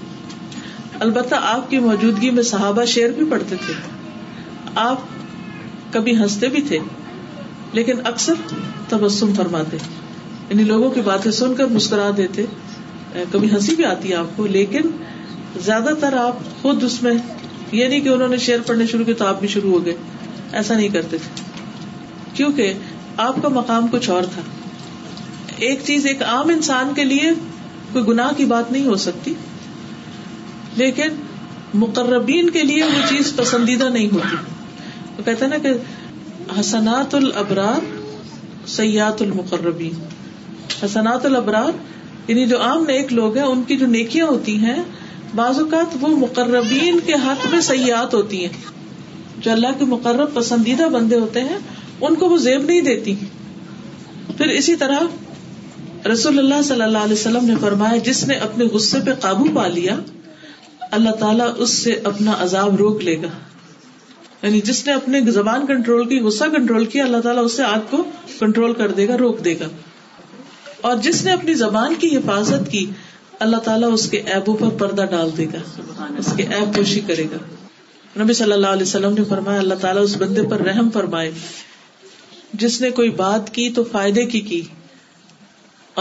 البتہ 1.05 1.35
آپ 1.53 1.69
کی 1.69 1.79
موجودگی 1.85 2.29
میں 2.39 2.43
صحابہ 2.53 2.83
شیر 2.95 3.11
بھی 3.21 3.25
پڑھتے 3.31 3.55
تھے 3.65 3.73
آپ 4.83 5.01
کبھی 5.91 6.15
ہنستے 6.17 6.47
بھی 6.53 6.61
تھے 6.67 6.79
لیکن 7.73 7.99
اکثر 8.11 8.41
تبسم 8.89 9.33
فرماتے 9.35 9.77
یعنی 10.49 10.63
لوگوں 10.63 10.89
کی 10.95 11.01
باتیں 11.03 11.31
سن 11.37 11.53
کر 11.55 11.67
مسکرا 11.71 12.09
دیتے 12.17 12.45
کبھی 13.31 13.51
ہنسی 13.51 13.75
بھی 13.75 13.85
آتی 13.85 14.09
ہے 14.09 14.15
آپ 14.15 14.35
کو 14.37 14.45
لیکن 14.57 14.89
زیادہ 15.65 15.93
تر 15.99 16.17
آپ 16.21 16.39
خود 16.61 16.83
اس 16.83 17.01
میں 17.03 17.11
یہ 17.13 17.85
نہیں 17.87 17.99
کہ 17.99 18.09
انہوں 18.09 18.27
نے 18.29 18.37
شیئر 18.47 18.59
پڑھنے 18.67 18.85
شروع 18.91 19.05
کیا 19.05 19.15
تو 19.19 19.25
آپ 19.27 19.39
بھی 19.39 19.47
شروع 19.53 19.71
ہو 19.73 19.85
گئے 19.85 19.93
ایسا 20.59 20.75
نہیں 20.75 20.89
کرتے 20.97 21.17
تھے 21.25 21.41
کیونکہ 22.33 22.73
آپ 23.27 23.35
کا 23.41 23.49
مقام 23.59 23.87
کچھ 23.91 24.09
اور 24.15 24.23
تھا 24.33 24.41
ایک 25.67 25.79
چیز 25.85 26.05
ایک 26.07 26.23
عام 26.33 26.49
انسان 26.55 26.93
کے 26.95 27.03
لیے 27.13 27.29
کوئی 27.91 28.05
گناہ 28.07 28.31
کی 28.37 28.45
بات 28.53 28.71
نہیں 28.71 28.85
ہو 28.87 28.95
سکتی 29.05 29.33
لیکن 30.83 31.13
مقربین 31.85 32.49
کے 32.57 32.63
لیے 32.71 32.83
وہ 32.83 33.01
چیز 33.09 33.33
پسندیدہ 33.35 33.89
نہیں 33.97 34.13
ہوتی 34.13 34.53
وہ 35.17 35.23
کہتے 35.25 35.43
ہیں 35.45 35.49
نا 35.51 35.57
کہ 35.65 35.71
حسنات 36.59 37.13
البرار 37.15 37.85
سیات 38.77 39.21
المقربین 39.21 39.99
حسنات 40.83 41.25
البرار 41.25 41.71
یعنی 42.27 42.45
جو 42.47 42.61
عام 42.63 42.83
نیک 42.89 43.13
لوگ 43.19 43.37
ہیں 43.37 43.43
ان 43.45 43.61
کی 43.67 43.77
جو 43.83 43.87
نیکیاں 43.95 44.25
ہوتی 44.27 44.57
ہیں 44.65 44.81
بعض 45.41 45.59
اوقات 45.59 45.95
وہ 46.01 46.07
مقربین 46.25 46.99
کے 47.05 47.13
حق 47.27 47.45
میں 47.53 47.59
سیاحت 47.67 48.13
ہوتی 48.13 48.43
ہیں 48.45 48.53
جو 49.45 49.51
اللہ 49.51 49.77
کے 49.79 49.85
مقرر 49.93 50.25
پسندیدہ 50.39 50.87
بندے 50.97 51.15
ہوتے 51.23 51.41
ہیں 51.49 51.57
ان 52.09 52.15
کو 52.21 52.29
وہ 52.33 52.37
زیب 52.47 52.65
نہیں 52.71 52.81
دیتی 52.91 53.15
پھر 54.37 54.53
اسی 54.59 54.75
طرح 54.83 55.09
رسول 56.13 56.39
اللہ 56.39 56.61
صلی 56.69 56.81
اللہ 56.83 57.07
علیہ 57.09 57.19
وسلم 57.19 57.45
نے 57.53 57.55
فرمایا 57.61 57.97
جس 58.09 58.23
نے 58.27 58.35
اپنے 58.47 58.65
غصے 58.77 58.99
پہ 59.05 59.13
قابو 59.25 59.45
پا 59.55 59.67
لیا 59.77 59.95
اللہ 60.99 61.19
تعالیٰ 61.19 61.49
اس 61.65 61.73
سے 61.83 61.99
اپنا 62.11 62.33
عذاب 62.45 62.75
روک 62.83 63.03
لے 63.03 63.15
گا 63.21 63.29
یعنی 64.43 64.59
جس 64.69 64.85
نے 64.85 64.93
اپنے 64.93 65.19
زبان 65.39 65.65
کنٹرول 65.67 66.07
کی 66.09 66.19
غصہ 66.27 66.45
کنٹرول 66.55 66.85
کیا 66.93 67.03
اللہ 67.05 67.21
تعالیٰ 67.27 67.43
اس 67.45 67.53
سے 67.57 67.63
آگ 67.63 67.85
کو 67.89 68.03
کنٹرول 68.39 68.73
کر 68.79 68.91
دے 68.91 68.95
دے 68.95 69.07
گا 69.07 69.11
گا 69.13 69.17
روک 69.17 69.47
اور 70.87 70.97
جس 71.03 71.23
نے 71.25 71.31
اپنی 71.31 71.53
زبان 71.59 71.93
کی 71.99 72.07
حفاظت 72.15 72.69
کی 72.71 72.85
اللہ 73.45 73.61
تعالیٰ 73.69 73.91
اس 73.93 74.09
کے 74.09 74.21
پر 74.45 74.69
پردہ 74.81 75.05
ڈال 75.11 75.29
دے 75.37 75.45
گا 75.53 75.63
اس 76.23 76.33
کے 76.37 76.43
ایب 76.57 76.73
پوشی 76.75 76.99
کرے 77.07 77.23
گا 77.31 77.37
نبی 78.23 78.33
صلی 78.41 78.53
اللہ 78.57 78.75
علیہ 78.79 78.89
وسلم 78.91 79.13
نے 79.19 79.23
فرمایا 79.29 79.59
اللہ 79.65 79.81
تعالیٰ 79.85 80.03
اس 80.09 80.15
بندے 80.25 80.41
پر 80.51 80.61
رحم 80.71 80.89
فرمائے 80.99 81.31
جس 82.65 82.79
نے 82.81 82.89
کوئی 83.01 83.09
بات 83.25 83.53
کی 83.57 83.69
تو 83.79 83.83
فائدے 83.97 84.25
کی 84.35 84.41
کی 84.53 84.61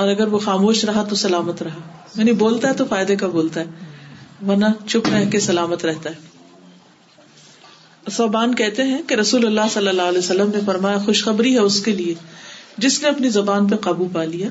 اور 0.02 0.08
اگر 0.18 0.28
وہ 0.28 0.38
خاموش 0.50 0.84
رہا 0.90 1.02
تو 1.14 1.24
سلامت 1.24 1.62
رہا 1.62 2.20
یعنی 2.20 2.32
بولتا 2.44 2.68
ہے 2.68 2.74
تو 2.80 2.84
فائدے 2.94 3.16
کا 3.16 3.26
بولتا 3.38 3.60
ہے 3.60 4.46
ورنہ 4.46 4.72
چپ 4.86 5.08
رہ 5.12 5.28
کے 5.32 5.40
سلامت 5.40 5.84
رہتا 5.84 6.10
ہے 6.10 6.33
صوبان 8.12 8.54
کہتے 8.54 8.82
ہیں 8.84 9.00
کہ 9.08 9.14
رسول 9.14 9.46
اللہ 9.46 9.68
صلی 9.70 9.88
اللہ 9.88 10.08
علیہ 10.12 10.18
وسلم 10.18 10.50
نے 10.54 10.58
فرمایا 10.66 10.98
خوشخبری 11.04 11.52
ہے 11.54 11.60
اس 11.60 11.80
کے 11.84 11.92
لیے 11.92 12.14
جس 12.84 13.02
نے 13.02 13.08
اپنی 13.08 13.28
زبان 13.36 13.68
پہ 13.68 13.76
قابو 13.86 14.08
پا 14.12 14.24
لیا 14.24 14.48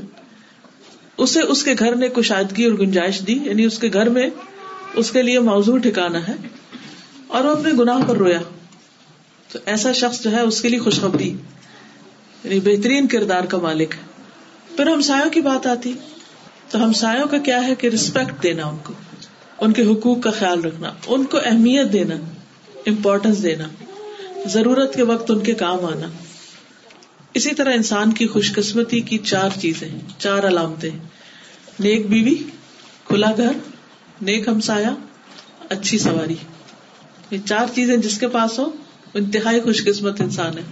اسے 1.24 1.42
اس 1.54 1.64
کے 1.64 1.74
گھر 1.80 1.96
نے 1.96 2.08
کشادگی 2.16 2.66
اور 2.66 2.78
گنجائش 2.78 3.22
دی 3.28 3.38
یعنی 3.44 3.66
اس 3.66 3.78
کے 3.80 3.90
گھر 3.94 4.10
میں 4.16 4.28
اس 5.02 5.12
کے 5.12 5.22
لیے 5.22 5.40
موضوع 5.50 5.78
ٹھکانا 5.84 6.28
ہے 6.28 6.34
اور 7.38 7.44
وہ 7.44 7.52
اپنے 7.56 7.72
گناہ 7.80 8.08
پر 8.08 8.18
رویا 8.18 8.40
تو 9.52 9.60
ایسا 9.76 9.92
شخص 10.02 10.24
جو 10.24 10.32
ہے 10.32 10.40
اس 10.52 10.62
کے 10.62 10.70
لیے 10.70 10.80
خوشخبری 10.80 11.34
یعنی 12.44 12.60
بہترین 12.64 13.08
کردار 13.08 13.44
کا 13.54 13.58
مالک 13.68 13.94
ہے 13.98 14.76
پھر 14.78 14.88
ہمسایوں 14.92 15.30
کی 15.32 15.42
بات 15.42 15.68
آتی 15.68 15.94
تو 16.70 16.84
ہمسایوں 16.84 17.28
کا 17.32 17.38
کیا 17.48 17.66
ہے 17.68 17.76
کہ 17.80 17.88
رسپیکٹ 17.94 18.44
دینا 18.44 18.66
ان 18.68 18.78
کو 18.84 18.94
ان 19.66 19.74
کے 19.74 19.82
حقوق 19.92 20.24
کا 20.24 20.32
خیال 20.40 20.64
رکھنا 20.64 20.92
ان 21.16 21.24
کو 21.34 21.38
اہمیت 21.46 21.92
دینا 21.94 22.16
امپورٹینس 22.88 23.42
دینا 23.44 23.68
ضرورت 24.54 24.96
کے 24.96 25.04
وقت 25.12 25.32
ان 25.32 25.40
کے 25.44 25.54
کام 25.64 25.86
آنا 25.86 26.08
اسی 27.40 27.54
طرح 27.60 27.74
انسان 27.74 28.12
کی 28.14 28.28
خوش 28.34 28.52
قسمتی 28.56 29.00
کی 29.12 29.18
چار 29.32 29.60
چیزیں 29.60 29.88
چار 30.18 30.48
علامتیں 30.48 30.90
نیک 31.84 32.08
بیوی 32.10 32.36
کھلا 33.08 33.32
گھر 33.38 33.52
نیک 34.30 34.48
ہمسایا 34.48 34.94
اچھی 35.78 35.98
سواری 36.00 36.36
یہ 37.32 37.38
چار 37.46 37.74
چیزیں 37.76 37.96
جس 38.08 38.18
کے 38.20 38.28
پاس 38.36 38.60
ہو 38.60 38.66
انتہائی 39.22 39.60
خوش 39.62 39.84
قسمت 39.86 40.22
انسان 40.22 40.58
ہے 40.58 40.64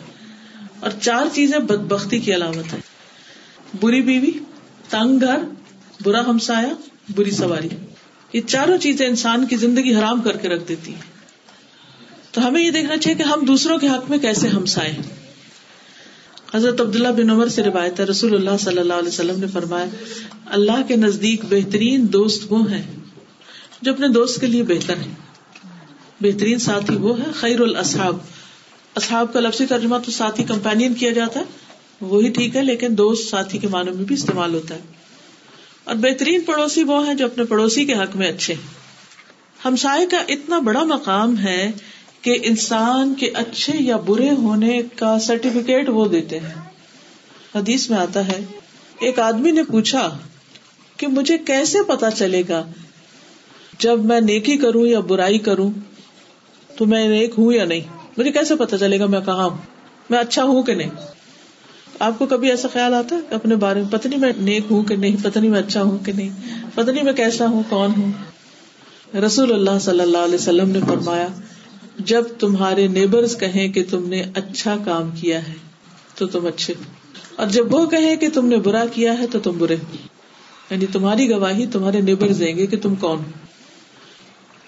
اور 0.79 0.91
چار 0.99 1.33
چیزیں 1.33 1.57
بد 1.71 1.83
بختی 1.93 2.19
کی 2.27 2.33
علامت 2.35 2.73
ہے 2.73 2.79
بری 3.81 4.01
بیوی 4.11 4.31
تنگ 4.89 5.23
گھر 5.27 5.43
برا 6.03 6.25
ہمسایا 6.29 6.73
بری 7.15 7.31
سواری 7.41 7.67
یہ 8.33 8.41
چاروں 8.47 8.77
چیزیں 8.87 9.07
انسان 9.07 9.45
کی 9.47 9.55
زندگی 9.65 9.95
حرام 9.95 10.21
کر 10.27 10.37
کے 10.43 10.49
رکھ 10.49 10.67
دیتی 10.67 10.93
ہیں 10.95 11.09
تو 12.33 12.45
ہمیں 12.47 12.61
یہ 12.61 12.69
دیکھنا 12.71 12.97
چاہیے 12.97 13.17
کہ 13.17 13.23
ہم 13.29 13.43
دوسروں 13.45 13.77
کے 13.79 13.87
حق 13.89 14.09
میں 14.09 14.17
کیسے 14.25 14.47
ہمسائے 14.49 14.91
حضرت 16.53 16.81
عبداللہ 16.81 17.07
بن 17.17 17.29
عمر 17.29 17.47
سے 17.55 17.63
روایت 17.63 17.99
ہے 17.99 18.05
رسول 18.05 18.35
اللہ 18.35 18.57
صلی 18.63 18.77
اللہ 18.79 19.01
علیہ 19.03 19.13
وسلم 19.13 19.39
نے 19.39 19.47
فرمایا 19.53 19.85
اللہ 20.59 20.81
کے 20.87 20.95
نزدیک 21.01 21.43
بہترین 21.49 22.05
دوست 22.13 22.45
وہ 22.51 22.59
ہیں 22.71 22.81
جو 23.81 23.93
اپنے 23.93 24.07
دوست 24.19 24.39
کے 24.41 24.47
لیے 24.53 24.63
بہتر 24.71 25.03
بہترین 26.27 26.59
ساتھی 26.69 26.95
وہ 27.05 27.19
ہے 27.19 27.31
خیر 27.39 27.59
الاصحاب 27.67 28.17
اصحاب 29.01 29.31
کا 29.33 29.39
لفظی 29.39 29.65
ترجمہ 29.65 29.97
تو 30.05 30.11
ساتھی 30.21 30.43
کمپینین 30.49 30.93
کیا 31.03 31.11
جاتا 31.19 31.39
ہے 31.39 32.09
وہی 32.13 32.29
ٹھیک 32.39 32.55
ہے 32.55 32.61
لیکن 32.63 32.97
دوست 32.97 33.29
ساتھی 33.29 33.59
کے 33.59 33.67
معنوں 33.77 33.93
میں 33.93 34.03
بھی 34.11 34.15
استعمال 34.15 34.53
ہوتا 34.55 34.75
ہے 34.75 34.99
اور 35.91 35.95
بہترین 36.05 36.41
پڑوسی 36.49 36.83
وہ 36.93 37.05
ہیں 37.07 37.13
جو 37.21 37.25
اپنے 37.25 37.43
پڑوسی 37.53 37.85
کے 37.85 37.93
حق 38.01 38.15
میں 38.21 38.29
اچھے 38.31 38.53
ہیں 38.53 38.79
ہمسائے 39.65 40.05
کا 40.11 40.17
اتنا 40.35 40.59
بڑا 40.67 40.83
مقام 40.93 41.37
ہے 41.43 41.59
کہ 42.23 42.37
انسان 42.49 43.13
کے 43.19 43.29
اچھے 43.43 43.73
یا 43.81 43.97
برے 44.07 44.29
ہونے 44.41 44.81
کا 44.95 45.17
سرٹیفکیٹ 45.27 45.89
وہ 45.93 46.05
دیتے 46.07 46.39
ہیں 46.39 46.53
حدیث 47.55 47.89
میں 47.89 47.97
آتا 47.97 48.27
ہے 48.27 48.39
ایک 49.07 49.19
آدمی 49.19 49.51
نے 49.51 49.63
پوچھا 49.71 50.09
کہ 50.97 51.07
مجھے 51.17 51.37
کیسے 51.47 51.77
پتا 51.87 52.11
چلے 52.19 52.41
گا 52.49 52.61
جب 53.85 54.03
میں 54.11 54.19
نیکی 54.21 54.57
کروں 54.63 54.85
یا 54.87 54.99
برائی 55.11 55.37
کروں 55.47 55.69
تو 56.77 56.85
میں 56.91 57.07
نیک 57.09 57.33
ہوں 57.37 57.51
یا 57.53 57.65
نہیں 57.71 57.99
مجھے 58.17 58.31
کیسے 58.31 58.55
پتا 58.55 58.77
چلے 58.77 58.99
گا 58.99 59.05
میں 59.15 59.19
کہاں 59.25 59.49
ہوں 59.49 59.57
میں 60.09 60.19
اچھا 60.19 60.43
ہوں 60.51 60.61
کہ 60.67 60.73
نہیں 60.81 60.89
آپ 62.05 62.19
کو 62.19 62.25
کبھی 62.33 62.49
ایسا 62.49 62.67
خیال 62.73 62.93
آتا 62.99 63.15
ہے 63.15 63.35
اپنے 63.35 63.55
بارے 63.63 63.81
میں 63.81 63.91
پتنی 63.91 64.15
میں 64.23 64.31
نیک 64.49 64.71
ہوں 64.71 64.83
کہ 64.91 64.95
نہیں 65.05 65.15
پتنی 65.23 65.49
میں 65.49 65.59
اچھا 65.59 65.81
ہوں 65.81 65.97
کہ 66.05 66.11
نہیں 66.19 66.69
پتنی 66.75 67.01
میں 67.09 67.13
کیسا 67.23 67.47
ہوں 67.55 67.63
کون 67.69 67.91
ہوں 67.97 69.17
رسول 69.25 69.53
اللہ 69.53 69.79
صلی 69.87 70.01
اللہ 70.01 70.25
علیہ 70.29 70.35
وسلم 70.41 70.69
نے 70.75 70.79
فرمایا 70.87 71.27
جب 72.09 72.23
تمہارے 72.39 72.87
نیبرز 72.87 73.35
کہیں 73.39 73.67
کہ 73.73 73.83
تم 73.89 74.07
نے 74.09 74.21
اچھا 74.41 74.75
کام 74.85 75.09
کیا 75.19 75.47
ہے 75.47 75.53
تو 76.17 76.27
تم 76.35 76.45
اچھے 76.47 76.73
ہو 76.79 76.83
اور 77.41 77.47
جب 77.55 77.73
وہ 77.73 77.85
کہیں 77.89 78.15
کہ 78.21 78.29
تم 78.33 78.45
نے 78.47 78.57
برا 78.67 78.83
کیا 78.93 79.17
ہے 79.19 79.27
تو 79.31 79.39
تم 79.47 79.57
برے 79.57 79.75
ہو 79.83 79.95
یعنی 80.69 80.85
تمہاری 80.91 81.29
گواہی 81.29 81.65
تمہارے 81.71 82.01
نیبرز 82.01 82.39
دیں 82.39 82.55
گے 82.57 82.65
کہ 82.73 82.77
تم 82.81 82.95
کون 82.99 83.23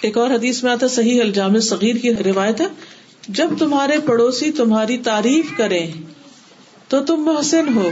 ایک 0.08 0.18
اور 0.18 0.32
حدیث 0.32 0.62
میں 0.64 0.72
آتا 0.72 0.88
صحیح 0.96 1.22
الجام 1.22 1.60
صغیر 1.68 1.98
کی 2.02 2.14
روایت 2.26 2.62
ہے 2.62 2.66
جب 3.40 3.50
تمہارے 3.60 3.98
پڑوسی 4.06 4.52
تمہاری 4.56 4.98
تعریف 5.04 5.56
کریں 5.58 5.86
تو 6.90 7.04
تم 7.12 7.24
محسن 7.26 7.74
ہو 7.76 7.90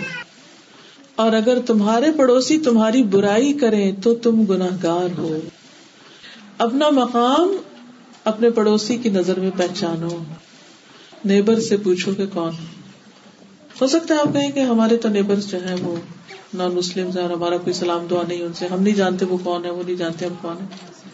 اور 1.24 1.34
اگر 1.34 1.60
تمہارے 1.66 2.12
پڑوسی 2.18 2.58
تمہاری 2.66 3.04
برائی 3.16 3.54
کریں 3.62 3.92
تو 4.04 4.14
تم 4.26 4.44
گناہ 4.50 4.76
گار 4.84 5.18
ہو 5.20 5.36
اپنا 6.66 6.90
مقام 7.00 7.56
اپنے 8.30 8.50
پڑوسی 8.56 8.98
کی 9.04 9.10
نظر 9.10 9.40
میں 9.40 9.50
پہچانو 9.58 10.08
نیبر 11.30 11.60
سے 11.68 11.78
پوچھو 11.84 12.14
کہ 12.18 12.26
کون 12.34 12.52
ہو 13.80 13.88
سکتا 13.88 14.14
ہے 14.16 14.20
آپ 14.20 14.34
کہیں 14.34 14.52
کہ 14.56 14.60
ہمارے 14.72 14.98
تو 15.06 15.10
نیبر 15.10 15.40
جو 15.46 15.64
ہیں 15.66 15.76
وہ 15.82 15.96
نان 16.58 16.74
مسلم 16.76 17.10
اور 17.22 17.30
ہمارا 17.32 17.58
کوئی 17.64 17.74
سلام 17.74 18.06
دعا 18.10 18.22
نہیں 18.28 18.42
ان 18.44 18.54
سے 18.60 18.68
ہم 18.72 18.82
نہیں 18.82 18.94
جانتے 18.96 19.26
وہ 19.30 19.38
کون 19.44 19.66
ہے 19.66 19.70
وہ 19.70 19.82
نہیں 19.86 19.96
جانتے 20.02 20.26
ہم 20.26 20.34
کون 20.42 20.58
ہیں 20.60 21.10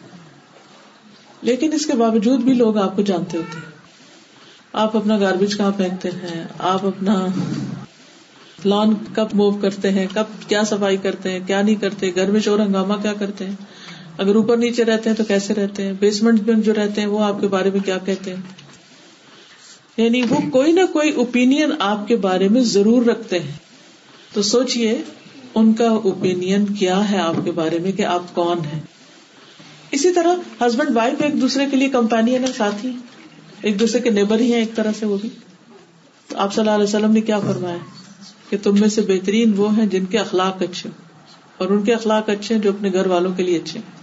لیکن 1.50 1.74
اس 1.74 1.86
کے 1.86 1.94
باوجود 1.98 2.40
بھی 2.44 2.54
لوگ 2.54 2.78
آپ 2.84 2.96
کو 2.96 3.02
جانتے 3.12 3.38
ہوتے 3.38 3.58
ہیں 3.58 3.76
آپ 4.84 4.96
اپنا 4.98 5.18
گاربیج 5.20 5.58
کہاں 5.58 5.72
پھینکتے 5.78 6.10
ہیں 6.22 6.44
آپ 6.74 6.86
اپنا 6.86 7.16
لان 8.66 8.94
کب 9.16 9.36
موو 9.42 9.52
کرتے 9.62 9.90
ہیں 10.00 10.06
کب 10.14 10.38
کیا 10.48 10.64
صفائی 10.72 10.98
کرتے 11.04 11.32
ہیں 11.32 11.40
کیا 11.48 11.62
نہیں 11.62 11.76
کرتے 11.82 12.12
گھر 12.16 12.32
میں 12.32 12.40
چور 12.50 12.60
ہنگامہ 12.60 12.94
کیا 13.02 13.14
کرتے 13.20 13.46
ہیں 13.46 13.56
اگر 14.24 14.36
اوپر 14.36 14.58
نیچے 14.58 14.84
رہتے 14.86 15.10
ہیں 15.10 15.16
تو 15.18 15.24
کیسے 15.24 15.54
رہتے 15.54 15.84
ہیں 15.86 15.94
بیسمنٹ 16.00 16.40
میں 16.48 16.54
جو 16.68 16.74
رہتے 16.76 17.02
ہیں 17.02 17.08
وہ 17.08 17.20
آپ 17.24 17.42
کے 17.42 17.48
بارے 17.48 17.70
میں 17.74 17.80
کیا 17.86 17.98
کہتے 18.06 18.34
ہیں 18.36 18.42
یعنی 19.98 20.22
وہ 20.30 20.40
کوئی 20.52 20.72
نہ 20.72 20.86
کوئی 20.94 21.12
اوپین 21.24 21.54
آپ 21.90 22.08
کے 22.08 22.16
بارے 22.26 22.48
میں 22.56 22.62
ضرور 22.76 23.06
رکھتے 23.08 23.40
ہیں 23.40 23.56
تو 24.34 24.42
سوچیے 24.52 24.96
ان 25.62 25.72
کا 25.82 25.90
اوپین 26.12 26.66
کیا 26.80 27.00
ہے 27.12 27.18
آپ 27.20 27.36
کے 27.46 27.52
بارے 27.60 27.80
میں 27.84 27.92
کہ 28.00 28.06
آپ 28.16 28.34
کون 28.36 28.66
ہیں 28.72 28.80
اسی 29.98 30.12
طرح 30.14 30.50
ہسبینڈ 30.66 30.96
وائف 30.96 31.22
ایک 31.28 31.40
دوسرے 31.42 31.66
کے 31.72 31.78
لیے 31.78 31.90
کمپینین 31.90 32.44
ہے 32.44 32.52
ساتھی 32.58 32.92
ایک 33.62 33.80
دوسرے 33.80 34.00
کے 34.02 34.10
نیبر 34.18 34.40
ہی 34.40 34.52
ہیں 34.54 34.60
ایک 34.60 34.76
طرح 34.76 34.92
سے 35.00 35.06
وہ 35.12 35.18
بھی 35.22 35.30
تو 36.30 36.38
آپ 36.46 36.54
صلی 36.54 36.62
اللہ 36.62 36.76
علیہ 36.76 36.84
وسلم 36.84 37.12
نے 37.20 37.22
کیا 37.30 37.40
فرمایا 37.46 37.78
کہ 38.50 38.58
تم 38.64 38.80
میں 38.80 38.90
سے 38.98 39.02
بہترین 39.14 39.54
وہ 39.58 39.72
ہیں 39.78 39.86
جن 39.96 40.06
کے 40.12 40.18
اخلاق 40.20 40.62
اچھے 40.70 40.90
اور 41.58 41.70
ان 41.76 41.84
کے 41.84 41.94
اخلاق 41.94 42.30
اچھے 42.30 42.56
ہیں 42.56 42.62
جو 42.62 42.72
اپنے 42.76 42.92
گھر 42.94 43.06
والوں 43.16 43.34
کے 43.38 43.44
لیے 43.44 43.58
اچھے 43.62 43.80
ہیں 43.80 43.96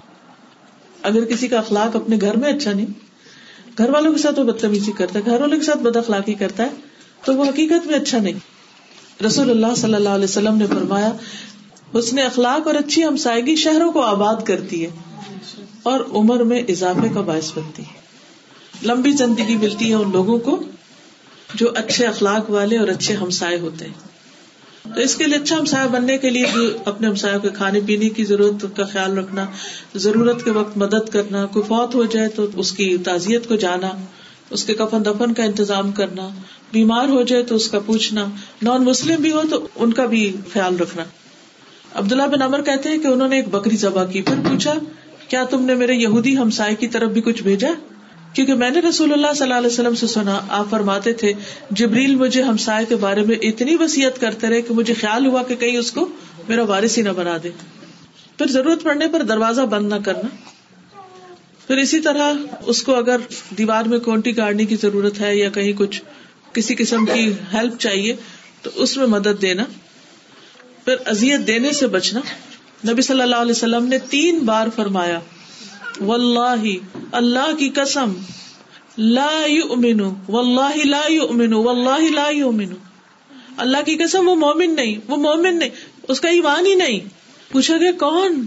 اگر 1.11 1.25
کسی 1.31 1.49
کا 1.53 1.59
اخلاق 1.59 1.97
اپنے 1.97 2.17
گھر 2.27 2.37
میں 2.43 2.53
اچھا 2.53 2.73
نہیں 2.73 3.79
گھر 3.79 3.90
والوں 3.95 4.12
کے 4.12 4.19
ساتھ 4.19 4.38
وہ 4.40 4.45
بدتمیزی 4.53 4.93
کرتا 5.01 5.19
ہے 5.19 5.31
گھر 5.31 5.40
والوں 5.40 5.59
کے 5.59 5.64
ساتھ 5.64 5.83
بد 5.87 5.97
اخلاقی 5.97 6.35
کرتا 6.43 6.62
ہے 6.69 7.25
تو 7.25 7.35
وہ 7.37 7.45
حقیقت 7.49 7.87
میں 7.87 7.99
اچھا 7.99 8.19
نہیں 8.27 9.23
رسول 9.27 9.51
اللہ 9.51 9.75
صلی 9.77 9.94
اللہ 9.94 10.15
علیہ 10.19 10.31
وسلم 10.33 10.57
نے 10.63 10.67
فرمایا 10.71 11.11
اس 12.00 12.13
نے 12.19 12.23
اخلاق 12.31 12.67
اور 12.67 12.75
اچھی 12.81 13.05
ہمسائگی 13.05 13.55
شہروں 13.65 13.90
کو 13.92 14.02
آباد 14.05 14.42
کرتی 14.46 14.83
ہے 14.85 14.90
اور 15.92 16.00
عمر 16.21 16.42
میں 16.52 16.61
اضافے 16.77 17.09
کا 17.15 17.21
باعث 17.31 17.52
بنتی 17.59 17.83
ہے 17.92 18.87
لمبی 18.92 19.11
زندگی 19.25 19.57
ملتی 19.67 19.88
ہے 19.88 19.94
ان 20.05 20.11
لوگوں 20.13 20.38
کو 20.48 20.59
جو 21.63 21.71
اچھے 21.85 22.07
اخلاق 22.07 22.50
والے 22.57 22.79
اور 22.79 22.88
اچھے 22.96 23.15
ہمسائے 23.23 23.59
ہوتے 23.67 23.85
ہیں 23.88 24.13
تو 24.93 25.01
اس 25.01 25.15
کے 25.17 25.27
لیے 25.27 25.37
اچھا 25.39 25.59
ہمسایا 25.59 25.87
بننے 25.93 26.17
کے 26.25 26.31
لیے 26.31 26.47
اپنے 26.91 27.07
ہمسایوں 27.07 27.39
کے 27.41 27.49
کھانے 27.57 27.81
پینے 27.87 28.09
کی 28.17 28.25
ضرورت 28.31 28.65
کا 28.77 28.85
خیال 28.93 29.17
رکھنا 29.19 29.45
ضرورت 30.07 30.45
کے 30.45 30.51
وقت 30.57 30.77
مدد 30.79 31.09
کرنا 31.13 31.45
کوئی 31.53 31.65
فوت 31.69 31.95
ہو 31.95 32.05
جائے 32.15 32.29
تو 32.35 32.47
اس 32.65 32.73
کی 32.81 32.97
تعزیت 33.05 33.49
کو 33.49 33.57
جانا 33.63 33.91
اس 34.59 34.65
کے 34.65 34.75
کفن 34.81 35.05
دفن 35.05 35.33
کا 35.35 35.45
انتظام 35.45 35.93
کرنا 36.01 36.29
بیمار 36.73 37.09
ہو 37.17 37.23
جائے 37.31 37.43
تو 37.51 37.55
اس 37.57 37.69
کا 37.71 37.79
پوچھنا 37.87 38.27
نان 38.69 38.85
مسلم 38.85 39.21
بھی 39.23 39.33
ہو 39.33 39.43
تو 39.51 39.67
ان 39.85 39.93
کا 40.01 40.05
بھی 40.15 40.21
خیال 40.53 40.77
رکھنا 40.81 41.05
عبداللہ 42.03 42.27
بن 42.37 42.43
امر 42.43 42.63
کہتے 42.69 42.89
ہیں 42.89 42.99
کہ 43.03 43.07
انہوں 43.07 43.29
نے 43.29 43.37
ایک 43.37 43.49
بکری 43.55 43.77
ذبح 43.87 44.05
کی 44.13 44.23
پھر 44.29 44.49
پوچھا 44.49 44.75
کیا 45.29 45.45
تم 45.51 45.65
نے 45.65 45.75
میرے 45.85 45.95
یہودی 45.95 46.37
ہمسائے 46.39 46.75
کی 46.83 46.87
طرف 46.97 47.11
بھی 47.13 47.21
کچھ 47.31 47.43
بھیجا 47.43 47.69
کیونکہ 48.35 48.55
میں 48.61 48.69
نے 48.71 48.81
رسول 48.89 49.13
اللہ 49.13 49.33
صلی 49.37 49.45
اللہ 49.45 49.59
علیہ 49.61 49.71
وسلم 49.73 49.95
سے 50.01 50.07
سنا 50.13 50.39
آپ 50.59 50.71
فرماتے 50.71 51.13
تھے 51.21 51.33
جبریل 51.81 52.15
مجھے 52.23 52.43
ہمسائے 52.43 52.85
کے 52.89 52.97
بارے 53.03 53.23
میں 53.29 53.37
اتنی 53.51 53.75
وسیعت 53.81 54.21
کرتے 54.21 54.49
رہے 54.51 54.63
کہ 54.69 54.75
مجھے 54.79 54.95
خیال 55.03 55.27
ہوا 55.27 55.43
کہ 55.51 55.57
کہیں 55.61 55.77
اس 55.79 55.93
کو 55.99 56.07
میرا 56.49 56.63
وارث 56.71 56.97
ہی 56.99 57.03
نہ 57.03 57.13
بنا 57.17 57.37
دے 57.43 57.51
پھر 58.39 58.47
ضرورت 58.57 58.83
پڑنے 58.85 59.09
پر 59.13 59.23
دروازہ 59.29 59.67
بند 59.75 59.93
نہ 59.93 59.99
کرنا 60.09 60.29
پھر 61.67 61.77
اسی 61.85 62.01
طرح 62.07 62.43
اس 62.73 62.83
کو 62.89 62.95
اگر 63.03 63.21
دیوار 63.59 63.85
میں 63.93 63.99
کونٹی 64.09 64.37
گاڑنے 64.37 64.65
کی 64.73 64.77
ضرورت 64.87 65.21
ہے 65.21 65.35
یا 65.37 65.49
کہیں 65.59 65.73
کچھ 65.83 66.01
کسی 66.59 66.75
قسم 66.79 67.07
کی 67.13 67.29
ہیلپ 67.53 67.79
چاہیے 67.87 68.17
تو 68.63 68.71
اس 68.85 68.97
میں 68.97 69.07
مدد 69.15 69.41
دینا 69.43 69.65
پھر 70.85 71.07
ازیت 71.15 71.47
دینے 71.47 71.73
سے 71.83 71.87
بچنا 71.95 72.21
نبی 72.91 73.03
صلی 73.03 73.23
اللہ 73.23 73.47
علیہ 73.47 73.59
وسلم 73.61 73.87
نے 73.95 73.99
تین 74.11 74.39
بار 74.51 74.67
فرمایا 74.77 75.19
واللہ 76.01 76.65
اللہ 77.19 77.55
کی 77.59 77.69
قسم 77.75 78.13
واللہ 78.99 79.73
امین 79.73 80.01
و 80.01 80.38
اللہ 80.38 82.11
لا 82.15 82.27
امین 82.47 82.75
اللہ 83.65 83.83
کی 83.87 83.95
کسم 83.97 84.29
وہ 84.29 84.35
مومن 84.37 84.75
نہیں 84.77 84.97
وہ 85.09 85.17
مومن 85.25 85.59
نہیں 85.59 86.05
اس 86.13 86.21
کا 86.21 86.29
ایمان 86.37 86.67
ہی 86.67 86.75
نہیں 86.75 86.99
پوچھا 87.51 87.77
گیا 87.81 87.90
کون 87.99 88.47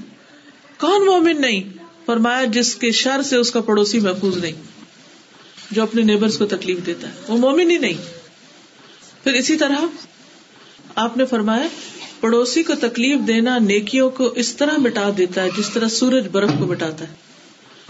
کون 0.80 1.06
مومن 1.06 1.41
نہیں 1.41 1.76
فرمایا 2.06 2.43
جس 2.54 2.74
کے 2.82 2.91
شر 3.02 3.22
سے 3.30 3.36
اس 3.36 3.52
کا 3.52 3.62
پڑوسی 3.70 4.00
محفوظ 4.00 4.38
نہیں 4.43 4.66
جو 5.76 5.82
اپنے 5.84 6.02
نیبر 6.10 6.38
کو 6.39 6.45
تکلیف 6.56 6.86
دیتا 6.86 7.08
ہے 7.10 7.14
وہ 7.28 7.38
مومن 7.38 7.72
ہی 7.72 7.78
نہیں 7.78 8.04
پھر 9.24 9.34
اسی 9.39 9.56
طرح 9.64 9.86
آپ 11.06 11.18
نے 11.18 11.26
فرمایا 11.32 11.68
پڑوسی 12.20 12.64
کو 12.68 12.74
تکلیف 12.82 13.26
دینا 13.28 13.58
نیکیوں 13.64 14.10
کو 14.20 14.26
اس 14.43 14.54
طرح 14.58 14.78
مٹا 14.86 15.10
دیتا 15.18 15.43
ہے 15.43 15.50
جس 15.58 15.70
طرح 15.74 15.88
سورج 15.95 16.28
برف 16.32 16.52
کو 16.60 16.66
مٹاتا 16.68 17.06
ہے 17.10 17.16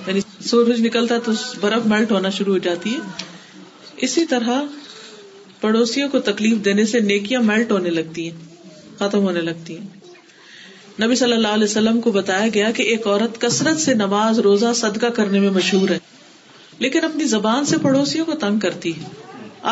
یعنی 0.06 0.20
سورج 0.50 0.82
نکلتا 0.86 1.16
ہے 1.16 1.20
تو 1.26 1.32
برف 1.62 1.86
میلٹ 1.94 2.12
ہونا 2.12 2.30
شروع 2.40 2.54
ہو 2.54 2.58
جاتی 2.66 2.94
ہے 2.94 3.26
اسی 4.06 4.26
طرح 4.34 4.60
پڑوسیوں 5.62 6.10
کو 6.10 6.20
تکلیف 6.30 6.58
دینے 6.66 6.86
سے 6.92 7.00
نیکیاں 7.12 7.42
میلٹ 7.44 7.72
ہونے 7.72 7.90
لگتی 7.90 8.30
ہیں 8.30 9.00
ختم 9.00 9.22
ہونے 9.28 9.42
لگتی 9.42 9.78
ہیں 9.78 9.96
نبی 11.04 11.16
صلی 11.16 11.34
اللہ 11.34 11.48
علیہ 11.56 11.64
وسلم 11.70 12.00
کو 12.02 12.12
بتایا 12.12 12.48
گیا 12.54 12.70
کہ 12.76 12.84
ایک 12.92 13.08
عورت 13.08 13.42
کثرت 13.42 13.80
سے 13.80 13.94
نماز 13.96 14.40
روزہ 14.48 14.72
صدقہ 14.76 15.06
کرنے 15.16 15.40
میں 15.40 15.50
مشہور 15.58 15.90
ہے 15.90 15.98
لیکن 16.80 17.04
اپنی 17.04 17.24
زبان 17.34 17.66
سے 17.66 17.78
پڑوسیوں 17.82 18.26
کو 18.26 18.36
تنگ 18.46 18.60
کرتی 18.60 18.96
ہے 19.00 19.10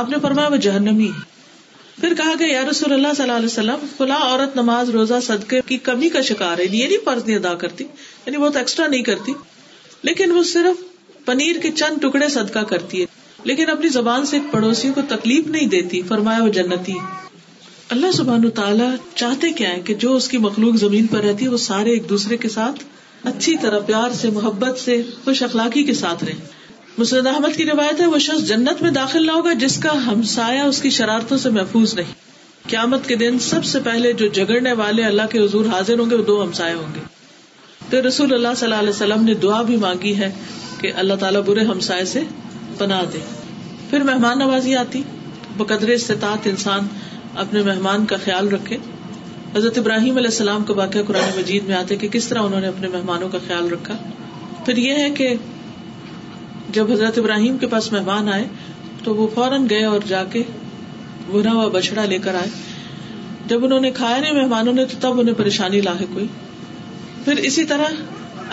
آپ 0.02 0.10
نے 0.10 0.18
فرمایا 0.22 0.48
وہ 0.52 0.58
جہنمی 0.68 1.08
ہے 1.18 1.34
پھر 2.00 2.14
کہا 2.18 2.34
گیا 2.40 2.48
یار 2.52 2.72
صلی 2.80 2.94
اللہ 2.94 3.14
صلی 3.18 3.32
علیہ 3.36 3.46
وسلم 3.46 3.86
کھلا 3.98 4.16
عورت 4.30 4.56
نماز 4.56 4.90
روزہ 4.96 5.20
صدقے 5.28 5.60
کی 5.68 5.78
کمی 5.90 6.10
کا 6.18 6.22
شکار 6.30 6.58
ہے 6.60 6.64
یہ 6.72 6.88
نہیں 6.88 7.16
نہیں 7.26 7.36
ادا 7.36 7.54
کرتی 7.66 7.84
یعنی 8.26 8.38
بہت 8.38 8.58
ایکسٹرا 8.58 8.88
نہیں 8.88 9.04
کرتی 9.12 9.34
لیکن 10.06 10.32
وہ 10.32 10.42
صرف 10.48 10.82
پنیر 11.26 11.60
کے 11.62 11.70
چند 11.78 11.98
ٹکڑے 12.02 12.28
صدقہ 12.34 12.60
کرتی 12.72 13.00
ہے 13.02 13.06
لیکن 13.52 13.70
اپنی 13.70 13.88
زبان 13.94 14.26
سے 14.32 14.36
ایک 14.38 14.52
پڑوسی 14.52 14.90
کو 14.96 15.02
تکلیف 15.14 15.48
نہیں 15.56 15.68
دیتی 15.72 16.02
فرمایا 16.10 16.44
وہ 16.44 16.50
جنتی 16.58 16.98
اللہ 17.96 18.12
سبحان 18.18 18.50
تعالیٰ 18.60 18.90
چاہتے 19.22 19.52
کیا 19.62 19.70
ہے 19.72 19.80
کہ 19.88 19.94
جو 20.04 20.14
اس 20.20 20.28
کی 20.34 20.38
مخلوق 20.44 20.76
زمین 20.84 21.08
پر 21.16 21.24
رہتی 21.30 21.46
ہے 21.46 21.50
وہ 21.56 21.62
سارے 21.64 21.92
ایک 21.96 22.10
دوسرے 22.10 22.38
کے 22.44 22.50
ساتھ 22.58 22.84
اچھی 23.32 23.56
طرح 23.62 23.80
پیار 23.90 24.14
سے 24.22 24.30
محبت 24.38 24.78
سے 24.84 25.02
خوش 25.24 25.42
اخلاقی 25.50 25.84
کے 25.90 25.94
ساتھ 26.04 26.24
رہے 26.24 26.96
مسرد 26.98 27.28
احمد 27.34 27.56
کی 27.58 27.66
روایت 27.72 28.02
ہے 28.02 28.06
وہ 28.16 28.20
شخص 28.28 28.48
جنت 28.50 28.82
میں 28.82 28.92
داخل 29.02 29.26
نہ 29.28 29.32
ہوگا 29.40 29.54
جس 29.66 29.78
کا 29.88 29.94
ہمسایا 30.06 30.64
اس 30.74 30.82
کی 30.82 30.90
شرارتوں 31.00 31.38
سے 31.48 31.50
محفوظ 31.58 31.94
نہیں 32.02 32.14
قیامت 32.70 33.08
کے 33.08 33.16
دن 33.26 33.40
سب 33.50 33.66
سے 33.74 33.80
پہلے 33.92 34.14
جو 34.24 34.28
جگڑنے 34.40 34.74
والے 34.84 35.04
اللہ 35.14 35.36
کے 35.36 35.40
حضور 35.46 35.74
حاضر 35.76 36.00
ہوں 36.00 36.10
گے 36.10 36.22
وہ 36.24 36.30
دو 36.34 36.42
ہمسائے 36.44 36.74
ہوں 36.82 36.96
گے 36.96 37.04
تو 37.90 37.98
رسول 38.08 38.34
اللہ 38.34 38.56
صلی 38.58 38.66
اللہ 38.68 38.80
علیہ 38.80 38.90
وسلم 38.90 39.24
نے 39.24 39.34
دعا 39.42 39.62
بھی 39.70 39.76
مانگی 39.82 40.16
ہے 40.20 40.30
کہ 40.80 40.92
اللہ 41.04 41.14
تعالیٰ 41.24 41.42
برے 41.46 41.64
ہمسائے 41.72 42.06
سے 42.12 42.20
بنا 42.78 43.02
دے 43.14 43.20
پھر 43.90 44.04
مہمان 44.12 44.40
نوازی 44.40 44.76
آتی 44.76 45.02
بقدر 45.58 45.88
استطاعت 45.96 46.48
انسان 46.52 46.88
اپنے 47.44 47.62
مہمان 47.68 48.06
کا 48.14 48.18
خیال 48.24 48.48
رکھے 48.54 48.78
حضرت 49.56 49.78
ابراہیم 49.78 50.18
علیہ 50.18 50.30
السلام 50.34 50.64
کا 50.68 50.74
واقعہ 50.78 51.02
قرآن 51.08 51.30
مجید 51.38 51.68
میں 51.68 51.76
آتے 51.76 51.96
کہ 52.04 52.08
کس 52.16 52.28
طرح 52.28 52.48
انہوں 52.48 52.62
نے 52.62 52.68
اپنے 52.68 52.88
مہمانوں 52.94 53.30
کا 53.32 53.38
خیال 53.48 53.70
رکھا 53.72 53.94
پھر 54.66 54.78
یہ 54.86 55.00
ہے 55.04 55.10
کہ 55.20 55.28
جب 56.78 56.92
حضرت 56.92 57.18
ابراہیم 57.18 57.58
کے 57.58 57.68
پاس 57.76 57.92
مہمان 57.92 58.30
آئے 58.38 58.48
تو 59.04 59.16
وہ 59.16 59.28
فوراً 59.36 59.66
گئے 59.70 59.84
اور 59.92 60.08
جا 60.08 60.24
کے 60.32 60.42
بنا 61.30 61.52
ہوا 61.54 61.68
بچڑا 61.78 62.06
لے 62.14 62.18
کر 62.26 62.36
آئے 62.42 62.50
جب 63.54 63.64
انہوں 63.66 63.80
نے 63.88 63.92
کھایا 64.02 64.20
نہیں 64.20 64.34
مہمانوں 64.42 64.74
نے 64.82 64.86
تو 64.94 64.98
تب 65.08 65.20
انہیں 65.20 65.36
پریشانی 65.38 65.82
لاحق 65.88 66.14
ہوئی 66.14 66.28
پھر 67.26 67.36
اسی 67.48 67.64
طرح 67.70 67.94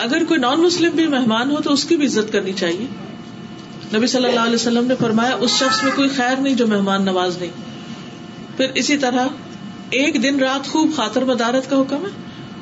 اگر 0.02 0.24
کوئی 0.28 0.40
نان 0.40 0.60
مسلم 0.60 0.94
بھی 0.96 1.06
مہمان 1.14 1.50
ہو 1.50 1.60
تو 1.64 1.72
اس 1.78 1.84
کی 1.88 1.96
بھی 2.02 2.06
عزت 2.06 2.32
کرنی 2.32 2.52
چاہیے 2.60 2.86
نبی 3.96 4.06
صلی 4.12 4.28
اللہ 4.28 4.46
علیہ 4.50 4.54
وسلم 4.54 4.86
نے 4.92 4.94
فرمایا 5.00 5.34
اس 5.46 5.56
شخص 5.62 5.82
میں 5.84 5.90
کوئی 5.96 6.08
خیر 6.16 6.36
نہیں 6.44 6.54
جو 6.60 6.66
مہمان 6.66 7.04
نواز 7.04 7.36
نہیں 7.40 8.56
پھر 8.56 8.70
اسی 8.82 8.96
طرح 9.02 9.98
ایک 9.98 10.22
دن 10.22 10.40
رات 10.40 10.68
خوب 10.74 10.94
خاطر 10.96 11.24
مدارت 11.30 11.68
کا 11.70 11.80
حکم 11.80 12.06
ہے 12.06 12.12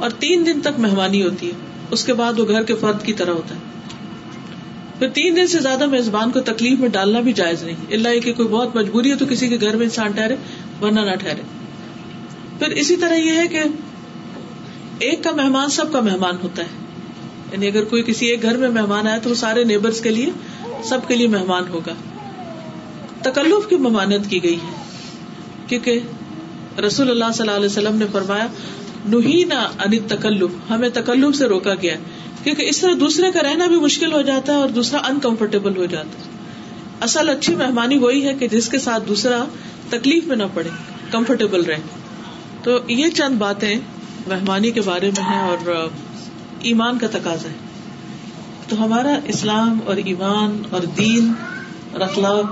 اور 0.05 0.11
تین 0.25 0.47
دن 0.47 0.61
تک 0.65 0.81
مہمانی 0.87 1.23
ہوتی 1.23 1.51
ہے 1.51 1.87
اس 1.97 2.05
کے 2.09 2.15
بعد 2.23 2.39
وہ 2.41 2.47
گھر 2.55 2.63
کے 2.71 2.75
فرد 2.81 3.05
کی 3.05 3.13
طرح 3.21 3.39
ہوتا 3.43 3.55
ہے 3.59 3.69
پھر 4.99 5.09
تین 5.19 5.37
دن 5.37 5.47
سے 5.55 5.59
زیادہ 5.69 5.87
میزبان 5.95 6.31
کو 6.31 6.41
تکلیف 6.51 6.79
میں 6.81 6.89
ڈالنا 6.97 7.21
بھی 7.29 7.33
جائز 7.43 7.63
نہیں 7.69 7.93
اللہ 7.99 8.19
کہ 8.25 8.33
کوئی 8.41 8.49
بہت 8.57 8.75
مجبوری 8.77 9.11
ہے 9.11 9.17
تو 9.23 9.27
کسی 9.35 9.49
کے 9.55 9.61
گھر 9.61 9.77
میں 9.83 9.87
انسان 9.91 10.19
ٹھہرے 10.19 10.37
ورنہ 10.83 11.07
نہ 11.11 11.15
ٹھہرے 11.23 11.47
پھر 12.59 12.77
اسی 12.85 12.97
طرح 13.05 13.25
یہ 13.27 13.41
ہے 13.43 13.47
کہ 13.57 13.63
ایک 15.09 15.22
کا 15.24 15.30
مہمان 15.36 15.70
سب 15.74 15.92
کا 15.92 16.01
مہمان 16.07 16.36
ہوتا 16.42 16.62
ہے 16.62 17.26
یعنی 17.53 17.66
اگر 17.66 17.84
کوئی 17.92 18.03
کسی 18.07 18.26
ایک 18.30 18.42
گھر 18.48 18.57
میں 18.64 18.68
مہمان 18.72 19.07
آیا 19.12 19.18
تو 19.26 19.30
وہ 19.30 19.34
سارے 19.42 19.62
کے 20.03 20.11
لیے 20.14 20.88
سب 20.88 21.07
کے 21.09 21.16
لیے 21.20 21.28
مہمان 21.34 21.68
ہوگا 21.72 21.92
تکلف 23.28 23.66
کی 23.68 23.76
ممانت 23.86 24.28
کی 24.30 24.42
گئی 24.42 24.59
ہے 24.64 25.68
کیونکہ 25.68 26.80
رسول 26.86 27.11
اللہ 27.11 27.32
صلی 27.34 27.44
اللہ 27.46 27.57
علیہ 27.61 27.70
وسلم 27.72 27.96
نے 28.03 28.07
فرمایا 28.12 28.46
نوینا 29.14 29.61
تکلف 30.12 30.55
ہمیں 30.70 30.88
تکلف 30.98 31.36
سے 31.38 31.48
روکا 31.55 31.74
گیا 31.82 31.94
کیونکہ 32.44 32.68
اس 32.72 32.80
طرح 32.80 32.98
دوسرے 33.05 33.30
کا 33.36 33.42
رہنا 33.48 33.66
بھی 33.74 33.78
مشکل 33.86 34.12
ہو 34.16 34.20
جاتا 34.30 34.55
ہے 34.57 34.61
اور 34.66 34.74
دوسرا 34.80 35.01
انکمفرٹیبل 35.12 35.76
ہو 35.82 35.86
جاتا 35.94 36.18
ہے 36.18 36.98
اصل 37.09 37.28
اچھی 37.34 37.55
مہمانی 37.64 37.98
وہی 38.07 38.26
ہے 38.26 38.34
کہ 38.42 38.48
جس 38.57 38.68
کے 38.74 38.78
ساتھ 38.88 39.09
دوسرا 39.09 39.40
تکلیف 39.94 40.26
میں 40.32 40.36
نہ 40.42 40.48
پڑے 40.55 40.74
کمفرٹیبل 41.16 41.64
رہے 41.70 41.98
تو 42.64 42.78
یہ 43.03 43.11
چند 43.22 43.38
باتیں 43.44 43.74
مہمانی 44.31 44.70
کے 44.76 44.81
بارے 44.87 45.11
میں 45.16 45.24
ہے 45.28 45.37
اور 45.51 45.68
ایمان 46.70 46.99
کا 46.99 47.07
تقاضا 47.12 47.49
ہے 47.55 47.61
تو 48.68 48.78
ہمارا 48.83 49.14
اسلام 49.35 49.78
اور 49.93 49.97
ایمان 50.11 50.51
اور 50.78 50.83
دین 50.99 51.24
اور 51.93 52.01
اخلاق 52.09 52.49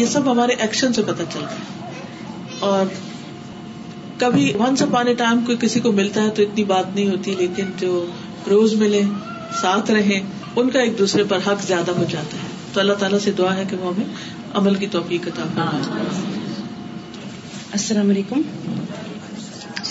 یہ 0.00 0.04
سب 0.12 0.22
ہمارے 0.30 0.54
ایکشن 0.66 0.90
سے 0.98 1.02
پتہ 1.08 1.22
چلتا 1.32 1.56
ہے 1.62 1.68
اور 2.68 2.84
کبھی 4.18 4.46
ونس 4.58 4.80
اپان 4.82 5.06
اے 5.08 5.14
ٹائم 5.24 5.38
کو 5.46 5.50
کسی 5.60 5.78
کو 5.86 5.88
ملتا 6.00 6.18
ہے 6.28 6.32
تو 6.36 6.40
اتنی 6.42 6.64
بات 6.72 6.86
نہیں 6.94 7.08
ہوتی 7.16 7.28
لیکن 7.38 7.66
جو 7.84 7.92
روز 8.54 8.70
ملے 8.84 9.02
ساتھ 9.60 9.88
رہے 9.98 10.18
ان 10.60 10.66
کا 10.76 10.80
ایک 10.86 10.94
دوسرے 10.98 11.24
پر 11.32 11.38
حق 11.46 11.60
زیادہ 11.72 11.90
ہو 12.00 12.04
جاتا 12.16 12.42
ہے 12.42 12.48
تو 12.72 12.76
اللہ 12.80 12.96
تعالیٰ 13.04 13.18
سے 13.28 13.32
دعا 13.38 13.52
ہے 13.56 13.64
کہ 13.70 13.76
وہ 13.80 13.86
ہمیں 13.94 14.10
عمل 14.60 14.74
کی 14.82 14.86
توفیق 14.96 15.22
السلام 15.36 18.08
علیکم 18.16 18.40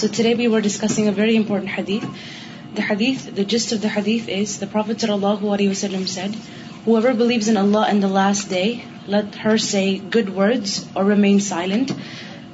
So 0.01 0.07
today 0.07 0.33
we 0.33 0.47
were 0.47 0.61
discussing 0.61 1.07
a 1.09 1.11
very 1.11 1.35
important 1.35 1.69
hadith. 1.69 3.35
The 3.39 3.43
gist 3.45 3.71
of 3.71 3.81
the 3.81 3.89
hadith 3.95 4.29
is, 4.29 4.59
the 4.59 4.65
Prophet 4.65 4.97
sallallahu 4.97 5.51
alaihi 5.55 5.73
wasallam 5.73 6.07
said, 6.07 6.37
whoever 6.85 7.13
believes 7.13 7.49
in 7.51 7.59
Allah 7.63 7.83
and 7.87 8.01
the 8.05 8.07
last 8.07 8.49
day, 8.49 8.83
let 9.15 9.35
her 9.41 9.59
say 9.59 9.99
good 9.99 10.33
words 10.35 10.87
or 10.95 11.03
remain 11.05 11.39
silent. 11.39 11.93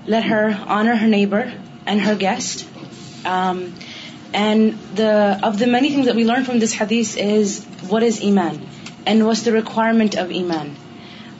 Let 0.06 0.26
her 0.26 0.58
honor 0.78 0.98
her 0.98 1.08
neighbor 1.08 1.44
and 1.86 2.02
her 2.02 2.16
guest. 2.16 2.68
Um, 3.36 3.74
and 4.34 5.02
of 5.52 5.58
the 5.64 5.70
many 5.78 5.94
things 5.94 6.08
that 6.08 6.18
we 6.18 6.28
learn 6.32 6.44
from 6.44 6.60
this 6.60 6.74
hadith 6.74 7.16
is, 7.30 7.64
what 7.96 8.04
is 8.04 8.22
Iman? 8.32 8.62
And 9.06 9.26
what's 9.26 9.44
the 9.44 9.56
requirement 9.62 10.20
of 10.26 10.36
Iman? 10.42 10.76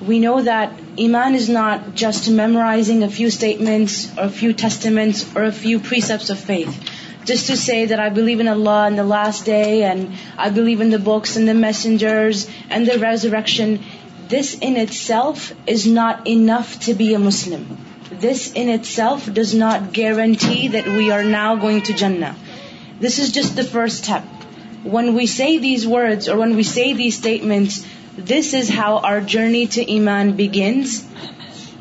We 0.02 0.20
know 0.20 0.44
that 0.44 0.80
Iman 1.00 1.34
is 1.34 1.50
not 1.50 1.96
just 1.96 2.30
memorizing 2.30 3.02
a 3.02 3.10
few 3.10 3.32
statements 3.32 4.08
or 4.16 4.26
a 4.26 4.30
few 4.30 4.54
testaments 4.54 5.26
or 5.36 5.44
a 5.44 5.52
few 5.52 5.80
precepts 5.80 6.30
of 6.30 6.40
faith. 6.40 6.92
Just 7.26 7.48
to 7.48 7.58
say 7.58 7.88
that 7.88 8.00
I 8.00 8.10
believe 8.10 8.40
in 8.40 8.48
Allah 8.48 8.86
and 8.86 8.98
the 8.98 9.04
last 9.04 9.44
day 9.44 9.84
and 9.84 10.14
I 10.38 10.52
believe 10.52 10.82
in 10.82 10.92
the 10.92 11.00
books 11.00 11.36
and 11.36 11.48
the 11.48 11.56
messengers 11.56 12.48
and 12.70 12.86
the 12.86 13.00
resurrection. 13.00 13.84
This 14.28 14.54
in 14.54 14.78
itself 14.78 15.52
is 15.66 15.88
not 15.88 16.28
enough 16.28 16.80
to 16.82 16.94
be 16.94 17.16
a 17.16 17.20
Muslim. 17.20 17.66
This 18.12 18.52
in 18.52 18.70
itself 18.70 19.34
does 19.34 19.56
not 19.56 19.94
guarantee 19.94 20.68
that 20.70 20.86
we 20.86 21.10
are 21.10 21.24
now 21.24 21.56
going 21.56 21.82
to 21.90 21.94
Jannah. 21.94 22.36
This 23.00 23.18
is 23.18 23.32
just 23.32 23.56
the 23.56 23.64
first 23.64 24.04
step. 24.04 24.24
When 24.84 25.16
we 25.16 25.26
say 25.26 25.58
these 25.58 25.88
words 25.88 26.30
or 26.30 26.38
when 26.38 26.56
we 26.56 26.64
say 26.64 26.94
these 26.94 27.18
statements, 27.18 27.84
this 28.18 28.56
is 28.56 28.68
how 28.68 28.98
our 28.98 29.22
journey 29.22 29.68
to 29.68 29.96
Iman 29.96 30.36
begins. 30.36 31.06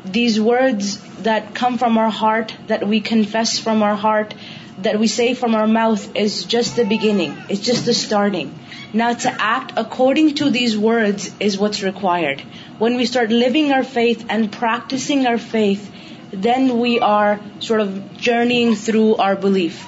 These 0.05 0.39
words 0.39 0.99
that 1.23 1.55
come 1.55 1.79
from 1.79 1.97
our 1.97 2.11
heart, 2.11 2.53
that 2.67 2.87
we 2.87 2.99
confess 2.99 3.57
from 3.57 3.81
our 3.81 3.95
heart, 3.95 4.35
that 4.83 4.99
we 4.99 5.07
say 5.07 5.33
from 5.33 5.55
our 5.55 5.65
mouth 5.65 6.15
is 6.15 6.43
just 6.43 6.75
the 6.75 6.85
beginning. 6.85 7.35
It's 7.49 7.61
just 7.61 7.85
the 7.85 7.93
starting. 7.95 8.53
Now 8.93 9.15
to 9.15 9.31
act 9.31 9.73
according 9.77 10.35
to 10.35 10.51
these 10.51 10.77
words 10.77 11.31
is 11.39 11.57
what's 11.57 11.81
required. 11.81 12.43
When 12.77 12.97
we 12.97 13.07
start 13.07 13.31
living 13.31 13.71
our 13.71 13.83
faith 13.83 14.23
and 14.29 14.51
practicing 14.51 15.25
our 15.25 15.39
faith, 15.39 15.91
then 16.29 16.79
we 16.79 16.99
are 16.99 17.39
sort 17.61 17.81
of 17.81 18.17
journeying 18.17 18.75
through 18.75 19.15
our 19.15 19.35
belief. 19.35 19.83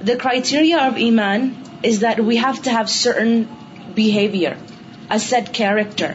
The 0.00 0.16
criteria 0.16 0.86
of 0.88 0.96
Iman 0.96 1.56
is 1.82 2.00
that 2.00 2.20
we 2.20 2.36
have 2.36 2.60
to 2.64 2.70
have 2.70 2.90
certain 2.90 3.48
behavior. 3.94 4.58
Set 5.18 5.48
character 5.54 6.12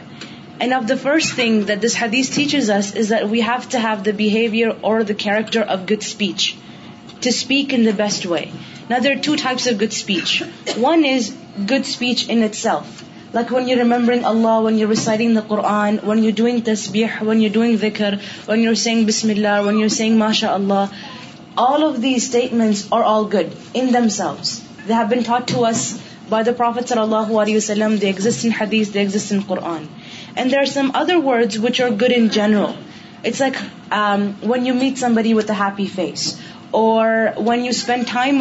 and 0.58 0.72
of 0.74 0.88
the 0.88 0.94
first 1.02 1.34
thing 1.34 1.62
that 1.68 1.82
this 1.84 1.96
ہدیس 2.02 2.28
teaches 2.34 2.70
us 2.96 3.12
we 3.30 3.40
have 3.42 3.56
to 3.70 3.78
have 3.84 3.94
the 4.06 4.10
behaviour 4.16 4.68
or 4.90 5.00
character 5.08 5.62
of 5.68 5.80
good 5.90 6.02
speech 6.06 6.52
to 7.20 7.28
speak 7.28 7.74
in 7.74 7.84
the 7.86 7.90
best 7.96 8.26
way 8.26 8.40
another 8.90 9.12
two 9.24 9.34
types 9.42 9.68
of 9.68 9.80
good 9.80 9.92
speech 9.96 10.42
one 10.80 11.04
is 11.14 11.30
good 11.70 11.80
speech 11.86 12.24
enough 12.30 12.66
like 13.34 13.52
when 13.52 13.68
you 13.68 13.76
remembering 13.76 14.24
Allah 14.24 14.60
when 14.64 14.78
you 14.78 14.88
reciting 14.90 15.34
the 15.34 15.40
Quran 15.48 15.96
when 16.06 16.24
you 16.24 16.30
doing 16.36 16.68
when 17.26 17.42
you 17.42 17.48
doing 17.52 17.76
دکھر 17.82 18.14
when 18.48 18.60
your 18.64 18.74
saying 18.84 19.04
بسم 19.06 19.30
اللہ 19.30 19.60
when 19.64 19.78
you 19.78 19.88
saying 20.00 20.16
ماشاء 20.18 20.52
اللہ 20.52 20.84
all 21.68 21.84
of 21.84 22.02
the 22.02 22.14
statement 22.14 22.76
are 22.92 23.02
all 23.06 23.24
good 23.32 23.52
in themselves 24.16 24.42
they've 24.88 25.06
been 25.10 25.20
taught 25.26 25.48
to 25.52 25.64
us 25.66 25.92
by 26.28 26.44
the 26.44 26.52
Prophet 26.58 26.88
صلی 26.88 26.98
اللہ 27.00 27.28
علیہ 27.40 27.56
وسلم 27.56 27.94
the 28.00 28.06
ایگزٹنٹ 28.06 28.54
حدیثی 28.60 29.00
when 34.42 34.66
you 37.66 37.70
spend 37.70 38.38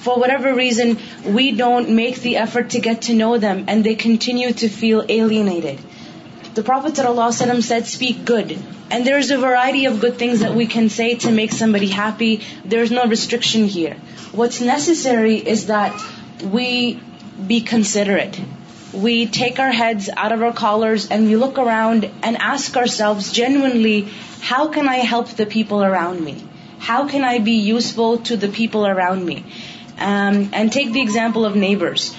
For 0.01 0.17
whatever 0.17 0.55
reason, 0.55 0.97
we 1.27 1.51
don't 1.51 1.89
make 1.95 2.21
the 2.21 2.37
effort 2.37 2.71
to 2.71 2.79
get 2.79 3.03
to 3.03 3.13
know 3.13 3.37
them, 3.37 3.65
and 3.67 3.83
they 3.83 3.93
continue 3.93 4.51
to 4.61 4.67
feel 4.67 5.05
alienated. 5.07 5.77
The 6.55 6.63
Prophet 6.63 6.95
sallallahu 6.95 7.27
alaihi 7.27 7.35
wasallam 7.35 7.61
said, 7.61 7.85
speak 7.85 8.25
good. 8.25 8.57
And 8.89 9.05
there's 9.05 9.29
a 9.29 9.37
variety 9.37 9.85
of 9.91 9.99
good 10.05 10.17
things 10.23 10.39
that 10.39 10.55
we 10.55 10.65
can 10.65 10.89
say 10.89 11.09
to 11.27 11.31
make 11.41 11.51
somebody 11.51 11.91
happy. 11.99 12.41
There's 12.65 12.91
no 12.99 13.05
restriction 13.05 13.67
here. 13.77 13.95
What's 14.41 14.59
necessary 14.71 15.37
is 15.55 15.67
that 15.75 16.03
we 16.57 16.99
be 17.53 17.61
considerate. 17.61 18.41
We 19.07 19.15
take 19.41 19.59
our 19.59 19.73
heads 19.83 20.09
out 20.25 20.31
of 20.31 20.41
our 20.41 20.51
collars 20.51 21.09
and 21.11 21.27
we 21.27 21.35
look 21.45 21.59
around 21.59 22.09
and 22.23 22.37
ask 22.37 22.75
ourselves 22.75 23.31
genuinely, 23.31 24.07
how 24.51 24.67
can 24.79 24.87
I 24.87 24.99
help 25.15 25.35
the 25.43 25.45
people 25.45 25.83
around 25.91 26.25
me? 26.29 26.35
How 26.79 27.01
can 27.07 27.23
I 27.23 27.37
be 27.37 27.57
useful 27.73 28.17
to 28.31 28.43
the 28.45 28.55
people 28.61 28.95
around 28.95 29.33
me? 29.33 29.43
Um, 30.01 30.49
and 30.53 30.71
take 30.71 30.93
the 30.93 31.01
example 31.01 31.45
of 31.45 31.55
neighbors. 31.55 32.15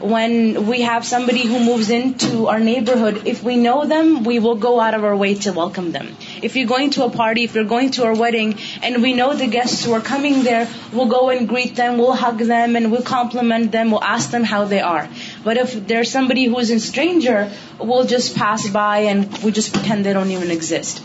When 0.00 0.66
we 0.66 0.80
have 0.82 1.04
somebody 1.06 1.44
who 1.46 1.60
moves 1.64 1.88
into 1.88 2.48
our 2.48 2.58
neighborhood, 2.58 3.22
if 3.26 3.42
we 3.42 3.56
know 3.56 3.86
them, 3.86 4.24
we 4.24 4.38
will 4.40 4.56
go 4.56 4.80
out 4.80 4.94
of 4.94 5.04
our 5.04 5.16
way 5.16 5.34
to 5.46 5.52
welcome 5.52 5.92
them. 5.92 6.16
If 6.42 6.56
you're 6.56 6.66
going 6.66 6.90
to 6.96 7.04
a 7.04 7.10
party, 7.10 7.44
if 7.44 7.54
you're 7.54 7.72
going 7.72 7.92
to 7.92 8.04
a 8.08 8.14
wedding, 8.14 8.58
and 8.82 9.00
we 9.00 9.12
know 9.14 9.32
the 9.34 9.46
guests 9.46 9.84
who 9.84 9.92
are 9.92 10.00
coming 10.00 10.42
there, 10.42 10.68
we'll 10.92 11.06
go 11.06 11.30
and 11.30 11.48
greet 11.48 11.76
them, 11.76 11.98
we'll 11.98 12.18
hug 12.24 12.38
them, 12.38 12.76
and 12.76 12.92
we'll 12.92 13.08
compliment 13.10 13.70
them, 13.72 13.92
we'll 13.92 14.04
ask 14.04 14.30
them 14.30 14.44
how 14.44 14.64
they 14.64 14.80
are. 14.80 15.08
But 15.44 15.56
if 15.56 15.86
there's 15.86 16.10
somebody 16.10 16.46
who 16.46 16.58
is 16.58 16.70
a 16.70 16.80
stranger, 16.80 17.50
we'll 17.80 18.04
just 18.04 18.36
pass 18.36 18.68
by 18.68 18.98
and 19.10 19.38
we 19.38 19.52
just 19.52 19.72
pretend 19.72 20.04
they 20.04 20.12
don't 20.12 20.32
even 20.32 20.50
exist. 20.50 21.00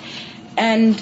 And 0.58 1.02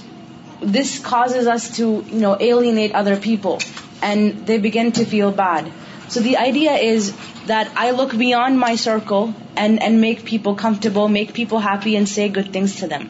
this 0.61 0.99
causes 0.99 1.47
us 1.47 1.77
to 1.77 2.05
alienate 2.39 2.93
other 2.93 3.17
people 3.17 3.65
and 4.11 4.41
they 4.51 4.59
begin 4.65 4.93
to 4.99 5.09
feel 5.13 5.33
bad. 5.41 5.71
So 6.13 6.21
the 6.25 6.37
idea 6.45 6.73
is 6.87 7.11
that 7.51 7.71
I 7.83 7.85
look 7.99 8.15
beyond 8.21 8.59
my 8.63 8.71
circle 8.81 9.27
and 9.63 10.01
make 10.01 10.23
people 10.31 10.55
comfortable, 10.63 11.07
make 11.17 11.33
people 11.39 11.61
happy, 11.67 11.95
and 11.99 12.09
say 12.17 12.29
good 12.37 12.51
things 12.57 12.75
to 12.83 12.89
them. 12.95 13.09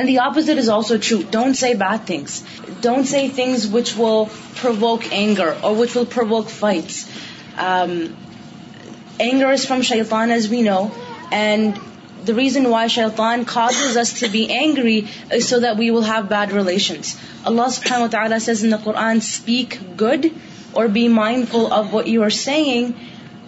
And 0.00 0.08
the 0.10 0.18
opposite 0.24 0.60
is 0.62 0.68
also 0.74 0.98
true. 1.06 1.18
Don't 1.34 1.58
say 1.62 1.74
bad 1.84 2.06
things. 2.10 2.36
Don't 2.88 3.08
say 3.14 3.22
things 3.38 3.66
which 3.76 3.94
will 4.02 4.22
provoke 4.60 5.08
anger 5.20 5.50
or 5.62 5.74
which 5.80 5.96
will 5.98 6.10
provoke 6.14 6.52
fights. 6.58 7.02
Um, 7.70 7.98
anger 9.32 9.50
is 9.58 9.66
from 9.72 9.82
shaitan, 9.88 10.32
as 10.38 10.52
we 10.56 10.62
know, 10.72 10.82
and 11.44 11.80
the 12.26 12.32
reason 12.36 12.66
why 12.72 12.88
شیخانس 12.88 14.18
اللہ 17.44 17.96
متعدد 18.00 18.64
Quran 18.84 19.16
speak 19.22 19.74
good 20.00 20.26
or 20.80 20.86
be 20.98 21.06
mind 21.18 21.44
کو 21.52 22.00
you 22.06 22.22
earning 22.24 22.90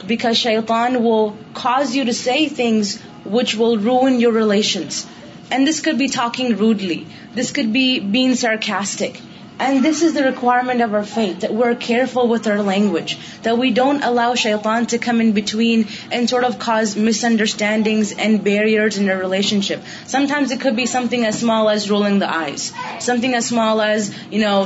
because 0.06 0.36
شیخان 0.36 0.96
was 1.04 1.94
you 1.96 2.04
to 2.06 2.12
see 2.22 2.46
things 2.56 2.96
which 3.32 3.54
will 3.58 3.78
ruin 4.06 4.20
your 4.20 4.32
relations 4.40 5.04
and 5.50 5.68
this 5.70 5.80
could 5.86 5.92
be 6.00 6.06
talking 6.18 6.58
rudely 6.60 7.02
this 7.38 7.52
could 7.58 7.72
be 7.78 8.34
sarcastic 8.40 9.22
And 9.56 9.84
this 9.84 10.02
is 10.02 10.14
the 10.14 10.24
requirement 10.24 10.80
of 10.80 10.94
our 10.94 11.04
faith, 11.04 11.40
that 11.40 11.54
we're 11.54 11.76
careful 11.76 12.26
with 12.26 12.48
our 12.48 12.60
language, 12.60 13.16
that 13.42 13.56
we 13.56 13.70
don't 13.70 14.02
allow 14.02 14.34
shaitan 14.34 14.86
to 14.86 14.98
come 14.98 15.20
in 15.20 15.30
between 15.30 15.86
and 16.10 16.28
sort 16.28 16.42
of 16.42 16.58
cause 16.58 16.96
misunderstandings 16.96 18.10
and 18.10 18.42
barriers 18.42 18.98
in 18.98 19.08
a 19.08 19.16
relationship. 19.16 19.80
Sometimes 20.06 20.50
it 20.50 20.60
could 20.60 20.74
be 20.74 20.86
something 20.86 21.24
as 21.24 21.38
small 21.38 21.68
as 21.68 21.88
rolling 21.88 22.18
the 22.18 22.28
eyes, 22.28 22.72
something 22.98 23.32
as 23.32 23.46
small 23.46 23.80
as, 23.80 24.12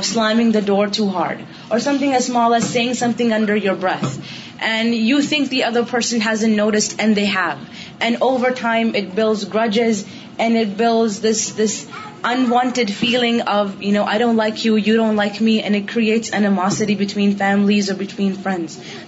slamming 0.01 0.51
the 0.53 0.61
door 0.61 0.87
too 0.87 1.07
hard, 1.07 1.37
or 1.69 1.79
something 1.79 2.11
as 2.11 2.25
small 2.25 2.55
as 2.55 2.67
saying 2.67 2.95
something 2.95 3.31
under 3.31 3.55
your 3.55 3.75
breath. 3.75 4.17
And 4.59 4.95
you 4.95 5.21
think 5.21 5.49
the 5.49 5.65
other 5.65 5.85
person 5.85 6.19
hasn't 6.19 6.55
noticed, 6.55 6.95
and 6.99 7.15
they 7.15 7.25
have. 7.25 7.59
And 8.01 8.17
over 8.21 8.51
time, 8.51 8.95
it 8.95 9.15
builds 9.15 9.45
grudges, 9.45 10.03
and 10.39 10.57
it 10.57 10.77
builds 10.77 11.19
this 11.21 11.89
unwanted 12.27 12.89
feeling 12.99 13.39
of 13.47 13.67
you 13.79 13.91
know 13.93 14.03
I 14.09 14.19
don't 14.19 14.35
like 14.35 14.65
you 14.65 14.77
you 14.85 14.95
don't 14.95 15.15
like 15.17 15.41
me 15.41 15.53
and 15.57 16.89
between 16.99 17.31
families 17.39 17.91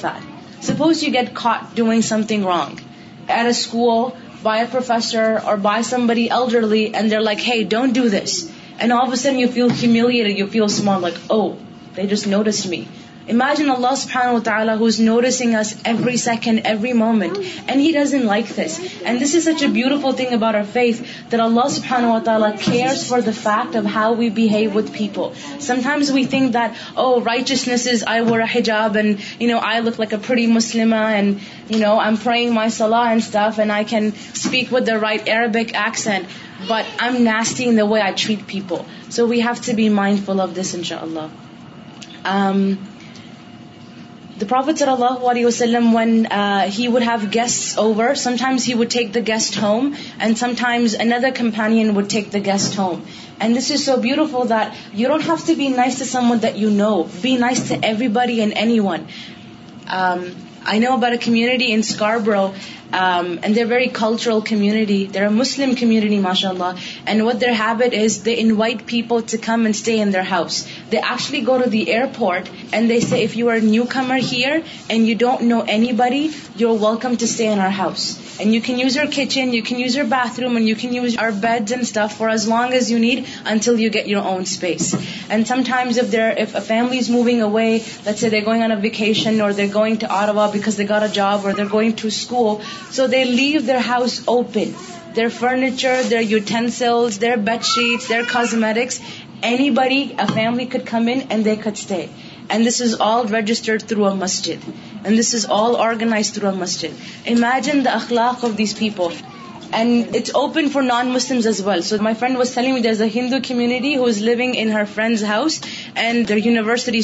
suppose 0.62 1.02
you 1.04 1.12
get 1.20 1.38
doing 1.76 2.00
something 2.28 2.44
wrong 2.46 2.80
a 3.30 3.40
school 3.48 4.10
by 4.42 4.62
a 4.92 5.56
by 5.62 5.82
some 5.90 6.12
there 6.14 7.20
like 7.20 7.48
hey 7.48 7.62
don't 7.76 7.94
do 7.94 8.08
this 8.22 8.44
and 8.80 8.92
officer 8.92 9.32
you 9.34 9.48
پی 9.54 9.86
میو 9.96 10.10
یو 10.40 10.46
پی 10.52 10.58
او 10.62 10.66
سو 10.76 10.80
ما 10.88 10.98
مٹ 11.04 11.14
او 11.32 11.38
they 11.96 12.06
just 12.14 12.26
notice 12.34 12.66
me 12.70 12.80
imagine 13.34 13.70
as 13.70 14.04
finally 14.10 14.74
goes 14.80 14.98
nourishing 15.02 15.54
as 15.60 15.72
every 15.86 16.16
second 16.24 16.60
every 16.66 16.92
moment 16.98 17.38
and 17.66 17.96
has 17.96 18.12
in 18.14 18.26
like 18.26 18.50
this 18.58 18.78
and 19.04 19.20
this 19.22 19.34
is 19.36 19.44
such 19.44 19.62
a 19.62 19.68
beautiful 19.72 20.14
thing 20.16 20.32
about 20.34 20.54
O 20.54 20.60
فیف 20.72 21.00
loss 21.54 21.80
fan 21.88 22.04
care 22.64 22.94
for 23.08 23.20
the 23.26 23.30
fate 23.42 23.76
who 23.96 24.14
we've 24.18 24.70
with 24.74 24.92
people's 24.98 25.70
Muslim 30.48 30.94
and 30.94 31.36
and 32.94 33.70
I 33.72 33.84
can 33.88 34.10
speak 34.34 34.72
with 34.72 34.88
Arabic 34.88 35.74
but 35.76 36.72
I 36.72 37.10
am 37.12 37.16
nasty 37.22 37.64
in 37.68 37.76
the 37.78 37.84
way 37.92 38.00
chat 38.16 38.46
people 38.52 39.10
so 39.12 39.26
we 39.26 39.40
have 39.42 39.54
to 39.66 39.72
be 39.76 39.88
mindful 40.26 40.40
of 40.40 40.56
this 40.56 40.74
ان 40.74 40.82
شاء 40.90 40.98
اللہ 41.02 41.26
The 44.38 44.44
Prophet 44.44 44.76
sallallahu 44.76 45.22
alaihi 45.28 45.46
wasallam, 45.46 45.92
when 45.92 46.26
uh, 46.26 46.70
he 46.70 46.88
would 46.88 47.02
have 47.02 47.30
guests 47.30 47.78
over, 47.78 48.14
sometimes 48.14 48.64
he 48.70 48.74
would 48.74 48.90
take 48.90 49.14
the 49.14 49.22
guest 49.22 49.54
home, 49.54 49.96
and 50.20 50.36
sometimes 50.36 50.92
another 50.92 51.30
companion 51.32 51.94
would 51.94 52.10
take 52.10 52.30
the 52.32 52.40
guest 52.40 52.74
home. 52.74 53.06
And 53.40 53.56
this 53.56 53.70
is 53.70 53.82
so 53.82 53.98
beautiful 53.98 54.44
that 54.56 54.76
you 54.92 55.08
don't 55.08 55.22
have 55.22 55.46
to 55.46 55.54
be 55.54 55.70
nice 55.70 55.98
to 56.00 56.04
someone 56.04 56.40
that 56.40 56.58
you 56.58 56.70
know. 56.70 56.94
Be 57.22 57.38
nice 57.38 57.68
to 57.68 57.84
everybody 57.94 58.42
and 58.42 58.52
anyone. 58.52 59.08
Um, 59.86 60.36
I 60.66 60.78
know 60.78 60.94
about 60.94 61.12
a 61.12 61.18
community 61.18 61.72
in 61.72 61.84
Scarborough, 61.84 62.54
um, 62.92 63.40
and 63.42 63.54
they're 63.54 63.64
a 63.64 63.68
very 63.68 63.88
cultural 63.88 64.42
community. 64.42 65.06
They're 65.06 65.26
a 65.26 65.30
Muslim 65.30 65.74
community, 65.76 66.18
mashallah. 66.18 66.76
And 67.06 67.24
what 67.24 67.40
their 67.40 67.54
habit 67.54 67.92
is, 67.92 68.22
they 68.22 68.38
invite 68.38 68.86
people 68.86 69.22
to 69.30 69.38
come 69.38 69.66
and 69.66 69.74
stay 69.74 70.00
in 70.00 70.10
their 70.10 70.24
house. 70.24 70.68
They 70.90 70.98
actually 70.98 71.40
go 71.50 71.60
to 71.62 71.68
the 71.70 71.92
airport, 71.92 72.50
and 72.72 72.90
they 72.90 73.00
say, 73.00 73.22
if 73.24 73.36
you 73.36 73.48
are 73.50 73.56
a 73.56 73.66
newcomer 73.76 74.16
here 74.16 74.62
and 74.90 75.06
you 75.06 75.14
don't 75.14 75.42
know 75.52 75.60
anybody, 75.62 76.30
you're 76.56 76.78
welcome 76.88 77.16
to 77.16 77.28
stay 77.28 77.52
in 77.52 77.58
our 77.60 77.74
house. 77.78 78.24
And 78.40 78.52
you 78.52 78.60
can 78.60 78.78
use 78.78 78.96
our 78.98 79.06
kitchen, 79.06 79.52
you 79.52 79.62
can 79.62 79.78
use 79.78 79.96
our 79.96 80.04
bathroom, 80.04 80.56
and 80.56 80.68
you 80.68 80.76
can 80.76 80.92
use 80.92 81.16
our 81.16 81.32
beds 81.32 81.72
and 81.72 81.86
stuff 81.86 82.16
for 82.18 82.28
as 82.28 82.46
long 82.46 82.72
as 82.72 82.90
you 82.90 82.98
need 82.98 83.26
until 83.44 83.80
you 83.80 83.90
get 83.90 84.08
your 84.08 84.22
own 84.22 84.46
space. 84.46 84.94
And 85.30 85.46
sometimes 85.46 85.96
if 85.96 86.54
a 86.54 86.60
family 86.60 86.98
is 86.98 87.08
moving 87.08 87.42
away, 87.42 87.84
let's 88.04 88.20
say 88.20 88.28
they're 88.28 88.48
going 88.50 88.62
on 88.62 88.72
a 88.72 88.76
vacation 88.76 89.40
or 89.40 89.52
they're 89.54 89.76
going 89.80 89.98
to 90.06 90.08
Ottawa 90.08 90.44
job 91.12 91.46
going 91.72 91.90
to 92.00 92.08
school 92.08 92.54
so 92.94 93.06
they 93.14 93.22
leave 93.24 93.60
their 93.66 93.76
house 93.88 94.18
open 94.34 94.70
their 95.16 95.26
furniture 95.38 96.00
their 96.10 96.20
utensils 96.30 97.20
their 97.20 97.36
bed 97.48 97.64
sheet 97.64 98.12
registered 103.32 103.82
through 103.88 104.06
a 104.06 104.12
Masjid 104.14 104.68
and 105.04 105.18
this 105.20 105.34
is 105.34 105.46
all 105.58 105.74
organise 105.88 106.32
through 106.32 106.48
a 106.48 106.52
Masjid 106.64 107.28
imagine 107.30 107.84
the 107.84 107.90
اخلاق 107.94 108.44
of 108.44 108.56
these 108.58 108.76
people 108.78 109.14
and 109.76 110.16
it's 110.16 110.30
open 110.36 110.68
for 110.72 110.82
non 110.82 111.08
Muslim 111.10 111.38
is 111.48 111.92
لوگ 114.22 114.84
friends 114.94 115.24
house 115.24 115.60
and 116.02 116.28
the 116.28 116.34
university 116.44 117.00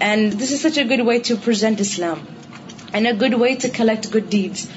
And 0.00 0.32
this 0.32 0.50
is 0.50 0.60
such 0.60 0.78
a 0.78 0.84
good 0.84 1.04
way 1.06 1.20
to 1.20 1.36
present 1.36 1.80
Islam 1.80 2.26
and 2.92 3.06
a 3.06 3.14
good 3.14 3.34
way 3.34 3.54
to 3.56 3.68
collect 3.68 4.10
good 4.10 4.28
deeds. 4.28 4.68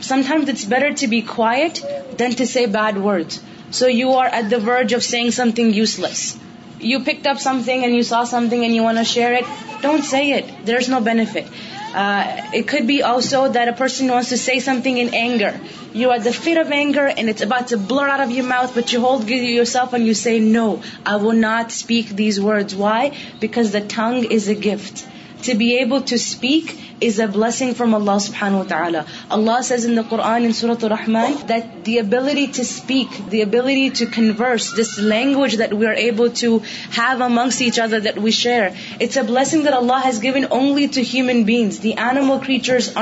Sometimes 0.00 0.48
it's 0.48 0.64
better 0.64 0.92
to 0.94 1.06
be 1.06 1.22
quiet 1.22 1.80
than 2.16 2.32
to 2.32 2.46
say 2.46 2.66
bad 2.66 3.02
words. 3.02 3.40
So 3.70 3.86
you 3.86 4.12
are 4.12 4.26
at 4.26 4.50
the 4.50 4.58
verge 4.58 4.92
of 4.92 5.02
saying 5.02 5.30
something 5.30 5.72
useless. 5.72 6.36
You 6.78 7.00
picked 7.00 7.26
up 7.26 7.38
something 7.40 7.84
and 7.84 7.94
you 7.94 8.02
saw 8.02 8.24
something 8.24 8.64
and 8.64 8.74
you 8.74 8.82
want 8.82 8.98
to 8.98 9.04
share 9.04 9.32
it. 9.32 9.46
Don't 9.80 10.04
say 10.04 10.32
it. 10.32 10.52
There's 10.66 10.88
no 10.88 11.00
benefit. 11.00 11.56
Uh, 11.96 12.42
it 12.52 12.68
could 12.68 12.86
be 12.86 13.02
also 13.02 13.38
that 13.48 13.68
a 13.68 13.72
person 13.72 14.08
wants 14.12 14.28
to 14.28 14.36
say 14.36 14.56
something 14.60 14.98
in 15.02 15.14
anger. 15.14 15.58
You 15.94 16.10
are 16.10 16.18
the 16.18 16.32
fit 16.32 16.58
of 16.64 16.70
anger 16.70 17.06
and 17.06 17.30
it's 17.30 17.44
about 17.48 17.68
to 17.68 17.78
blur 17.78 18.06
out 18.06 18.20
of 18.20 18.30
your 18.30 18.44
mouth, 18.44 18.74
but 18.74 18.92
you 18.92 19.00
hold 19.00 19.26
yourself 19.30 19.94
and 19.94 20.06
you 20.06 20.12
say, 20.12 20.38
no, 20.38 20.82
I 21.06 21.16
will 21.16 21.40
not 21.40 21.72
speak 21.72 22.10
these 22.10 22.38
words. 22.38 22.74
Why? 22.74 23.16
Because 23.40 23.72
the 23.72 23.84
tongue 24.00 24.24
is 24.24 24.48
a 24.48 24.58
gift. 24.70 25.04
قرآنگزلیمز 25.42 27.04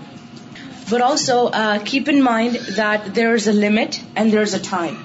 But 0.90 1.02
also 1.02 1.40
uh, 1.48 1.80
keep 1.80 2.14
in 2.18 2.24
mind 2.34 2.62
that 2.84 3.14
there 3.14 3.34
is 3.40 3.48
a 3.48 3.58
limit 3.66 4.02
and 4.16 4.32
there 4.32 4.52
is 4.52 4.62
a 4.64 4.68
time. 4.76 5.02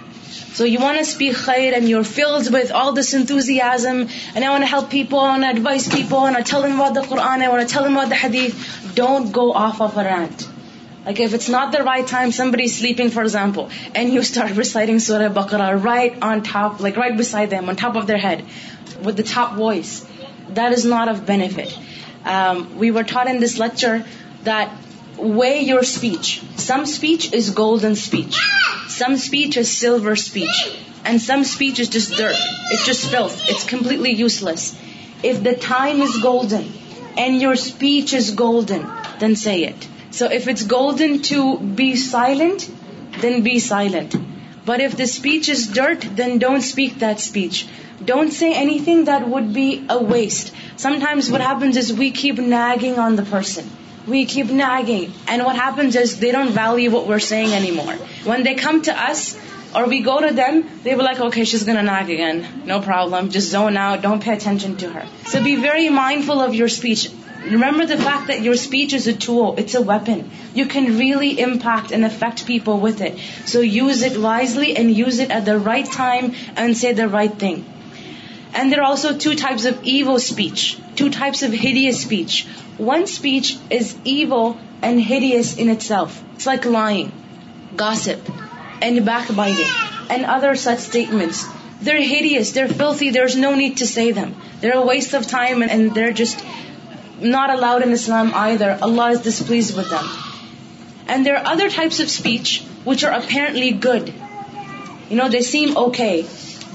So 0.59 0.67
you 0.67 0.79
want 0.81 0.95
a 0.95 1.01
اسپی 1.01 1.31
خیر 1.41 1.73
and 1.73 1.89
you 1.89 1.97
over 1.97 2.07
feels 2.15 2.49
with 2.55 2.71
all 2.77 2.95
دنوزی 2.97 3.61
ازم 3.65 3.99
and 4.35 4.65
help 4.73 4.91
P 4.91 5.03
پوین 5.11 5.45
advice 5.45 5.89
پی 5.93 6.03
پنچ 6.11 6.55
don't 8.95 9.35
go 9.37 9.51
off 9.65 9.83
off 9.83 9.99
ارد 9.99 10.43
like 11.09 11.51
not 12.13 12.35
some 12.37 12.51
bragging 12.51 13.09
for 13.15 13.23
example 13.23 13.63
and 13.93 14.13
putting 14.15 15.61
right 15.87 16.17
on 16.31 16.39
top 16.53 16.83
right 16.99 17.19
beside 17.19 17.55
of 17.85 18.09
the 18.09 18.15
head 18.25 18.43
with 19.07 19.21
voice 19.57 19.99
that 20.57 20.77
is 20.79 20.87
not 20.95 21.09
of 21.09 21.21
benefit 21.31 22.29
we 22.81 22.91
would 23.01 23.09
talk 23.13 23.27
in 23.35 23.43
this 23.43 23.59
lecture 23.61 23.97
that 24.47 24.87
Weigh 25.19 25.63
your 25.63 25.83
speech. 25.83 26.43
Some 26.57 26.87
speech 26.87 27.33
is 27.33 27.51
golden 27.51 27.97
speech. 27.97 28.37
Some 28.87 29.17
speech 29.17 29.57
is 29.57 29.69
silver 29.71 30.15
speech. 30.15 30.57
And 31.05 31.21
some 31.21 31.43
speech 31.43 31.81
is 31.81 31.89
just 31.89 32.13
dirt. 32.13 32.37
It's 32.71 32.87
just 32.87 33.11
filth. 33.11 33.49
It's 33.49 33.65
completely 33.65 34.13
useless. 34.13 34.77
If 35.25 35.43
the 35.43 35.57
time 35.57 36.03
is 36.03 36.17
golden 36.23 36.73
and 37.17 37.41
your 37.41 37.57
speech 37.57 38.13
is 38.13 38.31
golden, 38.31 38.87
then 39.19 39.35
say 39.35 39.65
it. 39.65 39.89
So 40.13 40.27
if 40.27 40.47
it's 40.47 40.63
golden 40.63 41.23
to 41.33 41.59
be 41.59 41.97
silent, 41.97 42.71
then 43.19 43.43
be 43.43 43.59
silent. 43.59 44.15
But 44.65 44.81
if 44.81 44.97
the 44.97 45.09
speech 45.09 45.49
is 45.49 45.67
dirt, 45.67 46.03
then 46.03 46.39
don't 46.39 46.61
speak 46.61 47.01
that 47.01 47.19
speech. 47.19 47.67
Don't 48.05 48.31
say 48.31 48.55
anything 48.55 49.07
that 49.07 49.29
would 49.29 49.53
be 49.53 49.85
a 49.89 50.01
waste. 50.01 50.53
Sometimes 50.77 51.29
what 51.29 51.41
happens 51.41 51.77
is 51.77 51.93
we 51.93 52.13
keep 52.13 52.39
nagging 52.39 53.01
on 53.01 53.17
the 53.17 53.25
person. 53.25 53.67
We 54.11 54.25
keep 54.35 54.51
ناگیگ 54.59 55.31
and 55.31 55.43
واٹنٹ 55.45 55.97
well 57.09 57.21
سیئنگنٹ 57.21 58.11
so 65.33 65.41
be 65.45 65.57
very 65.57 65.89
mindful 66.27 66.41
of 66.45 66.51
you 66.55 66.65
speech 66.65 67.09
remember 67.51 68.35
your 68.43 68.55
speech 68.55 68.95
is 68.95 69.09
a tool 69.09 69.37
it's 69.59 69.77
a 69.77 69.83
weapon 69.93 70.21
you 70.55 70.65
can 70.73 70.87
really 70.99 71.31
impact 71.45 71.93
and 71.93 72.05
affect 72.05 72.47
people 72.47 72.81
with 72.85 73.03
it 73.03 73.49
so 73.49 73.63
use 73.65 74.05
it 74.05 74.17
wisely 74.29 74.71
and 74.73 74.99
use 74.99 75.21
it 75.21 75.31
at 75.33 75.47
the 75.47 75.57
right 75.67 75.97
time 75.97 76.29
and 76.57 76.77
see 76.77 76.93
the 76.93 77.05
right 77.13 77.39
thing 77.39 77.63
And 78.59 78.73
there 78.73 78.81
are 78.81 78.89
also 78.93 79.17
two 79.17 79.37
types 79.37 79.67
of 79.67 79.85
evil 79.85 80.19
speech, 80.19 80.79
two 80.97 81.11
types 81.11 81.45
of 81.45 81.53
hideous 81.53 82.01
speech. 82.03 82.33
One 82.77 83.07
speech 83.07 83.57
is 83.71 83.97
evil 84.05 84.59
and 84.83 85.01
hideous 85.01 85.57
in 85.57 85.69
itself. 85.71 86.21
It's 86.35 86.45
like 86.45 86.65
lying, 86.65 87.13
gossip, 87.77 88.31
and 88.83 89.05
backbiting, 89.07 89.73
and 90.11 90.25
other 90.25 90.57
such 90.57 90.81
statements. 90.81 91.47
They're 91.83 92.03
hideous, 92.03 92.51
they're 92.51 92.75
filthy, 92.81 93.11
there's 93.11 93.37
no 93.37 93.55
need 93.55 93.77
to 93.77 93.87
say 93.87 94.11
them. 94.11 94.35
They're 94.61 94.79
a 94.79 94.85
waste 94.85 95.15
of 95.15 95.29
time 95.29 95.63
and 95.63 95.95
they're 95.95 96.17
just 96.25 96.45
not 97.21 97.51
allowed 97.51 97.85
in 97.85 97.93
Islam 97.93 98.33
either. 98.35 98.77
Allah 98.83 99.11
is 99.13 99.21
displeased 99.21 99.77
with 99.77 99.91
them. 99.91 100.11
And 101.07 101.25
there 101.25 101.39
are 101.39 101.47
other 101.55 101.71
types 101.71 102.01
of 102.01 102.11
speech 102.11 102.59
which 102.91 103.05
are 103.05 103.15
apparently 103.21 103.71
good. 103.71 104.13
They 105.37 105.47
seem 105.53 105.79
okay. 105.87 106.29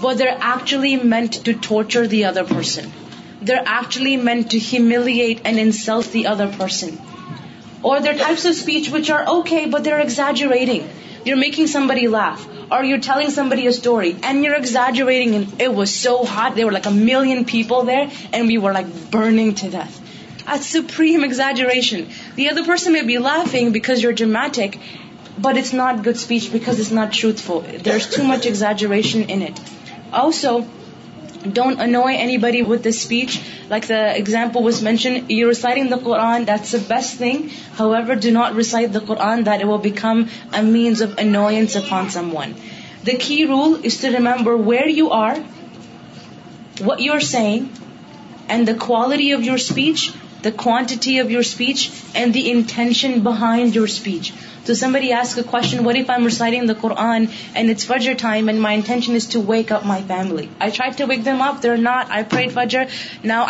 What 0.03 0.17
they're 0.19 0.27
actually 0.27 0.95
meant 1.11 1.35
to 1.43 1.51
torture 1.67 2.05
the 2.13 2.23
other 2.25 2.43
person 2.55 2.87
they're 3.47 3.57
actually 3.75 4.15
meant 4.29 4.49
to 4.51 4.57
humiliate 4.71 5.39
and 5.43 5.59
insult 5.59 6.13
the 6.13 6.25
other 6.27 6.45
person 6.57 6.89
or 7.81 8.01
making 11.41 11.65
somebody 11.87 12.05
laugh 12.13 12.45
or 12.75 12.83
were 12.91 14.01
like 18.71 18.85
burning 19.11 19.51
to 19.61 19.67
this 19.71 19.99
exhaustion 20.73 22.01
the 22.37 22.49
other 22.49 22.61
person 22.67 22.97
laughing 23.27 23.69
because 23.77 24.03
you 24.03 24.11
dramatic 24.23 24.77
but 25.41 25.57
it's 25.57 25.73
not 25.73 26.05
good 26.07 26.15
speech 26.15 26.49
because 26.51 26.91
not 26.93 27.17
truth 27.19 27.39
for 27.45 27.61
there 27.85 27.93
is 27.93 28.07
too 28.15 28.23
much 28.23 28.47
int 29.27 29.59
Also, 30.13 30.67
don't 31.51 31.79
annoy 31.81 32.13
anybody 32.25 32.61
with 32.61 32.83
this 32.83 33.01
speech. 33.01 33.41
Like 33.69 33.87
the 33.87 34.01
example 34.17 34.63
was 34.63 34.81
mentioned, 34.81 35.29
you're 35.29 35.49
reciting 35.49 35.89
the 35.89 35.97
Qur'an, 35.97 36.45
that's 36.45 36.71
the 36.71 36.79
best 36.79 37.17
thing. 37.17 37.49
However, 37.81 38.15
do 38.15 38.31
not 38.31 38.53
recite 38.53 38.93
the 38.93 39.01
Qur'an 39.01 39.45
that 39.45 39.61
it 39.61 39.67
will 39.67 39.83
become 39.89 40.29
a 40.53 40.61
means 40.61 41.01
of 41.01 41.17
annoyance 41.17 41.75
upon 41.75 42.11
someone. 42.11 42.55
The 43.03 43.17
key 43.17 43.45
rule 43.45 43.75
is 43.83 44.01
to 44.01 44.11
remember 44.11 44.55
where 44.55 44.87
you 44.87 45.09
are, 45.09 45.35
what 46.89 47.01
you're 47.01 47.25
saying, 47.35 47.69
and 48.47 48.67
the 48.67 48.75
quality 48.83 49.31
of 49.31 49.43
your 49.43 49.57
speech 49.57 50.11
the 50.43 50.49
quantity 50.63 51.19
of 51.21 51.29
your 51.31 51.39
speech 51.45 51.89
and 52.21 52.33
the 52.33 52.41
intention 52.51 53.19
behind 53.23 53.75
your 53.75 53.87
speech 53.97 54.17
دسمبر 54.69 55.01
یہ 55.01 55.13
آس 55.15 55.33
کو 55.35 55.83
وری 55.85 56.01
پہ 56.07 56.13
مر 56.21 56.29
سر 56.37 56.49
دون 56.81 56.85
and 57.53 57.69
it's 57.69 57.85
فجر 57.85 58.13
time 58.19 58.47
and 58.47 58.59
my 58.61 58.77
intention 58.77 59.41
wake 59.47 59.71
my 59.85 60.01
family 60.07 60.45
I 60.59 60.71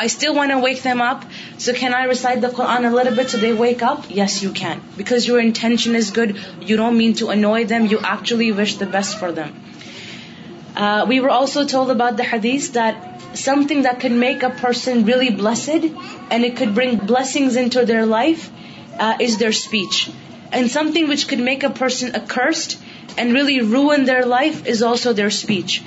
still 0.04 0.28
up 0.30 1.20
a 3.08 3.48
wake 3.60 3.84
can 3.84 4.80
because 4.98 5.28
your 5.28 5.40
intention 5.40 5.96
is 5.96 6.16
good 6.18 6.32
you 6.70 6.78
know 6.78 6.90
mean 7.02 7.12
to 7.20 7.30
annoy 7.30 7.56
them 7.70 7.86
you 7.92 7.98
actually 8.12 8.52
wish 8.62 8.80
the 8.80 8.86
best 8.92 9.20
for 9.20 9.32
them 9.38 9.58
we 11.10 11.20
were 11.20 11.30
also 11.40 11.64
چول 11.74 12.00
دہ 12.20 12.24
حدیث 12.34 12.70
something 13.68 13.82
that 13.84 14.02
can 14.02 14.14
make 14.20 14.44
a 14.44 14.50
person 14.62 15.04
really 15.06 15.30
blessed 15.38 15.86
and 16.30 16.46
it 16.46 16.58
could 16.60 16.70
bring 16.76 17.06
blessings 17.08 17.58
into 17.74 17.82
their 17.88 18.06
life 18.06 18.50
is 19.06 19.40
their 19.40 19.50
speech 19.50 20.08
and 20.52 20.72
something 20.94 21.08
which 21.10 21.26
could 21.28 21.40
make 21.50 21.64
a 21.66 21.70
person 21.80 22.10
a 22.16 22.20
cursed 22.34 22.74
and 23.20 23.34
really 23.36 23.60
ruin 23.92 24.06
their 24.08 24.26
life 24.36 24.62
is 24.74 24.84
also 24.90 25.14
their 25.14 25.28
speech 25.28 25.80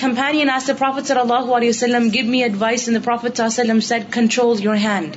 دیر 0.00 0.08
اسپی 0.08 0.42
امپین 0.42 0.76
پرافت 0.78 1.06
صلی 1.08 1.20
اللہ 1.20 1.52
علیہ 1.56 1.68
وسلم 1.68 2.08
گو 2.14 2.26
می 2.30 2.42
advice 2.42 2.88
ان 2.88 3.00
پرافیت 3.04 3.36
صحیح 3.36 3.46
وسلم 3.46 3.80
said 3.90 4.12
control 4.14 4.62
your 4.64 4.76
hand 4.84 5.16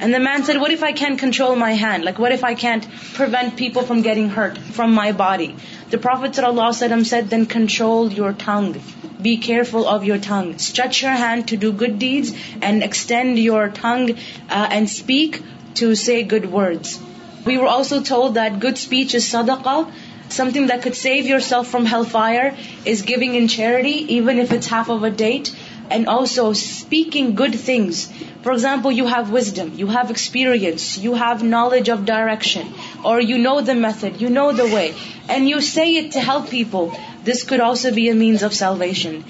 And 0.00 0.12
the 0.12 0.18
man 0.18 0.42
said, 0.44 0.60
what 0.60 0.72
if 0.72 0.82
I 0.82 0.92
can't 0.92 1.18
control 1.18 1.54
my 1.54 1.72
hand? 1.72 2.04
Like, 2.04 2.18
what 2.18 2.32
if 2.32 2.42
I 2.44 2.54
can't 2.54 2.86
prevent 3.14 3.56
people 3.56 3.82
from 3.82 4.02
getting 4.02 4.28
hurt 4.28 4.58
from 4.58 4.92
my 4.92 5.12
body? 5.12 5.54
The 5.90 5.98
Prophet 5.98 6.32
sallallahu 6.32 6.72
alaihi 6.72 6.78
wasallam 6.78 7.06
said, 7.06 7.30
then 7.30 7.46
control 7.46 8.12
your 8.12 8.32
tongue. 8.32 8.74
Be 9.22 9.36
careful 9.36 9.86
of 9.86 10.04
your 10.04 10.18
tongue. 10.18 10.58
Stretch 10.58 11.02
your 11.02 11.12
hand 11.12 11.48
to 11.48 11.56
do 11.56 11.72
good 11.84 11.98
deeds 11.98 12.32
and 12.60 12.82
extend 12.82 13.38
your 13.38 13.68
tongue 13.68 14.10
uh, 14.14 14.68
and 14.78 14.90
speak 14.90 15.42
to 15.74 15.94
say 15.94 16.22
good 16.22 16.50
words. 16.50 16.98
We 17.46 17.58
were 17.58 17.68
also 17.68 18.02
told 18.02 18.34
that 18.34 18.58
good 18.58 18.76
speech 18.78 19.14
is 19.14 19.30
sadaqah. 19.30 19.92
Something 20.28 20.66
that 20.68 20.82
could 20.82 20.96
save 20.96 21.26
yourself 21.26 21.68
from 21.68 21.84
hellfire 21.84 22.56
is 22.84 23.02
giving 23.02 23.34
in 23.34 23.46
charity, 23.46 23.96
even 24.18 24.38
if 24.38 24.52
it's 24.52 24.66
half 24.66 24.90
of 24.98 25.04
a 25.04 25.10
date 25.10 25.52
and 25.90 26.08
also 26.08 26.52
speaking 26.52 27.34
good 27.34 27.54
things. 27.54 28.10
For 28.42 28.52
example, 28.52 28.92
you 28.92 29.06
have 29.06 29.30
wisdom, 29.30 29.72
you 29.76 29.86
have 29.88 30.10
experience, 30.10 30.98
you 30.98 31.14
have 31.14 31.42
knowledge 31.42 31.88
of 31.88 32.04
direction, 32.04 32.72
or 33.04 33.20
you 33.20 33.38
know 33.38 33.60
the 33.60 33.74
method, 33.74 34.20
you 34.20 34.30
know 34.30 34.52
the 34.52 34.64
way, 34.64 34.94
and 35.28 35.48
you 35.48 35.60
say 35.60 35.96
it 35.96 36.12
to 36.12 36.20
help 36.20 36.48
people. 36.50 36.94
This 37.24 37.42
could 37.42 37.60
also 37.60 37.92
be 37.94 38.08
a 38.10 38.14
means 38.14 38.42
of 38.42 38.54
salvation. 38.54 39.24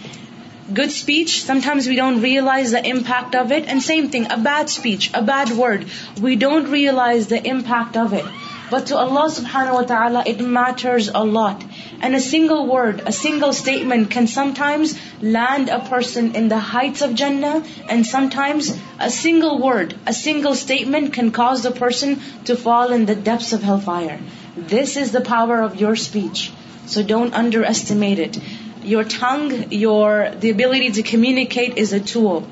Good 0.73 0.91
speech, 0.91 1.43
sometimes 1.43 1.87
we 1.87 1.97
don't 1.97 2.23
realize 2.23 2.71
the 2.71 2.85
impact 2.95 3.35
of 3.35 3.53
it. 3.53 3.69
And 3.69 3.83
same 3.83 4.09
thing, 4.09 4.31
a 4.31 4.39
bad 4.39 4.71
speech, 4.71 5.11
a 5.12 5.23
bad 5.23 5.51
word, 5.51 5.87
we 6.21 6.37
don't 6.37 6.71
realize 6.71 7.29
the 7.29 7.47
impact 7.55 7.99
of 7.99 8.15
it. 8.15 8.25
But 8.71 8.87
to 8.87 8.97
Allah 8.97 9.29
subhanahu 9.29 9.75
wa 9.75 9.83
ta'ala, 9.83 10.23
it 10.25 10.41
matters 10.41 11.11
a 11.15 11.23
lot. 11.23 11.62
And 12.01 12.15
a 12.15 12.21
single 12.21 12.67
word, 12.67 13.03
a 13.05 13.12
single 13.12 13.53
statement 13.53 14.11
can 14.11 14.27
sometimes 14.27 14.95
land 15.21 15.69
a 15.69 15.81
person 15.81 16.35
in 16.35 16.49
the 16.49 16.59
heights 16.59 17.03
of 17.03 17.15
Jannah, 17.15 17.62
and 17.91 18.07
sometimes 18.07 18.75
a 18.99 19.11
single 19.11 19.59
word, 19.59 19.95
a 20.07 20.15
single 20.15 20.55
statement 20.55 21.12
can 21.12 21.31
cause 21.31 21.62
the 21.62 21.73
person 21.73 22.21
to 22.47 22.57
fall 22.57 22.93
in 22.93 23.05
the 23.05 23.15
depths 23.15 23.53
of 23.53 23.62
hellfire. 23.62 24.19
This 24.57 24.97
is 24.97 25.12
the 25.12 25.21
power 25.21 25.61
of 25.61 25.81
your 25.81 25.95
speech. 25.95 26.51
So 26.87 27.03
don't 27.03 27.35
underestimate 27.35 28.19
it. 28.19 28.39
Your 28.83 29.05
tongue, 29.05 29.51
the 29.69 30.51
ability 30.55 30.93
to 30.99 31.03
communicate 31.03 31.77
is 31.77 31.93
a 31.93 32.01
tool. 32.01 32.47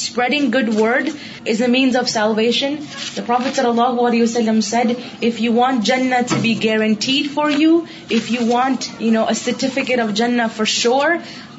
Spreading 0.00 0.48
good 0.54 0.68
word 0.78 1.08
is 1.52 1.60
a 1.62 1.66
means 1.70 1.96
of 1.96 2.08
salvation 2.10 2.74
the 3.16 3.22
Prophet 3.26 3.56
صلی 3.56 3.68
اللہ 3.68 4.00
علیہ 4.08 4.22
وسلم 4.22 4.60
said 4.68 4.92
if 5.28 5.40
you 5.44 5.52
want 5.54 5.84
جن 5.88 6.10
to 6.30 6.36
be 6.42 6.54
guaranteed 6.62 7.30
for 7.34 7.50
you 7.62 7.78
if 8.18 8.30
you 8.32 8.46
want 8.52 8.88
you 9.02 9.12
know 9.12 9.24
a 9.34 9.34
certificate 9.44 10.00
of 10.04 10.12
جنا 10.22 10.46
for 10.56 10.72
sure 10.76 11.16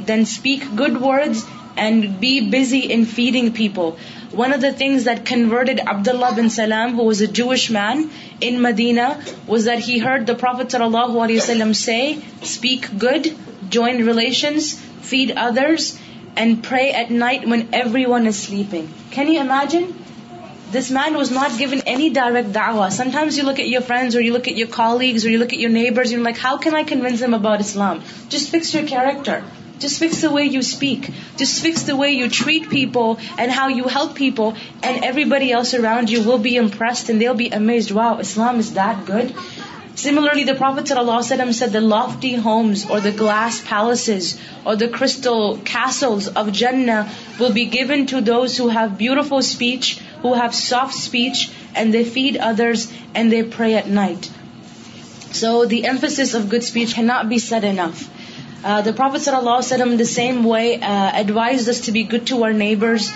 then 0.08 0.20
speak 0.30 0.64
good 0.80 0.98
words 1.02 1.44
and 1.86 2.06
be 2.20 2.40
busy 2.58 2.82
in 2.94 3.04
feeding 3.16 3.50
people 3.58 3.90
one 4.38 4.54
of 4.54 4.62
the 4.62 4.70
things 4.78 5.06
that 5.08 5.26
converted 5.30 5.80
Abdullah 6.08 6.34
bin 6.36 6.50
Salam 6.60 7.00
who 7.00 7.06
was 7.06 7.22
a 7.22 7.28
Jewish 7.42 7.70
man 7.78 8.04
in 8.50 8.62
Medina 8.62 9.08
was 9.48 9.68
that 9.70 9.88
he 9.88 10.00
heard 10.04 10.28
the 10.28 10.34
Prophet 10.46 10.72
صلی 10.72 10.84
اللہ 10.86 11.20
علیہ 11.24 11.38
وسلم 11.38 11.74
say 11.86 12.00
speak 12.42 12.88
good 13.04 13.28
join 13.78 14.06
relations 14.08 14.76
feed 15.10 15.32
others 15.48 15.94
and 16.36 16.64
pray 16.64 16.92
at 16.92 17.10
night 17.10 17.48
when 17.48 17.70
everyone 17.74 18.28
is 18.28 18.42
sleeping. 18.42 18.92
Can 19.12 19.28
you 19.28 19.40
imagine? 19.40 19.98
This 20.72 20.90
man 20.90 21.18
was 21.18 21.32
not 21.32 21.58
given 21.58 21.82
any 21.86 22.10
direct 22.10 22.54
da'wah. 22.54 22.92
Sometimes 22.92 23.38
you 23.38 23.44
look 23.44 23.60
at 23.60 23.68
your 23.68 23.82
friends 23.82 24.16
or 24.16 24.22
you 24.22 24.32
look 24.32 24.48
at 24.48 24.56
your 24.56 24.68
colleagues 24.68 25.26
or 25.26 25.30
you 25.30 25.38
look 25.38 25.52
at 25.52 25.60
your 25.60 25.70
neighbors 25.70 26.12
and 26.12 26.20
you're 26.20 26.24
like, 26.24 26.38
how 26.38 26.58
can 26.58 26.76
I 26.76 26.84
convince 26.84 27.20
them 27.20 27.34
about 27.34 27.60
Islam? 27.60 28.02
Just 28.30 28.50
fix 28.50 28.74
your 28.74 28.88
character. 28.88 29.44
Just 29.80 30.00
fix 30.00 30.22
the 30.22 30.30
way 30.30 30.44
you 30.46 30.62
speak. 30.62 31.10
Just 31.38 31.62
fix 31.62 31.82
the 31.84 31.96
way 31.96 32.12
you 32.12 32.30
treat 32.30 32.70
people 32.70 33.20
and 33.38 33.52
how 33.52 33.68
you 33.68 33.88
help 33.88 34.16
people, 34.16 34.56
and 34.84 35.04
everybody 35.04 35.52
else 35.52 35.74
around 35.74 36.12
you 36.12 36.22
will 36.24 36.38
be 36.38 36.56
impressed 36.56 37.10
and 37.10 37.20
they'll 37.20 37.42
be 37.44 37.50
amazed. 37.50 37.90
Wow, 37.90 38.20
Islam 38.20 38.60
is 38.60 38.76
that 38.76 39.06
good? 39.06 39.42
Similarly, 40.02 40.46
the 40.46 40.56
Prophet 40.60 40.88
sallallahu 40.90 41.22
alaihi 41.22 41.32
wasallam 41.32 41.52
said 41.58 41.74
the 41.74 41.82
lofty 41.82 42.32
homes 42.46 42.86
or 42.90 43.00
the 43.02 43.12
glass 43.18 43.60
palaces 43.72 44.30
or 44.66 44.76
the 44.76 44.88
crystal 44.88 45.60
castles 45.72 46.28
of 46.28 46.52
Jannah 46.52 47.12
will 47.40 47.54
be 47.58 47.66
given 47.76 48.08
to 48.12 48.22
those 48.30 48.58
who 48.58 48.70
have 48.78 48.98
beautiful 49.02 49.44
speech, 49.50 49.90
who 50.24 50.34
have 50.34 50.56
soft 50.62 50.96
speech, 51.02 51.44
and 51.76 51.94
they 51.94 52.04
feed 52.16 52.38
others 52.38 52.88
and 53.14 53.36
they 53.36 53.44
pray 53.44 53.76
at 53.82 53.92
night. 54.00 54.32
So 55.42 55.54
the 55.76 55.86
emphasis 55.94 56.34
of 56.34 56.50
good 56.56 56.64
speech 56.72 56.96
cannot 56.96 57.30
be 57.30 57.38
said 57.38 57.70
enough. 57.76 58.04
Uh, 58.08 58.82
the 58.82 58.94
Prophet 58.94 59.28
sallallahu 59.28 59.62
alaihi 59.62 59.68
wasallam 59.68 59.98
the 60.00 60.12
same 60.16 60.44
way 60.56 60.66
uh, 60.80 61.12
advised 61.22 61.70
us 61.76 61.86
to 61.90 61.98
be 62.00 62.08
good 62.16 62.28
to 62.34 62.44
our 62.44 62.54
neighbors, 62.64 63.14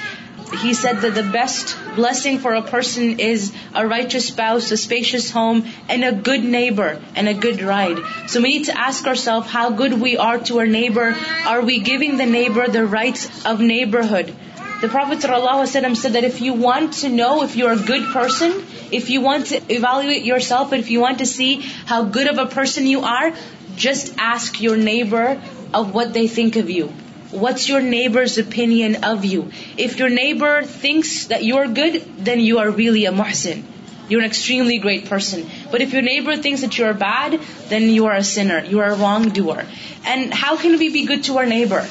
he 0.54 0.74
said 0.74 1.02
that 1.02 1.16
the 1.16 1.24
best 1.24 1.76
blessing 1.96 2.38
for 2.40 2.54
a 2.54 2.62
person 2.62 3.20
is 3.20 3.52
a 3.74 3.86
righteous 3.88 4.28
spouse, 4.28 4.70
a 4.72 4.78
spacious 4.78 5.32
home, 5.32 5.66
and 5.90 6.04
a 6.06 6.12
good 6.12 6.44
neighbor, 6.44 7.02
and 7.16 7.28
a 7.28 7.34
good 7.34 7.62
ride. 7.62 8.00
So 8.28 8.42
we 8.42 8.58
need 8.58 8.66
to 8.66 8.78
ask 8.78 9.08
ourselves 9.08 9.50
how 9.50 9.72
good 9.72 9.94
we 10.00 10.18
are 10.18 10.38
to 10.50 10.60
our 10.60 10.68
neighbor. 10.68 11.16
Are 11.48 11.62
we 11.62 11.80
giving 11.80 12.18
the 12.18 12.26
neighbor 12.26 12.68
the 12.68 12.86
rights 12.86 13.46
of 13.46 13.60
neighborhood? 13.60 14.36
The 14.82 14.90
Prophet 14.90 15.20
sallallahu 15.20 15.64
alaihi 15.64 15.70
wasallam 15.70 15.96
said 15.96 16.14
that 16.14 16.26
if 16.26 16.42
you 16.42 16.54
want 16.54 16.96
to 17.06 17.10
know 17.10 17.44
if 17.44 17.56
you're 17.56 17.72
a 17.72 17.86
good 17.92 18.06
person, 18.14 18.54
if 18.92 19.10
you 19.10 19.22
want 19.22 19.48
to 19.48 19.74
evaluate 19.74 20.24
yourself, 20.24 20.72
and 20.72 20.80
if 20.80 20.92
you 20.92 21.00
want 21.00 21.20
to 21.20 21.26
see 21.26 21.62
how 21.94 22.04
good 22.04 22.28
of 22.28 22.38
a 22.38 22.46
person 22.46 22.86
you 22.86 23.02
are, 23.02 23.34
just 23.78 24.14
ask 24.18 24.62
your 24.62 24.78
neighbor 24.78 25.42
of 25.74 25.94
what 25.94 26.14
they 26.14 26.28
think 26.28 26.56
of 26.56 26.70
you. 26.70 26.94
What's 27.36 27.68
your 27.68 27.82
neighbor's 27.82 28.38
opinion 28.38 29.04
of 29.04 29.26
you? 29.26 29.52
If 29.78 30.00
your 30.00 30.10
neighbor 30.10 30.64
thinks 30.64 31.26
that 31.26 31.44
you're 31.44 31.68
good, 31.68 32.02
then 32.18 32.40
you 32.40 32.60
are 32.60 32.72
really 32.72 33.06
a 33.06 33.12
muhsin. 33.12 33.64
You're 34.08 34.22
an 34.22 34.26
extremely 34.26 34.78
great 34.78 35.10
person. 35.10 35.50
But 35.70 35.82
if 35.82 35.92
your 35.92 36.02
neighbor 36.02 36.38
thinks 36.38 36.62
that 36.62 36.78
you're 36.78 36.94
bad, 36.94 37.42
then 37.68 37.90
you 37.90 38.06
are 38.06 38.16
a 38.16 38.24
sinner. 38.24 38.64
You 38.64 38.80
are 38.80 38.92
a 38.92 38.96
wrongdoer. 38.96 39.66
And 40.06 40.34
how 40.34 40.56
can 40.56 40.80
we 40.80 40.94
be 40.94 41.06
good 41.06 41.26
to 41.26 41.38
our 41.38 41.46
neighbor? 41.46 41.86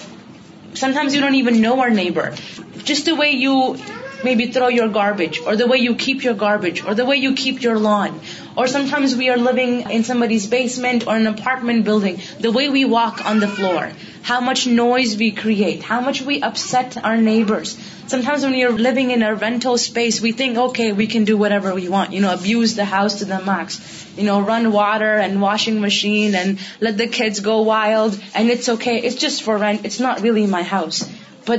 Sometimes 0.73 1.15
you 1.15 1.21
don't 1.21 1.35
even 1.35 1.61
know 1.61 1.81
our 1.81 1.91
neighbor. 1.91 2.35
Just 2.83 3.05
the 3.05 3.15
way 3.15 3.33
you 3.33 3.77
maybe 4.25 4.49
throw 4.57 4.69
your 4.69 4.89
garbage, 4.89 5.41
or 5.47 5.57
the 5.57 5.69
way 5.75 5.79
you 5.79 5.95
keep 5.95 6.25
your 6.25 6.35
garbage, 6.35 6.83
or 6.85 6.95
the 6.95 7.07
way 7.11 7.17
you 7.27 7.35
keep 7.45 7.63
your 7.63 7.79
lawn. 7.79 8.21
Or 8.57 8.67
sometimes 8.67 9.15
we 9.23 9.31
are 9.35 9.39
living 9.51 9.81
in 9.99 10.05
somebody's 10.11 10.47
basement 10.57 11.07
or 11.07 11.17
an 11.17 11.29
apartment 11.29 11.85
building. 11.85 12.21
The 12.41 12.53
way 12.53 12.69
we 12.71 12.85
walk 12.85 13.25
on 13.33 13.41
the 13.41 13.49
floor, 13.49 13.91
how 14.23 14.41
much 14.41 14.67
noise 14.67 15.17
we 15.17 15.33
create, 15.43 15.83
how 15.83 16.01
much 16.01 16.23
we 16.23 16.41
upset 16.51 16.97
our 17.11 17.17
neighbors. 17.17 17.75
Sometimes 18.07 18.45
when 18.45 18.55
you're 18.55 18.79
living 18.85 19.11
in 19.11 19.23
a 19.23 19.35
rental 19.35 19.79
space, 19.79 20.21
we 20.21 20.33
think, 20.41 20.59
okay, 20.65 20.93
we 21.03 21.07
can 21.15 21.25
do 21.25 21.37
whatever 21.37 21.75
we 21.75 21.89
want, 21.89 22.17
abuse 22.33 22.75
the 22.81 22.85
house 22.85 23.19
to 23.21 23.25
the 23.25 23.41
max, 23.45 23.79
run 24.19 24.71
water 24.73 25.13
and 25.27 25.41
washing 25.45 25.81
machine 25.85 26.35
and 26.41 26.59
let 26.81 26.99
the 26.99 27.07
kids 27.19 27.41
go 27.49 27.63
wild, 27.73 28.19
and 28.35 28.51
it's 28.57 28.69
okay, 28.77 28.99
it's 29.09 29.17
just 29.27 29.43
for 29.43 29.59
rent, 29.65 29.85
it's 29.87 30.01
not 30.09 30.21
really 30.29 30.47
my 30.59 30.63
house. 30.77 31.03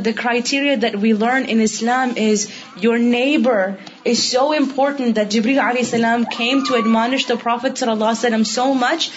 The 0.06 0.12
criteria 0.20 0.74
that 0.82 0.96
we 1.02 1.12
learn 1.20 1.44
in Islam 1.48 2.12
is 2.28 2.46
your 2.82 2.98
neighbour 2.98 3.66
is 4.06 4.20
so 4.20 4.42
important 4.58 5.36
مانش 6.94 7.26
the 7.30 7.36
prophet 7.44 7.78
صلی 7.78 7.90
اللہ 7.92 8.26
علم 8.26 8.44
so 8.54 8.74
مچ 8.80 9.10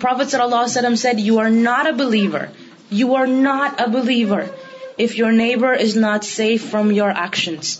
prophet 0.00 0.28
صلی 0.30 0.42
اللہ 0.42 0.54
علیہ 0.56 0.70
وسلم 0.78 0.94
said 1.04 1.18
you 1.24 1.38
are 1.40 1.48
not 1.50 1.86
a 1.86 1.90
believer 2.04 2.46
you 3.00 3.14
are 3.16 3.26
not 3.26 3.80
a 3.80 3.86
believer 3.98 4.40
if 4.98 5.18
your 5.18 5.32
neighbour 5.32 5.76
is 5.82 5.96
not 5.96 6.24
safe 6.24 6.70
from 6.70 6.90
your 6.90 7.10
acts 7.24 7.78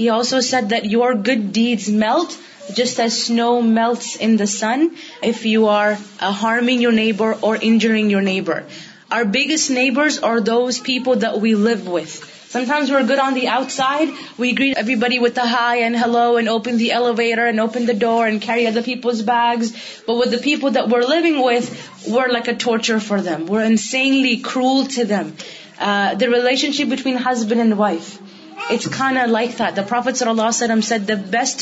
he 0.00 0.08
also 0.10 0.40
said 0.50 0.70
that 0.70 0.84
your 0.94 1.12
good 1.28 1.50
deed 1.54 1.88
melt 2.04 2.36
Just 2.74 2.98
as 2.98 3.16
snow 3.16 3.62
melts 3.62 4.16
in 4.16 4.36
the 4.36 4.46
sun, 4.46 4.96
if 5.22 5.44
you 5.46 5.66
are 5.68 5.96
uh, 5.96 6.32
harming 6.32 6.80
your 6.80 6.92
neighbor 6.92 7.36
or 7.40 7.54
injuring 7.54 8.10
your 8.10 8.22
neighbor. 8.22 8.64
Our 9.10 9.24
biggest 9.24 9.70
neighbors 9.70 10.18
are 10.18 10.40
those 10.40 10.80
people 10.80 11.16
that 11.16 11.40
we 11.40 11.54
live 11.54 11.86
with. 11.86 12.32
Sometimes 12.48 12.90
we're 12.90 13.06
good 13.06 13.20
on 13.20 13.34
the 13.34 13.48
outside. 13.48 14.08
We 14.38 14.52
greet 14.52 14.76
everybody 14.76 15.18
with 15.20 15.38
a 15.38 15.46
hi 15.46 15.76
and 15.86 15.96
hello 15.96 16.36
and 16.38 16.48
open 16.48 16.76
the 16.76 16.90
elevator 16.90 17.46
and 17.46 17.60
open 17.60 17.86
the 17.86 17.94
door 17.94 18.26
and 18.26 18.40
carry 18.40 18.66
other 18.66 18.82
people's 18.82 19.22
bags. 19.22 19.72
But 20.06 20.16
with 20.16 20.30
the 20.32 20.38
people 20.38 20.72
that 20.72 20.88
we're 20.88 21.04
living 21.04 21.42
with, 21.42 21.66
we're 22.08 22.32
like 22.32 22.48
a 22.48 22.56
torture 22.56 22.98
for 22.98 23.20
them. 23.20 23.46
We're 23.46 23.64
insanely 23.64 24.38
cruel 24.38 24.86
to 24.98 25.04
them. 25.04 25.36
Uh, 25.78 26.14
the 26.14 26.30
relationship 26.30 26.88
between 26.88 27.16
husband 27.16 27.60
and 27.60 27.78
wife. 27.78 28.14
It's 28.74 28.88
Khan 28.92 29.16
are 29.18 29.26
like 29.28 29.50
that 29.58 29.76
پر 29.88 30.12
صلی 30.18 30.28
اللہ 30.28 30.48
علام 30.64 30.80
said 30.86 31.00
the 31.08 31.14
best 31.30 31.60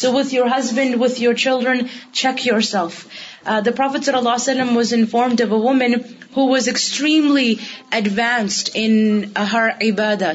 so 0.00 0.06
with 0.12 0.32
your 0.34 0.48
husband 0.56 0.90
with 1.02 1.16
your 1.22 1.34
children 1.44 1.78
check 2.20 2.36
yourself 2.70 2.94
the 3.64 3.66
Prophet 3.76 4.00
صلی 4.04 4.18
اللہ 4.18 4.34
علام 4.52 4.70
was 4.76 4.88
inform 4.94 5.32
woman's 6.34 8.68
in 8.82 8.92
her 9.52 9.66
عبادت 9.86 10.34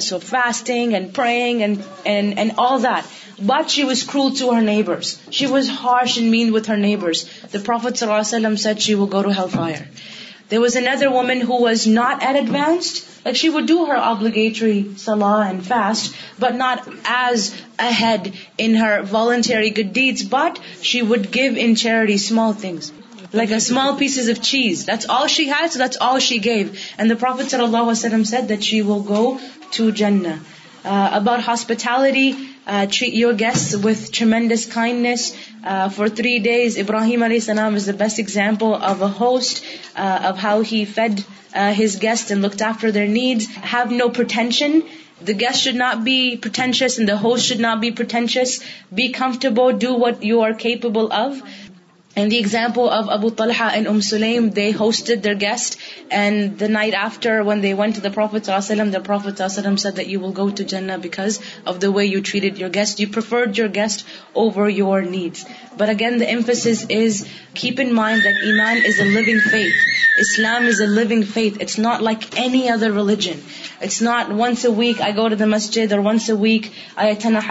she 3.72 3.84
was 3.90 4.04
cruel 4.14 4.60
neighbour 4.64 5.00
she 5.38 5.46
was 5.52 5.66
harsh 5.84 6.12
in 6.22 6.26
mean 6.32 6.48
with 6.56 6.68
her 6.70 6.78
neighbour 6.78 7.14
صلی 7.14 7.58
اللہ 7.86 8.36
علام 8.38 8.56
said 8.66 8.78
she 8.88 8.94
ووئر 9.04 9.26
was 10.62 10.76
another 10.78 11.10
woman's 11.12 13.11
she 13.40 13.50
would 13.50 13.68
do 13.68 13.76
her 13.88 13.96
obligatory 14.04 14.82
سلڈ 15.00 15.60
fast 15.68 16.12
but 16.40 16.56
not 16.62 16.88
as 17.16 17.50
اےڈ 17.88 18.28
in 18.64 18.76
her 18.76 18.94
volunteer 19.12 19.64
good 19.78 19.94
deed 19.98 20.24
but 20.30 20.60
she 20.92 21.02
would 21.10 21.52
things 22.38 22.92
like 23.40 23.52
pieces 24.00 24.30
of 24.30 24.42
cheese 24.50 24.84
that's 24.88 25.10
all 25.18 25.28
she's 25.36 25.82
all 26.10 26.20
she 26.30 26.44
gave 26.46 26.66
and 26.98 27.24
اللہ 27.60 27.84
وسلم 27.92 28.24
said 28.34 28.50
that 28.50 28.74
you 28.74 28.86
وو 29.10 29.32
to 29.76 29.90
جن 30.02 30.18
Uh, 30.84 31.10
about 31.14 31.42
hospitality. 31.42 32.36
Uh, 32.66 32.88
treat 32.90 33.14
your 33.14 33.34
guests 33.34 33.76
with 33.76 34.12
tremendous 34.12 34.66
kindness. 34.66 35.36
Uh, 35.64 35.90
for 35.90 36.10
3 36.22 36.40
days, 36.46 36.78
Ibrahim 36.84 37.26
alayhi 37.28 37.44
salam 37.48 37.76
is 37.82 37.86
the 37.90 37.96
best 38.00 38.22
example 38.24 38.74
of 38.92 39.04
a 39.08 39.12
host, 39.20 39.62
of 39.96 40.40
how 40.46 40.56
he 40.62 40.82
fed 40.96 41.24
his 41.78 41.96
guests 42.08 42.32
and 42.32 42.42
looked 42.42 42.62
after 42.72 42.92
their 42.98 43.12
needs. 43.20 43.48
Have 43.76 43.92
no 43.92 44.10
pretension. 44.22 44.84
The 45.30 45.34
guest 45.42 45.66
should 45.66 45.80
not 45.82 46.04
be 46.04 46.18
pretentious 46.48 46.98
and 46.98 47.10
the 47.14 47.18
host 47.24 47.46
should 47.46 47.64
not 47.66 47.82
be 47.82 47.92
pretentious. 47.92 48.60
Be 49.02 49.10
comfortable, 49.10 49.74
do 49.84 49.94
what 50.06 50.24
you 50.34 50.42
are 50.48 50.54
capable 50.66 51.14
of. 51.26 51.44
In 52.14 52.28
the 52.28 52.40
example 52.40 52.90
of 52.90 53.08
Abu 53.08 53.32
Talha 53.32 53.68
and 53.74 53.88
umm 53.88 54.00
Sulaym, 54.00 54.54
they 54.54 54.74
hosted 54.74 55.22
their 55.22 55.36
guest, 55.36 55.78
and 56.20 56.58
the 56.58 56.68
night 56.68 56.94
after 56.94 57.42
when 57.42 57.62
they 57.62 57.74
went 57.74 57.96
to 57.96 58.02
the 58.02 58.10
Prophet 58.10 58.44
sallallahu 58.44 58.66
alaihi 58.66 58.76
wasallam, 58.76 58.92
the 58.92 59.00
Prophet 59.00 59.36
sallallahu 59.36 59.62
alaihi 59.62 59.70
wasallam 59.70 59.80
said 59.80 59.96
that 59.96 60.08
you 60.08 60.20
will 60.20 60.36
go 60.40 60.50
to 60.50 60.66
Jannah 60.66 60.98
because 60.98 61.40
of 61.66 61.80
the 61.80 61.92
way 62.00 62.06
you 62.06 62.20
treated 62.20 62.58
your 62.58 62.68
guest. 62.68 63.00
You 63.00 63.08
preferred 63.08 63.58
your 63.58 63.70
guest 63.70 64.06
over 64.36 64.68
your 64.68 65.02
needs. 65.04 65.46
But 65.78 65.88
again, 65.88 66.18
the 66.18 66.30
emphasis 66.30 66.86
is 66.90 67.26
keep 67.54 67.80
in 67.80 67.94
mind 67.94 68.24
that 68.26 68.46
Iman 68.54 68.92
is 68.94 69.00
a 69.00 69.12
living 69.20 69.40
faith. 69.40 70.00
Islam 70.20 70.66
is 70.68 70.80
a 70.82 70.86
living 70.88 71.22
faith 71.34 71.58
it's 71.62 71.78
not 71.80 72.02
like 72.04 72.26
any 72.38 72.62
other 72.70 72.92
religions 72.96 74.02
a 74.66 74.72
weak 74.78 75.02
I 75.02 75.14
once 76.06 76.30
a 76.30 76.36
weakens 76.40 77.46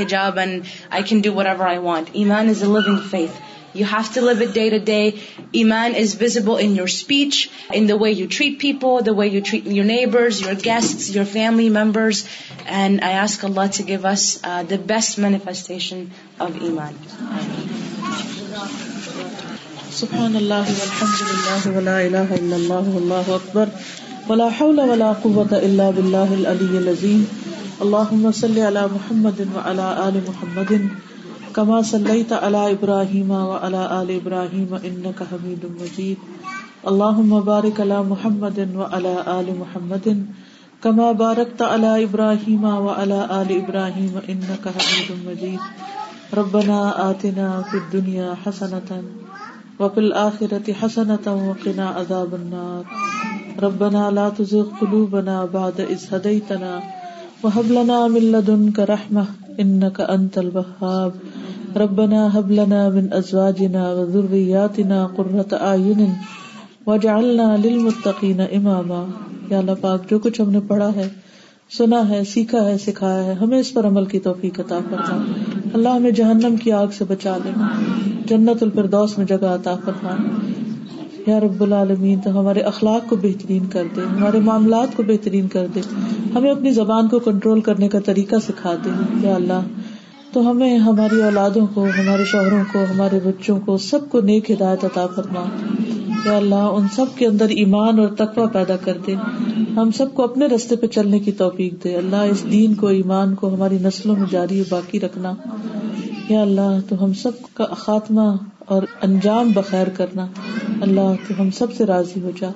حجاب 0.00 0.38
and 0.38 0.62
I 0.90 1.02
can 1.08 1.20
doubt 1.28 1.46
I 1.66 1.78
want 1.82 2.10
ایمان 2.12 2.48
is 2.48 2.62
a 2.62 2.68
log 2.72 2.94
faith 3.10 3.46
you 3.76 3.86
have 3.92 4.12
to 4.14 4.20
love 4.20 4.32
the 4.54 4.78
day 4.84 5.02
ایمان 5.60 5.92
is 6.00 6.14
visible 6.20 6.56
in 6.60 6.76
your 6.76 6.88
speech 6.88 7.48
in 7.74 7.90
way 8.00 8.10
you 8.12 8.26
treat 8.36 8.60
people 8.62 9.10
way 9.18 9.28
you 9.28 9.40
treat 9.50 9.66
your 9.76 9.84
neighbours 9.86 10.40
your 10.42 10.54
guest 10.64 11.10
your 11.16 11.24
family 11.32 11.68
members 11.82 12.24
and 12.66 13.02
آیاس 13.10 13.42
give 13.88 14.06
us 14.12 14.38
the 14.70 14.76
best 14.92 15.18
manifestation 15.26 16.04
of 16.46 16.62
ایمان 16.62 17.02
سبحان 19.98 20.34
اللہ 20.36 20.68
والحمد 20.70 21.22
للہ 21.28 21.76
ولا 21.76 21.96
الہ 22.00 22.34
الا 22.34 22.56
اللہ 22.56 22.90
واللہ 22.96 23.30
اکبر 23.36 23.68
ولا 24.28 24.44
حول 24.58 24.78
ولا 24.90 25.08
قوة 25.22 25.58
الا 25.68 25.88
باللہ 25.96 26.34
العلی 26.36 26.76
العظیم 26.80 27.22
اللہم 27.86 28.30
صلی 28.40 28.62
علی 28.68 28.84
محمد 28.92 29.40
وعلا 29.54 29.88
آل 30.04 30.18
محمد 30.26 30.72
کما 31.58 31.80
صلیت 31.90 32.32
علی 32.38 32.62
ابراہیم 32.76 33.30
وعلا 33.32 33.86
آل 33.98 34.10
ابراہیم 34.16 34.74
انکا 34.82 35.24
حمید 35.32 35.64
مجید 35.80 36.46
اللہم 36.92 37.38
بارک 37.52 37.80
علی 37.86 38.02
محمد 38.08 38.58
وعلا 38.74 39.14
آل 39.38 39.50
محمد 39.58 40.08
کما 40.82 41.10
بارکت 41.24 41.62
علی 41.70 42.02
ابراہیم 42.02 42.64
وعلا 42.88 43.24
آل 43.40 43.56
ابراہیم 43.58 44.18
انکا 44.26 44.70
حمید 44.76 45.10
مجید 45.24 46.34
ربنا 46.38 46.80
آتنا 47.08 47.50
فی 47.70 47.78
الدنیا 47.78 48.32
حسنتاً 48.46 49.00
وفل 49.80 50.06
آخرت 50.20 50.68
حسن 50.80 51.10
تم 51.24 51.42
وقنا 51.48 51.84
عذاب 51.98 52.32
النار 52.36 53.60
ربنا 53.64 54.00
لا 54.14 54.22
تزغ 54.38 54.70
قلوبنا 54.80 55.34
بعد 55.52 55.76
اذ 55.84 56.06
هديتنا 56.14 56.70
وهب 57.42 57.70
لنا 57.76 57.98
من 58.14 58.26
لدنك 58.32 58.90
رحمه 58.92 59.26
انك 59.66 60.00
انت 60.16 60.38
الوهاب 60.42 61.78
ربنا 61.84 62.24
هب 62.38 62.50
لنا 62.60 62.80
من 62.96 63.12
ازواجنا 63.20 63.84
وذرياتنا 64.00 64.98
قرة 65.20 65.62
اعين 65.70 66.02
واجعلنا 66.90 67.48
للمتقين 67.66 68.40
اماما 68.48 69.00
یا 69.52 69.58
اللہ 69.62 69.82
پاک 69.86 70.10
جو 70.14 70.18
کچھ 70.28 70.40
ہم 70.40 70.50
نے 70.58 70.66
پڑھا 70.72 70.90
ہے 71.00 71.08
سنا 71.76 71.98
ہے 72.08 72.22
سیکھا 72.28 72.64
ہے 72.66 72.76
سکھایا 72.84 73.24
ہے 73.24 73.32
ہمیں 73.40 73.58
اس 73.58 73.72
پر 73.74 73.86
عمل 73.86 74.04
کی 74.12 74.18
توفیق 74.26 74.58
عطا 74.60 74.78
فرما 74.90 75.16
اللہ 75.74 75.88
ہمیں 75.96 76.10
جہنم 76.20 76.54
کی 76.62 76.72
آگ 76.72 76.94
سے 76.98 77.04
بچا 77.08 77.36
لے 77.44 77.50
جنت 78.28 78.62
الفردوس 78.62 79.16
میں 79.18 79.26
جگہ 79.32 79.48
عطا 79.54 79.74
فرما 79.84 80.14
یا 81.26 81.40
رب 81.40 81.62
العالمین 81.62 82.20
تو 82.24 82.30
ہمارے 82.38 82.60
اخلاق 82.70 83.08
کو 83.08 83.16
بہترین 83.22 83.66
کر 83.72 83.86
دے 83.96 84.00
ہمارے 84.12 84.40
معاملات 84.44 84.96
کو 84.96 85.02
بہترین 85.08 85.48
کر 85.56 85.66
دے 85.74 85.80
ہمیں 86.34 86.50
اپنی 86.50 86.70
زبان 86.80 87.08
کو 87.08 87.18
کنٹرول 87.28 87.60
کرنے 87.68 87.88
کا 87.96 88.00
طریقہ 88.06 88.36
سکھا 88.46 88.74
دے 88.84 88.90
یا 89.26 89.34
اللہ 89.34 89.66
تو 90.32 90.48
ہمیں 90.50 90.76
ہماری 90.88 91.22
اولادوں 91.24 91.66
کو 91.74 91.84
ہمارے 91.98 92.24
شوہروں 92.32 92.62
کو 92.72 92.84
ہمارے 92.90 93.18
بچوں 93.24 93.58
کو 93.66 93.76
سب 93.90 94.08
کو 94.10 94.20
نیک 94.32 94.50
ہدایت 94.50 94.84
عطا 94.84 95.06
فرما 95.16 95.44
یا 96.24 96.36
اللہ 96.36 96.62
ان 96.74 96.86
سب 96.94 97.16
کے 97.16 97.26
اندر 97.26 97.48
ایمان 97.62 97.98
اور 98.00 98.08
تقوی 98.16 98.44
پیدا 98.52 98.76
کر 98.84 98.96
دے 99.06 99.14
ہم 99.76 99.90
سب 99.96 100.14
کو 100.14 100.24
اپنے 100.24 100.46
رستے 100.54 100.76
پہ 100.76 100.86
چلنے 100.96 101.18
کی 101.26 101.32
توفیق 101.42 101.74
دے 101.84 101.94
اللہ 101.96 102.24
اس 102.30 102.44
دین 102.52 102.74
کو 102.80 102.86
ایمان 103.00 103.34
کو 103.42 103.54
ہماری 103.54 103.78
نسلوں 103.82 104.16
میں 104.16 104.26
جاری 104.30 104.62
باقی 104.70 105.00
رکھنا 105.00 105.34
یا 106.28 106.40
اللہ 106.42 106.78
تو 106.88 107.02
ہم 107.04 107.12
سب 107.22 107.42
کا 107.54 107.64
خاتمہ 107.84 108.26
اور 108.74 108.82
انجام 109.02 109.50
بخیر 109.54 109.88
کرنا 109.96 110.26
اللہ 110.86 111.12
تو 111.28 111.40
ہم 111.40 111.50
سب 111.58 111.72
سے 111.76 111.86
راضی 111.86 112.20
ہو 112.22 112.30
جا 112.40 112.50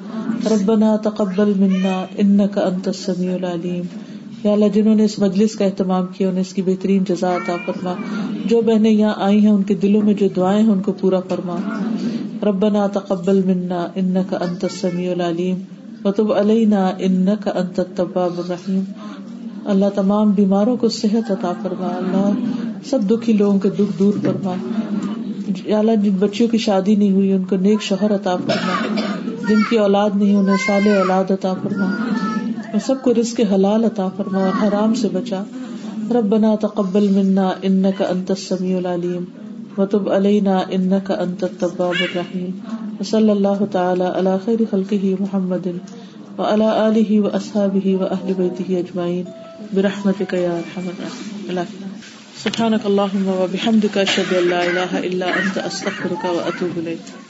ربنا 0.50 0.94
تقبل 1.08 1.52
منہ 1.58 1.86
ان 2.24 2.46
کا 2.54 2.68
العلیم 3.08 3.98
یا 4.44 4.52
اللہ 4.52 4.68
جنہوں 4.74 4.94
نے 4.94 5.04
اس 5.04 5.18
مجلس 5.18 5.54
کا 5.58 5.64
اہتمام 5.64 6.06
کیا 6.16 6.28
انہیں 6.28 6.40
اس 6.40 6.52
کی 6.54 6.62
بہترین 6.68 7.04
جزا 7.08 7.34
عطا 7.36 7.56
فرما 7.66 7.92
جو 8.52 8.60
بہنیں 8.68 8.90
یہاں 8.90 9.12
آئی 9.26 9.38
ہیں 9.44 9.50
ان 9.50 9.62
کے 9.68 9.74
دلوں 9.82 10.02
میں 10.04 10.14
جو 10.22 10.28
دعائیں 10.36 10.62
ہیں 10.62 10.70
ان 10.72 10.80
کو 10.86 10.92
پورا 11.00 11.20
فرما 11.28 11.56
ربنا 12.48 12.86
تقبل 12.92 13.40
منا 13.50 13.86
انت 14.02 14.34
العلیم 14.84 15.62
وتب 16.04 16.32
علينا 16.40 16.86
انک 17.08 17.48
انت 17.54 17.78
التواب 17.80 18.38
الرحیم 18.44 18.82
اللہ 19.74 19.94
تمام 19.94 20.30
بیماروں 20.40 20.76
کو 20.82 20.88
صحت 20.98 21.30
عطا 21.30 21.52
فرما 21.62 21.94
اللہ 21.96 22.28
سب 22.90 23.08
دکھی 23.10 23.32
لوگوں 23.42 23.58
کے 23.66 23.70
دکھ 23.78 23.98
دور 23.98 24.12
فرما 24.24 24.54
یا 25.64 25.78
اللہ 25.78 25.96
جن 26.04 26.16
بچیوں 26.24 26.48
کی 26.48 26.58
شادی 26.66 26.94
نہیں 26.96 27.12
ہوئی 27.12 27.32
ان 27.32 27.44
کو 27.52 27.56
نیک 27.68 27.82
شوہر 27.92 28.14
عطا 28.14 28.36
فرما 28.46 29.06
جن 29.48 29.62
کی 29.70 29.78
اولاد 29.86 30.16
نہیں 30.22 30.34
انہیں 30.42 30.66
صالح 30.66 30.98
اولاد 30.98 31.30
عطا 31.38 31.54
فرما 31.62 31.90
میں 32.72 32.80
سب 32.84 33.02
کو 33.04 33.12
رزق 33.14 33.40
حلال 33.52 33.84
عطا 33.84 34.08
فرما 34.16 34.40
اور 34.44 34.52
حرام 34.60 34.92
سے 35.00 35.08
بچا 35.14 35.42
ربنا 36.16 36.54
تقبل 36.60 37.08
منا 37.16 37.48
انك 37.68 38.00
انت 38.14 38.30
السميع 38.34 38.76
العليم 38.78 39.24
وتب 39.78 40.08
علينا 40.18 40.54
انك 40.76 41.18
انت 41.24 41.42
التواب 41.48 41.98
الرحيم 42.06 42.46
وصلى 42.52 43.32
الله 43.32 43.68
تعالى 43.74 44.08
على 44.20 44.38
خير 44.46 44.64
خلقه 44.70 45.10
محمد 45.26 45.68
وعلى 45.72 46.70
اله 46.84 47.18
واصحابه 47.26 47.92
واهل 48.04 48.36
بيته 48.38 48.78
اجمعين 48.78 49.26
برحمتك 49.72 50.40
يا 50.44 50.54
ارحم 50.62 50.86
الراحمين 50.94 51.98
سبحانك 52.44 52.88
اللهم 52.92 53.28
وبحمدك 53.42 54.00
اشهد 54.04 54.40
ان 54.40 54.48
لا 54.54 54.62
اله 54.72 55.04
الا 55.10 55.34
انت 55.42 55.60
استغفرك 55.72 56.26
واتوب 56.38 56.80
اليك 56.84 57.21